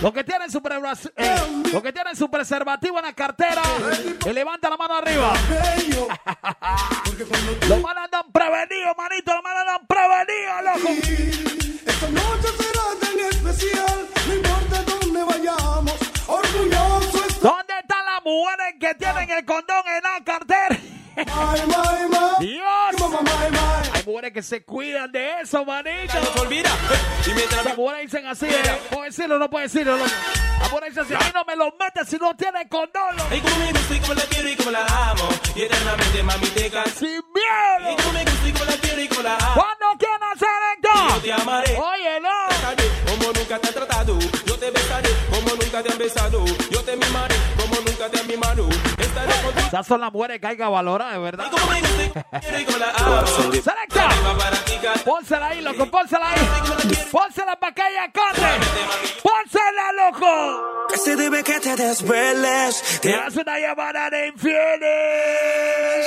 los 0.01 0.12
que 0.12 0.24
tienen 0.24 0.51
su, 0.51 0.62
pre 0.62 0.76
eh, 1.16 1.37
los 1.72 1.83
que 1.83 1.93
tienen 1.93 2.16
su 2.16 2.31
preservativo 2.31 2.99
en 2.99 3.05
la 3.05 3.12
cartera, 3.12 3.62
que 4.18 4.33
levanta 4.33 4.70
la 4.70 4.76
mano 4.78 4.95
arriba. 4.95 5.35
los 7.68 7.81
malos 7.83 8.05
andan 8.05 8.33
prevenidos, 8.33 8.97
manito, 8.97 9.35
los 9.35 9.43
malos 9.43 9.61
andan 9.61 9.87
prevenidos, 9.87 10.64
loco. 10.64 10.89
Esta 11.87 12.09
noche 12.09 12.49
será 12.59 12.83
tan 13.01 13.18
especial, 13.28 14.09
no 14.26 14.35
importa 14.35 14.83
dónde 14.85 15.24
vayamos, 15.24 15.95
orgulloso. 16.26 17.20
¿Dónde 17.43 17.72
están 17.80 18.05
las 18.05 18.22
mujeres 18.22 18.74
que 18.78 18.95
tienen 18.97 19.30
el 19.30 19.45
condón 19.47 19.82
en 19.86 20.03
la 20.03 20.22
cartera? 20.22 20.78
Dios. 22.38 23.99
Mujeres 24.11 24.33
que 24.33 24.43
se 24.43 24.65
cuidan 24.65 25.13
de 25.13 25.41
eso, 25.43 25.65
manito. 25.65 26.15
Olvida. 26.41 26.69
Y 27.25 27.31
mientras 27.33 27.77
mujeres 27.77 28.11
dicen 28.11 28.27
así, 28.27 28.47
¿eh? 28.47 28.79
¿puedo 28.91 29.05
decirlo 29.05 29.37
o 29.37 29.39
no 29.39 29.49
puedo 29.49 29.63
decirlo? 29.63 29.97
Las 29.97 30.71
mujeres 30.73 30.97
dicen 30.97 31.05
así, 31.05 31.15
a 31.15 31.19
mí 31.29 31.33
no 31.33 31.45
me 31.45 31.55
lo 31.55 31.73
metes 31.79 32.09
si 32.09 32.17
no 32.17 32.35
tiene 32.37 32.69
condón. 32.69 33.17
loco". 33.17 33.33
Y 33.33 33.41
como 33.41 33.57
me 33.59 33.73
gusta 33.73 33.95
y 33.95 34.01
como 34.01 34.15
la 34.15 34.23
quiero 34.23 34.49
y 34.49 34.57
como 34.57 34.71
la 34.73 34.85
amo. 35.11 35.29
Y 35.55 35.63
eternamente, 35.63 36.23
mami, 36.25 36.47
te 36.49 36.71
canso. 36.71 36.99
Sin 36.99 37.09
miedo. 37.09 37.93
Y 37.93 37.97
como 38.03 38.13
me 38.13 38.25
gusta 38.25 38.49
y 38.49 38.53
como 38.53 38.65
la 38.65 38.77
quiero 38.79 39.01
y 39.01 39.09
como 39.09 39.23
la 39.23 39.37
amo. 39.37 39.55
¿Cuándo 39.55 39.87
quieren 39.99 40.23
hacer 40.33 40.49
Yo 40.83 41.07
esto? 41.07 41.21
te 41.23 41.33
amaré. 41.33 41.77
Oye, 41.79 42.21
no. 42.21 42.29
besaré 42.49 42.85
como 43.07 43.33
nunca 43.33 43.59
te 43.61 43.69
han 43.69 43.75
tratado. 43.75 44.19
Yo 44.45 44.59
te 44.59 44.71
besaré 44.73 45.11
como 45.31 45.55
nunca 45.55 45.83
te 45.85 45.93
han 45.93 45.99
besado. 45.99 46.45
Yo 46.69 46.83
te 46.83 46.97
mimaré 46.97 47.37
como 47.57 47.77
nunca 47.77 48.09
te 48.11 48.19
han 48.19 48.27
mimado. 48.27 48.69
Esas 49.57 49.86
son 49.86 50.01
las 50.01 50.12
mujeres 50.12 50.40
que 50.40 50.46
hay 50.48 50.57
que 50.57 50.64
valorar, 50.64 51.12
de 51.12 51.18
verdad. 51.18 51.51
¡Selecta! 52.40 54.09
Pónsela 55.05 55.46
ahí, 55.48 55.61
loco, 55.61 55.86
pónsela 55.86 56.30
ahí. 56.30 56.40
Pónsela 57.11 57.57
para 57.59 57.74
que 57.74 57.82
ella 57.82 58.11
corre. 58.12 58.59
Pónsela, 59.22 59.92
loco. 59.92 60.86
Que 60.88 60.98
se 60.98 61.16
debe 61.16 61.42
que 61.42 61.61
te 61.61 61.76
desveles. 61.76 63.01
Te 63.01 63.14
hace 63.14 63.40
una 63.40 63.59
llamada 63.59 64.11
de 64.11 64.28
infieles. 64.28 66.07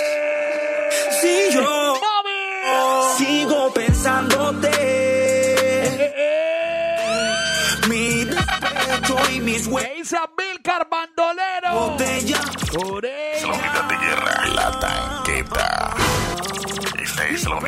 Si 1.21 1.53
yo 1.53 1.61
Mami. 2.01 3.17
sigo 3.17 3.73
pensándote. 3.73 4.69
Eh, 4.71 6.13
eh. 6.17 7.87
Mi 7.87 8.25
despecho 8.25 9.17
y 9.31 9.39
mis 9.39 9.67
huevos. 9.67 9.89
¿Qué 9.89 9.95
dice 9.97 10.17
Milcar 10.37 10.87
Bandolero? 10.89 11.91
Botella. 11.91 12.37
Es 12.37 12.69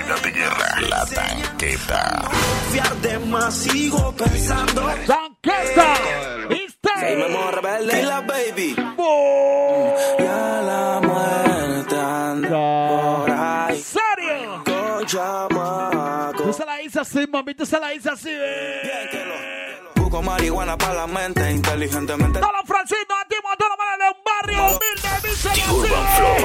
La 0.08 0.14
unidad 0.14 0.24
de 0.24 0.32
guerra, 0.32 0.80
la 0.90 1.06
tanqueta. 1.06 2.22
Confiar 2.30 2.96
de 2.98 3.20
más, 3.20 3.54
sigo 3.56 4.12
pensando. 4.16 4.82
¡Tanqueta! 5.08 5.96
Soy 5.96 6.48
¿Viste? 6.50 6.90
mamá 7.18 7.52
rebelde. 7.52 7.96
Dila, 7.98 8.22
baby. 8.22 8.76
¡Boom! 8.96 9.94
Ya 10.20 10.62
la 10.62 11.00
muerte 11.02 11.96
anda 11.98 12.50
por 12.50 13.32
ahí. 13.32 13.82
¿Serio? 13.82 14.64
Con 14.66 15.06
chamaco. 15.08 16.44
Tú 16.44 16.54
se 16.54 16.66
la 16.66 16.82
hice 16.82 17.00
así, 17.00 17.26
mami, 17.32 17.56
tú 17.56 17.66
se 17.66 17.80
la 17.80 17.94
hice 17.94 18.10
así. 18.10 18.30
eh. 18.32 19.80
Busco 19.96 20.22
marihuana 20.22 20.78
para 20.78 20.94
la 20.94 21.08
mente, 21.08 21.50
inteligentemente. 21.52 22.40
Todos 22.40 22.54
los 22.60 22.68
francinos 22.68 23.06
activos, 23.22 23.52
todos 23.58 23.72
los 23.72 23.80
manes 23.80 23.98
de 24.00 24.06
un 24.12 24.18
barrio 24.24 24.66
humilde, 24.78 25.10
dicen 25.30 25.52
The 25.54 25.64
Urban 25.72 26.08
Flow, 26.16 26.36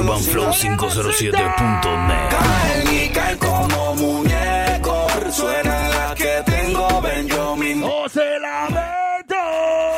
Urban 0.00 0.20
Flow 0.20 0.50
507.net. 0.52 2.85
Caen 3.26 3.38
como 3.38 3.94
muñecos. 3.96 5.34
Suena 5.34 5.88
la 5.88 6.14
que 6.14 6.42
tengo, 6.46 7.00
ven 7.00 7.28
yo 7.28 7.56
mismo. 7.56 7.88
¡No 7.88 8.08
se 8.08 8.38
la 8.38 8.68
meto! 8.68 9.34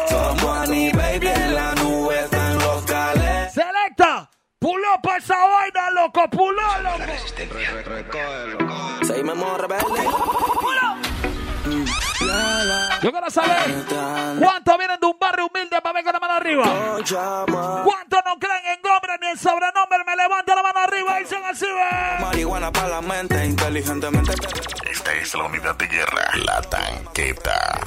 Como 0.08 0.54
Annie, 0.54 0.90
baby, 0.92 1.26
en 1.26 1.54
la 1.54 1.74
nube 1.74 2.18
están 2.24 2.58
los 2.58 2.82
cales. 2.84 3.52
¡Selecta! 3.52 4.30
¡Puló 4.58 5.00
pa' 5.02 5.18
esa 5.18 5.36
vaina, 5.36 5.90
loco! 5.90 6.28
¡Puló, 6.30 6.62
loco! 6.82 7.04
Soy 9.06 9.22
mamá 9.22 9.58
rebelde. 9.58 9.84
Yo 13.02 13.12
quiero 13.12 13.30
saber 13.30 13.84
cuántos 14.40 14.78
vienen 14.78 14.98
de 15.00 15.06
un 15.06 15.18
barrio 15.20 15.37
humilde 15.58 15.80
para 15.80 15.92
ver 15.94 16.04
con 16.04 16.12
la 16.12 16.20
mano 16.20 16.34
arriba. 16.34 16.64
¿Cuántos 17.84 18.20
no 18.24 18.38
creen 18.38 18.66
en 18.76 18.82
nombre 18.82 19.12
ni 19.20 19.26
en 19.28 19.38
sobrenombre? 19.38 19.98
Me 20.06 20.16
levanto 20.16 20.54
la 20.54 20.62
mano 20.62 20.78
arriba 20.80 21.20
y 21.20 21.22
dicen 21.24 21.42
así, 21.44 21.66
ve. 21.66 22.24
Marihuana 22.24 22.72
para 22.72 22.88
la 22.88 23.00
mente, 23.00 23.44
inteligentemente. 23.44 24.32
Esta 24.90 25.12
es 25.14 25.34
la 25.34 25.44
unidad 25.44 25.76
de 25.76 25.86
guerra, 25.86 26.30
la 26.44 26.60
tanqueta. 26.62 27.80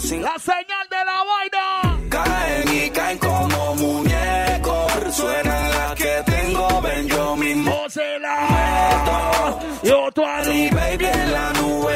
Sin 0.00 0.22
La 0.22 0.38
señal 0.38 0.88
de 0.90 1.04
la 1.04 1.24
vaina. 1.24 2.08
Caen 2.08 2.68
y 2.72 2.90
caen 2.90 3.18
como 3.18 3.74
muñecos. 3.76 4.92
Suena 5.14 5.68
la 5.68 5.94
que 5.94 6.22
tengo, 6.26 6.80
ven 6.80 7.08
yo 7.08 7.36
mismo. 7.36 7.88
Se 7.88 8.18
la 8.18 8.40
meto. 8.50 9.60
Yo 9.82 10.12
tú 10.12 10.22
Y 10.22 10.24
arriba. 10.24 10.80
baby, 10.80 11.04
en 11.06 11.32
la 11.32 11.52
nube 11.52 11.92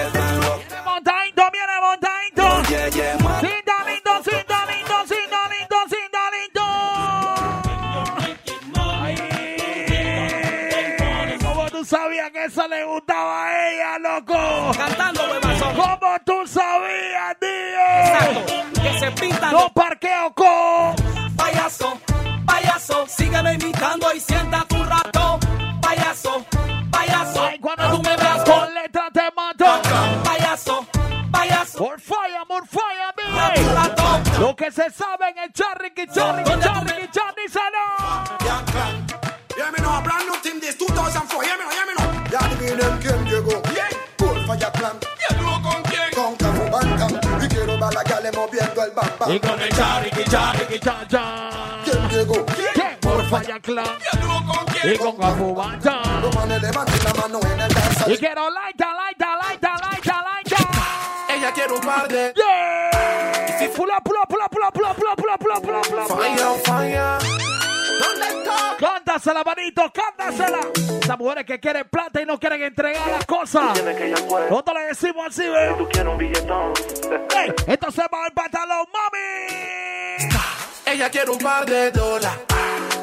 viene 1.53 1.81
montadito. 1.81 2.69
Yeah, 2.69 2.89
yeah, 2.89 3.26
bebazón. 16.25 16.25
¿Cómo 16.25 16.25
tú 16.25 16.47
sabías, 16.47 17.37
tío? 17.41 18.83
Que 18.83 18.99
se 18.99 19.11
pintan. 19.13 19.53
No 19.53 19.73
parqueo 19.73 20.33
con. 20.35 21.37
Payaso, 21.37 21.99
payaso, 22.47 23.07
sígueme 23.07 23.55
imitando 23.55 24.13
y 24.15 24.21
siéntate 24.21 24.75
un 24.75 24.89
rato. 24.89 25.39
Payaso, 25.83 26.45
payaso. 26.91 27.45
Ay, 27.45 27.59
cuando 27.61 27.97
tú 27.97 28.03
me 28.03 28.17
veas 28.17 28.45
con 28.45 28.75
letra 28.75 29.09
te 29.13 29.31
mato. 29.35 29.67
Payaso, 30.25 30.87
payaso. 31.31 31.79
Por 31.79 32.01
falla, 32.01 32.45
por 32.47 32.67
falla. 32.67 32.97
Lo 34.39 34.55
que 34.55 34.71
se 34.71 34.91
sabe 34.91 35.31
en 35.31 35.39
el 35.39 35.53
charri, 35.53 35.93
charri, 35.95 36.45
charri, 36.45 37.11
charri, 37.11 37.36
charri, 49.27 50.11
que 50.11 50.79
cha 50.79 51.07
cha. 51.09 51.83
Ken 51.85 52.09
Diego. 52.09 52.47
¿Qué? 52.75 52.97
Por 53.01 53.25
falla 53.25 53.59
clan. 53.61 53.87
¿Y 54.13 54.17
tú 54.19 54.27
con 54.27 54.67
quién? 54.67 54.95
Y 54.95 54.99
con 54.99 55.19
Gafubanta. 55.19 56.21
Los 56.21 56.35
manes 56.35 56.63
levanten 56.63 57.05
la 57.05 57.15
mano 57.15 57.41
en 57.43 57.61
el 57.61 57.75
danza. 57.75 58.11
Y 58.11 58.17
quiero 58.17 58.51
laita, 58.51 58.95
laita, 58.95 59.37
laita, 59.43 59.71
laita, 59.83 60.23
laita. 60.23 61.35
Ella 61.35 61.53
quiere 61.53 61.73
un 61.73 61.81
par 61.81 62.09
de. 62.09 62.33
Yeah. 62.35 63.71
Pula, 63.75 64.01
pula, 64.01 64.23
pula, 64.27 64.49
pula, 64.49 64.71
pula, 64.71 64.95
pula, 64.95 65.17
pula, 65.17 65.37
pula, 65.39 65.61
pula, 65.61 65.83
pula. 65.83 66.07
Fire, 66.07 66.61
fire. 66.65 67.26
Cántasela, 69.17 69.45
manito, 69.45 69.93
cántasela. 69.95 70.61
Esas 71.03 71.19
mujeres 71.19 71.47
que 71.47 71.59
quieren 71.59 71.89
plata 71.89 72.21
y 72.21 72.27
no 72.27 72.39
quieren 72.39 72.63
entregar 72.63 73.09
las 73.09 73.25
cosas. 73.25 73.83
Nosotros 74.51 74.77
le 74.79 74.87
decimos 74.89 75.27
así, 75.29 75.49
¿ves? 75.49 75.79
Tú 75.79 75.89
quieres 75.89 76.13
un 76.13 76.19
billetón. 76.19 76.73
Ey, 77.35 77.51
esto 77.67 77.91
se 77.91 78.03
va 78.03 78.27
el 78.27 78.33
pantalón, 78.35 78.87
mami. 78.93 80.29
Ella 80.85 81.09
quiere 81.09 81.31
un 81.31 81.39
par 81.39 81.65
de 81.65 81.93
dólares. 81.93 82.41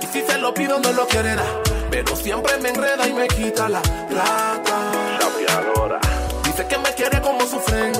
Y 0.03 0.05
si 0.05 0.21
se 0.21 0.37
lo 0.37 0.53
pido, 0.53 0.79
no 0.79 0.91
lo 0.91 1.07
quiere 1.07 1.33
dar. 1.33 1.63
Pero 1.89 2.15
siempre 2.15 2.59
me 2.59 2.69
enreda 2.69 3.07
y 3.07 3.13
me 3.13 3.27
quita 3.27 3.67
la 3.67 3.81
plata. 3.81 5.17
Chapeadora. 5.19 5.99
Dice 6.43 6.67
que 6.67 6.77
me 6.77 6.93
quiere 6.93 7.21
como 7.21 7.41
su 7.47 7.59
friend. 7.59 7.97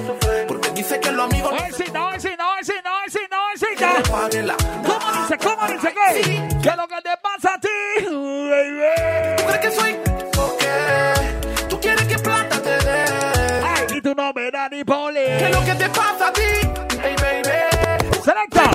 Porque 0.47 0.70
dice 0.70 0.99
que 0.99 1.11
los 1.11 1.26
amigos. 1.26 1.51
Hoy 1.51 1.72
sí, 1.76 1.86
no, 1.91 2.11
sí, 2.20 2.30
no, 2.38 2.51
sí, 2.61 2.74
no, 2.84 2.91
sí, 3.07 3.20
no, 3.32 4.30
sí, 4.30 4.39
no. 4.43 5.03
¿Cómo 5.24 5.38
dice, 5.38 5.38
cómo 5.38 5.67
dice 5.67 5.93
qué? 5.93 6.47
¿Qué 6.61 6.69
es 6.69 6.76
lo 6.76 6.86
que 6.88 7.01
te 7.01 7.17
pasa 7.21 7.53
a 7.55 7.59
ti? 7.59 8.05
Baby. 8.05 9.38
¿Tú 9.38 9.43
crees 9.45 9.59
que 9.59 9.71
soy? 9.71 9.91
Ok. 10.38 11.69
¿Tú 11.69 11.80
quieres 11.80 12.07
que 12.07 12.19
plata 12.19 12.61
te 12.61 12.69
dé? 12.78 13.05
Ay, 13.63 13.88
y 13.95 14.01
tú 14.01 14.13
no 14.15 14.34
me 14.34 14.51
das 14.51 14.69
ni 14.71 14.84
poli. 14.84 15.21
¿Qué 15.21 15.45
es 15.49 15.55
lo 15.55 15.63
que 15.63 15.76
te 15.76 15.89
pasa 15.89 16.28
a 16.28 16.34
ti? 16.34 16.41
Hey, 17.01 17.15
baby. 17.21 18.21
Selecta. 18.21 18.71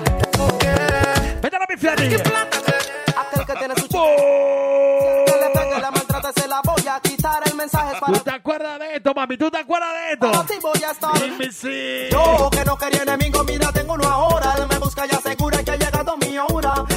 Vete 1.43 1.57
a 1.57 1.59
la 1.59 1.67
¿Qué 1.67 2.19
plata 2.19 2.59
te 2.65 2.73
dé? 2.73 2.79
Aquel 3.15 3.45
que 3.47 3.53
tiene 3.53 3.75
su 3.75 3.83
chica 3.89 3.99
Oh. 4.01 5.25
que 5.27 5.33
le 5.33 5.51
pegue, 5.51 5.81
la 5.83 5.91
maltrata, 5.91 6.33
se 6.33 6.49
la 6.49 6.61
voy 6.65 6.89
a 6.89 7.01
quitar. 7.01 7.43
El 7.47 7.55
mensaje 7.57 7.93
es 7.93 8.01
¿Tú 8.01 8.21
te 8.25 8.31
acuerdas 8.31 8.79
de 8.79 8.97
esto, 8.97 9.13
mami? 9.15 9.37
¿Tú 9.37 9.51
te 9.51 9.59
acuerdas 9.59 9.91
de 9.93 10.13
esto? 10.15 10.45
ti, 10.47 10.55
voy 10.63 10.83
a 10.83 10.93
estar. 10.93 11.21
Dime 11.21 11.53
sí. 11.53 12.09
Yo 12.11 12.49
que 12.51 12.65
no 12.65 12.79
quería 12.79 13.03
enemigo, 13.03 13.45
mira, 13.45 13.71
tengo 13.71 13.93
uno 13.93 14.09
ahora. 14.09 14.55
Él 14.59 14.67
me 14.67 14.79
busca 14.79 15.05
y 15.07 15.15
asegura 15.15 15.63
que 15.63 15.71
ha 15.73 15.77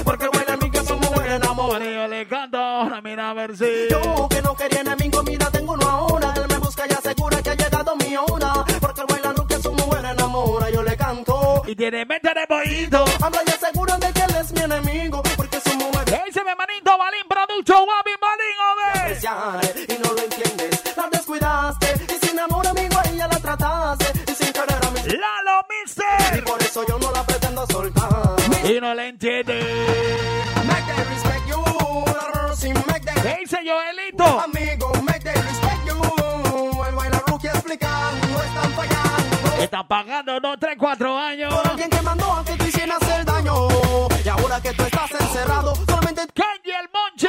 Porque 0.03 0.27
huele 0.27 0.51
a 0.51 0.57
mí 0.57 0.69
que 0.71 0.83
somos 0.83 1.09
mujeres 1.09 1.33
en 1.35 1.43
amor. 1.47 1.61
Amor, 1.75 1.83
yo 1.83 2.07
le 2.07 2.27
canto 2.27 2.57
ahora, 2.57 3.01
mira 3.01 3.29
a 3.29 3.33
ver 3.33 3.55
si. 3.55 3.65
Yo 3.89 4.27
que 4.29 4.41
no 4.41 4.55
quería 4.55 4.81
enemigo, 4.81 5.21
mira, 5.23 5.49
tengo 5.51 5.73
uno 5.73 5.87
ahora. 5.87 6.33
Él 6.35 6.47
me 6.49 6.57
busca 6.57 6.85
y 6.89 6.91
asegura 6.91 7.41
que 7.41 7.49
ha 7.51 7.55
llegado 7.55 7.95
mi 7.97 8.15
hora. 8.17 8.65
Porque 8.79 9.01
el 9.01 9.07
bailando 9.07 9.45
que 9.47 9.55
su 9.61 9.71
mujer 9.73 10.05
enamora, 10.05 10.69
yo 10.71 10.81
le 10.81 10.97
canto. 10.97 11.61
Y 11.67 11.75
tiene 11.75 12.05
mente 12.05 12.29
de 12.33 12.47
pollito. 12.47 13.05
Habla 13.21 13.41
y 13.45 13.49
asegura 13.51 13.97
de 13.97 14.11
que 14.11 14.21
él 14.21 14.35
es 14.39 14.51
mi 14.53 14.61
enemigo. 14.61 15.21
Porque 15.35 15.59
su 15.61 15.75
mujer 15.77 16.05
¿Qué 16.05 16.21
dice 16.25 16.41
mi 16.43 16.55
manito 16.55 16.97
Balín 16.97 17.27
Producho? 17.29 17.85
Guapi 17.85 18.11
Balín, 18.21 19.05
especial 19.05 19.61
y 19.87 20.01
no 20.01 20.13
lo 20.13 20.21
entiendes. 20.23 20.81
La 20.97 21.07
descuidaste 21.11 21.87
y 22.15 22.25
sin 22.27 22.39
amor 22.39 22.65
amigo 22.67 22.97
a 22.97 23.09
ella 23.09 23.27
la 23.27 23.37
trataste. 23.37 24.05
Y 24.31 24.35
sin 24.35 24.51
querer 24.51 24.83
a 24.85 24.91
mí. 24.91 24.99
Lalo 25.05 25.65
Y 25.69 25.83
Mister. 25.85 26.43
por 26.43 26.61
eso 26.61 26.83
yo 26.87 26.97
no 26.97 27.11
la. 27.11 27.30
Y 28.71 28.79
no 28.79 28.93
le 28.93 29.09
entiende. 29.09 29.59
Make 30.65 30.85
them 30.85 31.09
respect 31.09 31.45
you. 31.49 31.61
La 32.07 32.55
them 32.55 33.21
¿Qué 33.21 33.37
dice 33.41 33.57
Joelito? 33.57 34.39
amigo, 34.39 34.93
make 35.01 35.19
them 35.19 35.35
respect 35.45 35.87
you. 35.87 36.85
El 36.87 36.95
bailar 36.95 37.21
rookie 37.27 37.47
explicando, 37.47 38.41
están 38.41 38.71
fallando. 38.71 39.61
Están 39.61 39.87
pagando 39.89 40.39
2, 40.39 40.57
3, 40.57 40.75
4 40.79 41.17
años. 41.17 41.53
Por 41.53 41.67
alguien 41.67 41.89
que 41.89 42.01
mandó 42.01 42.31
a 42.31 42.45
que 42.45 42.53
tú 42.53 42.63
hicieras 42.63 43.01
el 43.13 43.25
daño. 43.25 43.67
Y 44.23 44.29
ahora 44.29 44.61
que 44.61 44.71
tú 44.71 44.83
estás 44.83 45.11
encerrado, 45.19 45.75
solamente 45.75 46.21
Kenji 46.33 46.71
el 46.71 46.89
Monchi. 46.93 47.27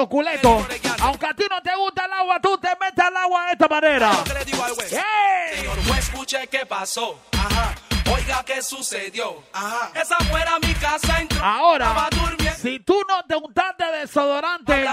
Los 0.00 0.08
culetos. 0.08 0.64
Aunque 1.02 1.26
a 1.26 1.34
ti 1.34 1.44
no 1.50 1.60
te 1.62 1.74
gusta 1.76 2.04
el 2.06 2.12
agua, 2.12 2.40
tú 2.40 2.56
te 2.58 2.68
metes 2.80 3.04
al 3.04 3.16
agua 3.16 3.46
de 3.46 3.52
esta 3.52 3.68
manera. 3.68 4.12
Señor 5.54 5.86
juez, 5.86 5.98
escuche 5.98 6.46
qué 6.48 6.64
pasó. 6.66 7.18
Ajá. 7.32 7.74
Oiga 8.12 8.42
qué 8.44 8.60
sucedió. 8.62 9.42
Ajá. 9.52 9.90
Esa 9.94 10.16
fuera 10.30 10.58
mi 10.58 10.74
casa 10.74 11.20
entró. 11.20 11.44
Ahora, 11.44 12.08
si 12.56 12.80
tú 12.80 13.00
no 13.08 13.22
te 13.24 13.36
untaste 13.36 13.84
desodorante, 14.00 14.84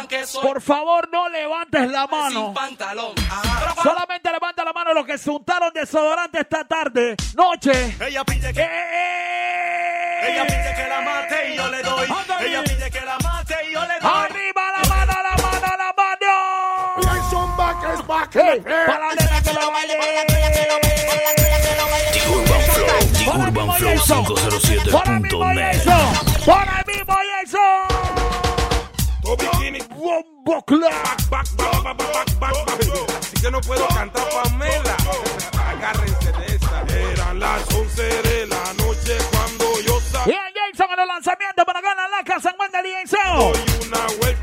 por 0.42 0.62
favor 0.62 1.10
no 1.12 1.28
levantes 1.30 1.90
la 1.90 2.02
sin 2.08 2.12
mano. 2.12 2.54
pantalón. 2.54 3.14
Ajá. 3.32 3.82
Solamente 3.82 4.32
levanta 4.32 4.64
la 4.64 4.74
mano 4.74 4.94
los 4.94 5.06
que 5.06 5.18
se 5.18 5.30
untaron 5.30 5.72
desodorante 5.74 6.42
esta 6.42 6.66
tarde, 6.66 7.16
noche. 7.36 7.96
Ella 8.06 8.24
pide 8.24 8.54
que, 8.54 8.62
¡Eh! 8.62 10.32
ella 10.32 10.46
pide 10.46 10.74
que 10.76 10.88
la 10.88 11.02
mate 11.02 11.54
y 11.54 11.58
yo 11.58 11.70
le 11.70 11.82
doy. 11.82 12.08
Ella 12.42 12.64
pide 12.64 12.92
que 12.92 13.02
la 13.02 13.18
mate 13.20 13.56
y 13.68 13.74
yo 13.74 13.82
le 13.82 14.00
doy. 14.00 14.12
¡Arriba 14.12 14.62
la 14.80 14.87
más 18.08 18.28
que 18.30 18.40
para 18.40 19.10
que 19.42 19.54
lo 19.54 19.72
baile, 19.72 19.96
para 19.98 20.12
la 20.14 20.26
que 20.26 20.34
baile, 20.34 20.68
para 24.92 25.20
mí 25.20 25.62
eso. 25.74 25.98
No 33.58 33.62
puedo 33.62 33.88
cantar 33.88 34.28
Pamela. 34.30 34.98
Agárrense 35.68 36.32
de 36.34 36.46
esta. 36.56 36.86
Eran 37.14 37.40
las 37.40 37.74
11 37.74 38.27
Jason 40.78 40.94
en 40.94 41.00
el 41.00 41.08
lanzamiento 41.08 41.66
para 41.66 41.82
ganar 41.82 42.10
la 42.10 42.24
casa 42.24 42.52
en 42.52 42.56
Wendy 42.60 42.92
Jason. 43.02 43.54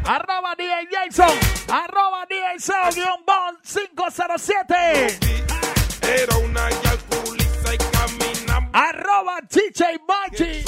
Arroba 0.05 0.55
DJ 0.57 0.89
Jason. 0.91 1.39
Arroba 1.69 2.27
DJ 2.29 2.43
Jason. 2.59 2.91
Guión 2.95 3.25
Bond 3.25 3.59
507. 3.63 5.19
Era 6.03 6.37
una 6.39 6.71
y 6.71 7.79
caminamos. 7.79 8.71
Arroba 8.73 9.39
DJ 9.49 10.01
Maggi. 10.09 10.65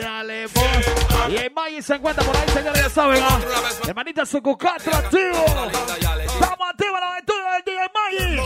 Dale, 0.00 0.46
boss. 0.46 0.64
Y 1.28 1.36
el 1.36 1.50
Maggi 1.50 1.82
se 1.82 1.94
encuentra 1.94 2.24
por 2.24 2.36
ahí, 2.36 2.48
señores, 2.50 2.82
ya 2.82 2.90
saben. 2.90 3.22
¿ah? 3.22 3.40
Hermanita 3.88 4.24
Sucucatro 4.24 4.94
activo. 4.94 5.44
Estamos 6.24 6.68
activos 6.70 7.00
en 7.00 7.08
los 7.08 7.18
estudios 7.18 7.48
del 7.52 7.64
DJ 7.64 7.90
Maggi. 7.92 8.38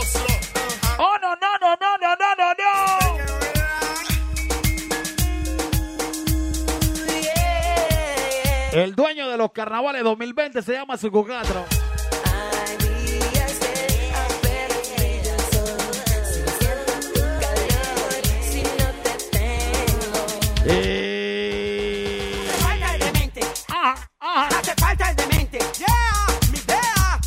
Oh, 0.97 1.17
no, 1.21 1.35
no, 1.35 1.57
no, 1.59 1.75
no, 1.79 1.97
no, 1.97 2.15
no, 2.15 2.35
no, 2.35 2.53
no. 2.53 3.00
El 8.71 8.95
dueño 8.95 9.27
de 9.27 9.35
los 9.35 9.51
carnavales 9.51 10.01
2020 10.01 10.61
se 10.61 10.71
llama 10.71 10.95
Suco 10.95 11.25
4. 11.25 11.65
¡Aguíase 12.63 13.85
el 14.95 15.29
asunto! 15.29 15.81
¡Cadrón! 17.41 18.23
¡Si 18.41 18.63
no 18.63 18.87
¡Hace 24.21 24.73
falta 24.75 25.09
el 25.09 25.15
demente! 25.17 25.57
¡Hace 25.59 25.83
¡Yeah! 25.83 27.19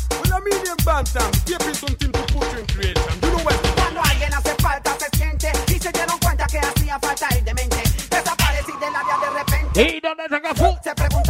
Cuando 3.75 4.01
alguien 4.01 4.33
hace 4.33 4.55
falta 4.55 4.97
se 4.97 5.15
siente 5.15 5.51
y 5.67 5.77
se 5.79 5.91
dieron 5.91 6.17
cuenta 6.17 6.47
que 6.47 6.57
hacía 6.57 6.97
falta 6.99 7.27
el 7.37 7.45
demente. 7.45 7.83
Desaparecí 8.09 8.71
de 8.71 8.89
la 8.89 9.03
vida 9.03 9.19
de 9.21 9.29
repente. 9.29 9.95
¿Y 9.95 9.99
dónde 10.01 10.23
saca 10.27 10.55
fútbol? 10.55 11.24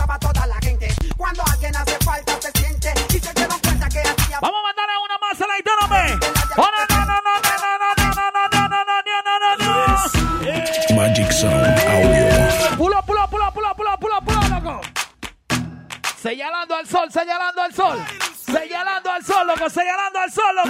que 19.66 19.70
estoy 19.70 19.86
ganando 19.86 20.20
al 20.20 20.32
solo. 20.32 20.62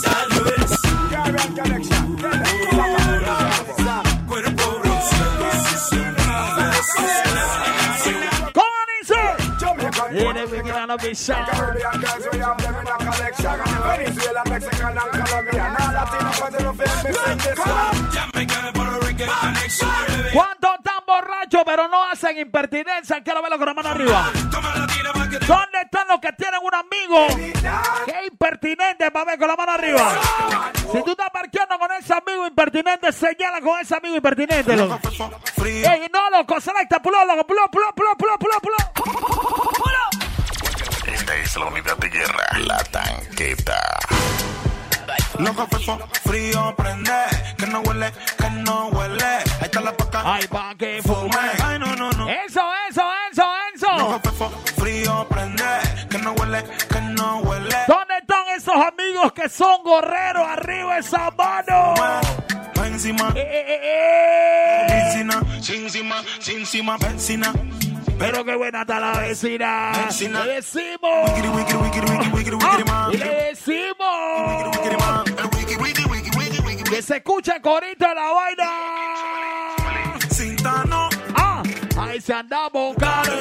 San 0.00 0.28
Luis. 0.30 0.84
Pero 21.64 21.88
no 21.88 22.04
hacen 22.04 22.38
impertinencia? 22.38 23.22
Quiero 23.22 23.42
verlo 23.42 23.58
con 23.58 23.66
la 23.66 23.74
mano 23.74 23.88
arriba. 23.90 24.30
¿Dónde 25.46 25.80
están 25.82 26.08
los 26.08 26.20
que 26.20 26.32
tienen 26.32 26.60
un 26.62 26.74
amigo 26.74 27.26
que 28.06 28.26
impertinente 28.30 29.10
para 29.10 29.24
ver 29.24 29.38
con 29.38 29.48
la 29.48 29.56
mano 29.56 29.72
arriba? 29.72 30.12
Si 30.92 31.02
tú 31.02 31.10
estás 31.10 31.30
parqueando 31.30 31.78
con 31.78 31.90
ese 31.92 32.14
amigo 32.14 32.46
impertinente, 32.46 33.12
señala 33.12 33.60
con 33.60 33.78
ese 33.80 33.96
amigo 33.96 34.16
impertinente. 34.16 34.72
Ey, 34.72 36.06
no, 36.12 36.30
loco, 36.30 36.60
selecta, 36.60 37.00
pulo, 37.00 37.24
loco, 37.24 37.46
pulo, 37.46 37.68
pulo, 37.70 37.92
pulo, 37.94 38.16
pulo, 38.16 38.38
pulo, 38.38 38.56
pulo. 38.60 38.76
Esta 41.06 41.36
es 41.36 41.56
la 41.56 41.66
unidad 41.66 41.96
de 41.98 42.08
guerra, 42.08 42.58
la 42.58 42.78
tanqueta. 42.84 43.98
Loco, 45.38 45.66
frío, 46.24 46.74
prende. 46.76 47.12
Que 47.58 47.66
no 47.66 47.80
huele, 47.80 48.12
que 48.38 48.50
no 48.50 48.86
huele. 48.88 49.43
Está 49.74 49.90
la 49.90 49.96
paca. 49.96 50.22
Ay, 50.24 50.46
pa' 50.46 50.72
que 50.76 51.02
fume. 51.02 51.36
Ay, 51.64 51.80
no, 51.80 51.96
no, 51.96 52.08
no. 52.12 52.28
Eso, 52.28 52.60
eso, 52.88 53.02
eso, 53.32 53.44
eso. 53.74 54.20
Fefo, 54.20 54.48
frío, 54.76 55.26
prende. 55.28 55.64
Que 56.08 56.18
no 56.18 56.30
huele, 56.34 56.62
que 56.88 57.00
no 57.00 57.38
huele. 57.38 57.76
¿Dónde 57.88 58.14
están 58.20 58.44
esos 58.56 58.76
amigos 58.76 59.32
que 59.32 59.48
son 59.48 59.82
gorreros? 59.82 60.46
Arriba 60.46 60.98
esa 60.98 61.28
mano. 61.32 61.94
Pa' 62.72 62.86
encima. 62.86 63.32
Eh, 63.34 63.40
eh, 63.40 63.66
eh, 63.68 64.86
eh. 64.90 65.02
Encima, 65.06 65.42
encima, 65.66 66.22
encima, 66.46 66.96
encima. 67.10 67.52
Pero 68.16 68.44
qué 68.44 68.54
buena 68.54 68.82
está 68.82 69.00
la 69.00 69.18
vecina. 69.18 69.90
Vecina. 70.06 70.44
Le 70.44 70.52
decimos. 70.54 71.00
Ah, 71.02 71.34
le 73.10 73.28
decimos. 73.48 74.76
Wikiri, 74.76 74.96
man. 74.96 75.24
El 75.26 75.46
wiki, 75.58 75.74
wiki, 75.74 76.04
wiki, 76.04 76.30
wiki, 76.38 76.60
wiki. 76.60 76.82
Que 76.84 77.02
se 77.02 77.20
corito 77.24 78.06
de 78.06 78.14
la 78.14 78.30
vaina. 78.30 79.13
Se 82.24 82.32
andamos, 82.32 82.96
caro. 82.96 83.32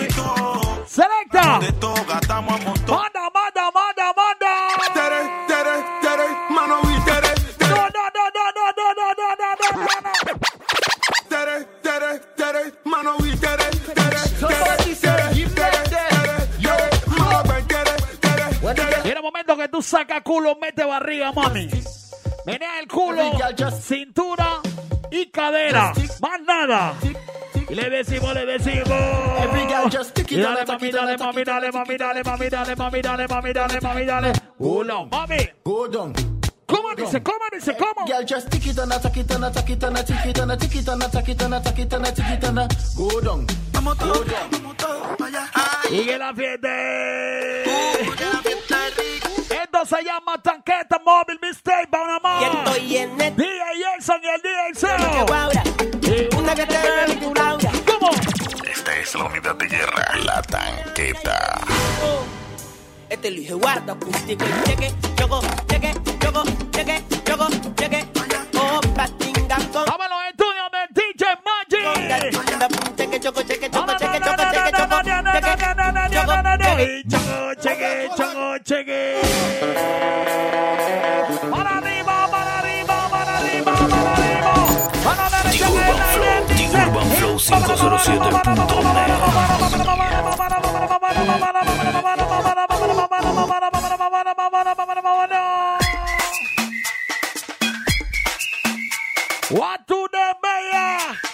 Selecta. 0.85 1.59
De 1.59 1.71
toga, 1.73 2.19
estamos 2.21 2.59
a 2.59 2.63
montón. 2.65 2.97
Manda, 2.97 3.29
manda, 3.33 3.71
manda, 3.71 4.13
manda. 4.13 4.51
Tere, 4.93 5.21
tere, 5.47 5.85
tere, 6.01 6.27
mano, 6.49 6.81
vi, 6.81 6.95
tere, 7.05 7.29
tere. 7.57 7.69
No, 7.69 7.77
no, 7.77 8.03
no, 8.13 8.25
no, 8.35 8.43
no, 8.57 8.65
no, 8.75 8.87
no, 8.99 9.07
no, 9.15 9.27
no, 9.39 9.55
no, 9.61 9.87
no. 10.03 10.11
Tere, 11.29 11.65
tere, 11.81 12.19
tere, 12.35 12.73
mano, 12.83 13.15
vi, 13.19 13.37
tere, 13.37 13.69
tere, 13.71 13.95
tere, 13.95 14.19
tere, 14.39 14.95
tere, 14.99 15.47
tere, 15.47 15.79
tere, 15.89 16.87
mano, 17.07 17.43
vi, 17.43 17.63
tere, 17.67 17.95
tere, 18.19 18.75
tere. 18.75 19.01
Y 19.05 19.11
en 19.11 19.17
el 19.17 19.23
momento 19.23 19.55
que 19.55 19.69
tú 19.69 19.81
sacas 19.81 20.21
culo, 20.23 20.57
mete 20.59 20.83
barriga, 20.83 21.31
mami. 21.31 21.69
Menea 22.45 22.79
el 22.81 22.89
culo, 22.89 23.31
cintura 23.81 24.59
y 25.09 25.27
cadera. 25.27 25.93
Más 26.19 26.41
nada. 26.41 26.95
Le 27.69 27.89
decimos, 27.89 28.33
le 28.33 28.45
decimos. 28.45 28.87
Every 29.39 29.65
girl 29.67 29.89
just 29.89 30.13
tick 30.13 30.31
it 30.31 30.37
dale, 30.37 30.65
mami, 30.65 30.91
dale, 30.91 31.17
mami, 31.17 31.43
dale, 31.43 31.71
mami, 31.71 31.97
dale, 31.97 32.23
mami, 32.23 32.49
dale, 32.49 32.75
mami, 32.75 33.01
dale, 33.01 33.27
mami, 33.27 33.53
dale, 33.53 33.79
mami, 33.81 34.05
dale. 34.05 34.33
Go 34.59 34.83
down, 34.83 35.09
mami. 35.09 35.49
Go 35.63 35.87
down. 35.87 36.13
Come 36.67 36.85
on, 36.85 36.95
dice, 36.95 37.19
come 37.19 37.41
on, 37.41 37.49
dice, 37.51 37.77
come 37.77 37.97
on. 37.97 38.07
Girl, 38.07 38.23
just 38.23 38.51
tick 38.51 38.67
it 38.67 38.77
and 38.77 38.91
attack 38.91 39.17
it 39.17 39.31
and 39.31 39.45
attack 39.45 39.69
it 39.69 39.83
and 39.83 39.97
attack 39.97 40.25
it 40.25 40.39
and 40.39 40.51
attack 40.51 40.75
it 40.75 40.87
and 40.87 41.03
attack 41.03 41.29
it 41.29 41.41
and 41.41 41.53
attack 41.53 41.79
it 41.79 41.93
and 41.93 42.05
attack 42.05 42.31
it 42.31 42.43
and 42.43 42.75
go 42.97 43.21
down. 43.21 43.47
Go 43.99 44.23
down. 44.23 44.63
que 46.05 46.17
la 46.17 46.33
fiesta. 46.33 46.69
Se 49.85 50.03
llama 50.03 50.37
tanqueta 50.41 50.99
móvil 51.03 51.37
mistake 51.41 51.89
más. 52.21 52.41
Y 52.41 52.45
estoy 52.45 52.97
en 52.97 53.19
el 53.21 53.35
Jason 53.35 54.21
y 54.23 54.27
el. 54.27 54.41
Una 56.37 56.55
que 56.55 56.65
te 56.65 56.77
Laura. 57.35 57.71
¿Cómo? 57.85 58.09
Esta 58.65 58.95
es 58.97 59.13
la 59.15 59.25
unidad 59.25 59.55
de 59.55 59.67
guerra, 59.67 60.15
la 60.23 60.41
tanqueta. 60.41 61.59
Este 63.09 63.29
lo 63.29 63.35
dije 63.37 63.53
guarda 63.53 63.93
acústico 63.93 64.45
y 64.45 64.63
cheque, 64.67 64.91
choco, 65.15 65.41
cheque, 65.67 65.93
choco, 66.19 66.43
cheque, 66.71 67.03
choco, 67.25 67.47
cheque. 67.75 68.07
Oh, 68.55 68.79
patinga 68.95 69.57
con. 69.71 69.85
Los 69.85 69.97
estudios 70.29 70.71
de 70.71 70.87
DJ 70.95 71.25
Magic. 71.45 71.83
Cheque, 72.95 73.19
choco, 73.19 73.43
cheque, 73.43 73.43
choco, 73.43 73.43
cheque, 73.43 73.69
choco, 73.69 73.93
cheque, 73.97 74.19
choco, 74.19 74.43
cheque, 74.51 74.71
choco, 74.71 75.01
cheque. 75.03 75.82
Y 76.23 77.03
Choco, 77.09 77.53
cheque, 77.59 78.09
choco, 78.15 78.57
cheque. 78.63 79.21
Para 81.51 81.77
arriba, 81.77 82.27
para 82.31 82.59
arriba, 82.59 83.09
para 83.11 83.37
arriba, 83.37 83.73
para 83.73 84.13
arriba. 84.13 84.53
Para 85.03 85.29
la 85.29 85.43
derecha, 85.43 85.67
The 85.67 85.73
Urban 85.73 85.99
Flow, 86.13 86.47
The. 86.47 86.79
Urban 86.87 87.09
Flow 87.11 87.35
507.net. 87.37 89.13
What 99.51 99.87
to 99.87 100.07
the 100.11 100.35
mayor? 100.41 101.32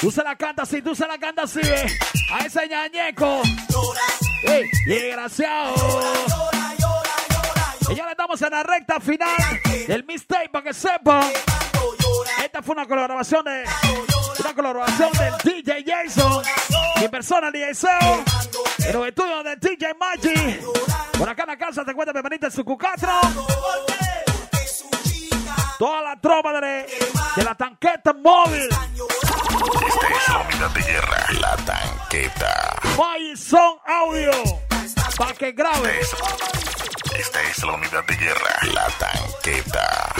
Tú 0.00 0.10
se 0.10 0.22
la 0.22 0.36
cantas 0.36 0.68
así, 0.68 0.82
tú 0.82 0.94
se 0.94 1.06
la 1.06 1.18
cantas 1.18 1.56
así, 1.56 1.66
ve. 1.66 1.86
A 2.32 2.44
ese 2.44 2.68
ñañeco. 2.68 3.40
Ey, 4.42 4.64
desgraciado. 4.86 5.74
Y 7.88 7.94
ya 7.94 8.04
le 8.04 8.10
estamos 8.10 8.40
en 8.42 8.50
la 8.50 8.62
recta 8.62 9.00
final 9.00 9.30
del 9.86 10.04
mixtape 10.04 10.48
para 10.50 10.64
que 10.64 10.74
sepan. 10.74 11.24
Esta 12.44 12.62
fue 12.62 12.74
una 12.74 12.86
colaboración 12.86 13.44
de 13.44 13.64
una 14.40 14.54
colaboración 14.54 15.10
del 15.12 15.34
DJ 15.42 15.84
Jason, 15.86 16.42
mi 17.00 17.08
persona 17.08 17.50
DJ 17.50 17.74
Seo, 17.74 18.24
en 18.86 18.92
los 18.92 19.08
estudios 19.08 19.44
del 19.44 19.58
DJ 19.58 19.94
Maggi. 19.94 20.60
Por 21.18 21.28
acá 21.28 21.44
en 21.44 21.48
la 21.48 21.56
casa 21.56 21.84
te 21.84 21.92
encuentras 21.92 22.12
bienvenida 22.12 22.48
en 22.48 22.52
su 22.52 22.64
cucatro. 22.64 23.10
Toda 25.78 26.02
la 26.02 26.20
tropa 26.20 26.60
de, 26.60 26.86
de 27.36 27.44
la 27.44 27.54
tanqueta 27.54 28.12
móvil. 28.12 28.68
Esta 29.56 30.08
es 30.08 30.28
la 30.28 30.38
unidad 30.38 30.70
de 30.70 30.82
guerra, 30.82 31.26
la 31.40 31.56
tanqueta. 31.56 32.76
Son 33.36 33.78
Audio. 33.86 34.32
Para 35.16 35.32
que 35.34 35.52
grabe. 35.52 36.00
Esta 37.18 37.42
es 37.42 37.62
la 37.64 37.74
unidad 37.74 38.04
de 38.04 38.16
guerra, 38.16 38.58
la 38.72 38.86
tanqueta. 38.98 40.14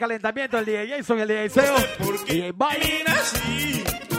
Calentamiento 0.00 0.56
del 0.56 0.66
DJ 0.66 0.88
Jason 0.88 1.18
y 1.18 1.20
el 1.20 1.28
DJ 1.28 1.50
Seo. 1.50 1.76
Y 2.26 2.40
el 2.40 2.52
baile. 2.54 3.04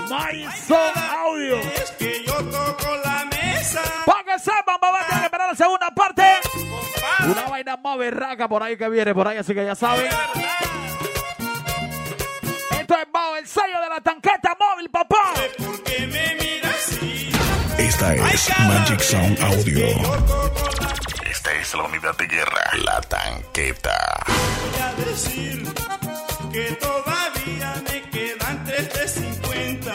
Maison 0.10 0.92
Audio. 0.96 1.60
que 1.98 2.24
yo 2.26 2.34
toco 2.34 2.96
la 3.04 3.26
mesa. 3.26 3.82
Vamos 4.06 5.00
a 5.02 5.08
tener 5.08 5.20
que 5.20 5.26
esperar 5.26 5.50
la 5.50 5.56
segunda 5.56 5.90
parte. 5.92 6.24
Una 7.26 7.50
vaina 7.50 7.78
más 7.78 7.98
berraca 7.98 8.48
por 8.48 8.62
ahí 8.62 8.78
que 8.78 8.88
viene, 8.90 9.14
por 9.14 9.28
ahí, 9.28 9.38
así 9.38 9.54
que 9.54 9.66
ya 9.66 9.76
saben. 9.76 10.08
Esto 12.80 12.96
es 12.96 13.12
bajo 13.12 13.36
el 13.38 13.48
sello 13.48 13.82
de 13.82 13.90
la 13.90 14.02
tanqueta 14.02 14.56
móvil, 14.60 14.90
papá. 14.90 15.34
Porque 15.58 16.08
me 16.08 16.36
mira 16.36 16.70
así. 16.70 17.32
Esta 17.78 18.14
es 18.14 18.50
Magic 18.60 19.00
Sound 19.00 19.40
Audio. 19.42 20.81
Esta 21.52 21.62
es 21.62 21.74
la 21.74 21.84
unidad 21.84 22.16
de 22.18 22.28
guerra, 22.28 22.72
la 22.86 23.02
tanqueta. 23.02 24.24
Voy 24.26 24.82
a 24.82 24.94
decir 25.06 25.74
que 26.54 26.72
todavía 26.76 27.84
me 27.90 28.10
quedan 28.10 28.64
tres 28.64 28.94
de 28.94 29.08
50 29.08 29.94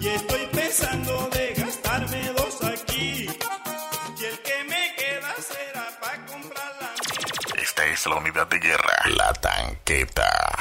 y 0.00 0.08
estoy 0.08 0.46
pensando 0.52 1.28
de 1.32 1.54
gastarme 1.54 2.32
dos 2.32 2.64
aquí. 2.64 3.26
Y 3.26 4.24
el 4.24 4.38
que 4.40 4.64
me 4.68 4.94
queda 4.96 5.34
será 5.42 5.86
para 6.00 6.26
comprar 6.26 6.72
la 6.80 6.92
mía. 6.92 7.62
Esta 7.62 7.84
es 7.84 8.06
la 8.06 8.14
unidad 8.16 8.46
de 8.46 8.58
guerra, 8.58 9.02
la 9.16 9.32
tanqueta. 9.34 10.56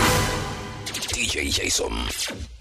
DJ 1.14 1.50
Jason. 1.50 2.59